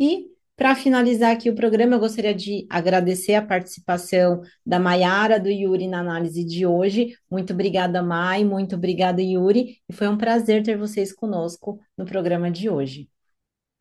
E 0.00 0.24
para 0.56 0.74
finalizar 0.74 1.32
aqui 1.32 1.50
o 1.50 1.54
programa, 1.54 1.96
eu 1.96 2.00
gostaria 2.00 2.34
de 2.34 2.66
agradecer 2.70 3.34
a 3.34 3.44
participação 3.44 4.40
da 4.64 4.78
Maiara, 4.78 5.38
do 5.38 5.50
Yuri 5.50 5.86
na 5.88 6.00
análise 6.00 6.42
de 6.42 6.64
hoje. 6.64 7.14
Muito 7.30 7.52
obrigada, 7.52 8.02
Mai, 8.02 8.44
muito 8.44 8.76
obrigada, 8.76 9.20
Yuri, 9.20 9.78
e 9.86 9.92
foi 9.92 10.08
um 10.08 10.16
prazer 10.16 10.62
ter 10.62 10.78
vocês 10.78 11.12
conosco 11.12 11.78
no 11.98 12.06
programa 12.06 12.50
de 12.50 12.70
hoje. 12.70 13.10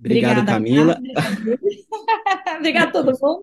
Obrigado, 0.03 0.39
Obrigada, 0.39 0.51
Camila. 0.51 0.99
Obrigada 2.59 2.87
a 2.87 2.91
todo 2.91 3.17
mundo. 3.21 3.41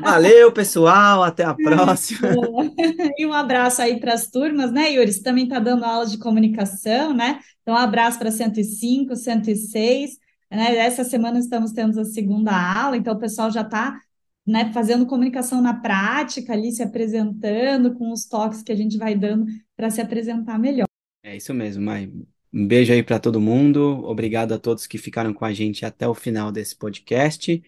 Valeu, 0.00 0.50
pessoal. 0.50 1.22
Até 1.22 1.44
a 1.44 1.54
próxima. 1.54 2.28
E 3.16 3.24
um 3.24 3.32
abraço 3.32 3.80
aí 3.80 4.00
para 4.00 4.14
as 4.14 4.28
turmas, 4.28 4.72
né, 4.72 4.90
Yuri? 4.90 5.12
Você 5.12 5.22
também 5.22 5.44
está 5.44 5.60
dando 5.60 5.84
aula 5.84 6.06
de 6.06 6.18
comunicação, 6.18 7.14
né? 7.14 7.38
Então, 7.62 7.74
um 7.74 7.78
abraço 7.78 8.18
para 8.18 8.30
105, 8.30 9.14
106. 9.14 10.18
Né? 10.50 10.76
Essa 10.76 11.04
semana 11.04 11.38
estamos 11.38 11.72
tendo 11.72 12.00
a 12.00 12.04
segunda 12.04 12.52
aula, 12.52 12.96
então 12.96 13.14
o 13.14 13.18
pessoal 13.18 13.50
já 13.50 13.60
está 13.60 13.98
né, 14.46 14.72
fazendo 14.72 15.06
comunicação 15.06 15.62
na 15.62 15.74
prática 15.74 16.52
ali, 16.52 16.72
se 16.72 16.82
apresentando 16.82 17.94
com 17.94 18.10
os 18.10 18.26
toques 18.26 18.62
que 18.62 18.72
a 18.72 18.76
gente 18.76 18.98
vai 18.98 19.14
dando 19.14 19.46
para 19.76 19.90
se 19.90 20.00
apresentar 20.00 20.58
melhor. 20.58 20.86
É 21.22 21.36
isso 21.36 21.54
mesmo, 21.54 21.84
Mai. 21.84 22.10
Um 22.52 22.66
beijo 22.66 22.92
aí 22.92 23.02
para 23.02 23.18
todo 23.18 23.40
mundo. 23.40 24.04
Obrigado 24.04 24.52
a 24.52 24.58
todos 24.58 24.86
que 24.86 24.98
ficaram 24.98 25.32
com 25.32 25.44
a 25.44 25.52
gente 25.52 25.84
até 25.86 26.06
o 26.06 26.14
final 26.14 26.52
desse 26.52 26.76
podcast. 26.76 27.62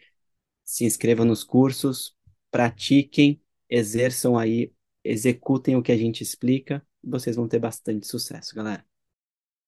Se 0.64 0.84
inscrevam 0.84 1.24
nos 1.26 1.44
cursos, 1.44 2.16
pratiquem, 2.50 3.40
exerçam 3.68 4.38
aí, 4.38 4.72
executem 5.02 5.76
o 5.76 5.82
que 5.82 5.92
a 5.92 5.96
gente 5.96 6.22
explica. 6.22 6.86
Vocês 7.02 7.36
vão 7.36 7.48
ter 7.48 7.58
bastante 7.58 8.06
sucesso, 8.06 8.54
galera. 8.54 8.93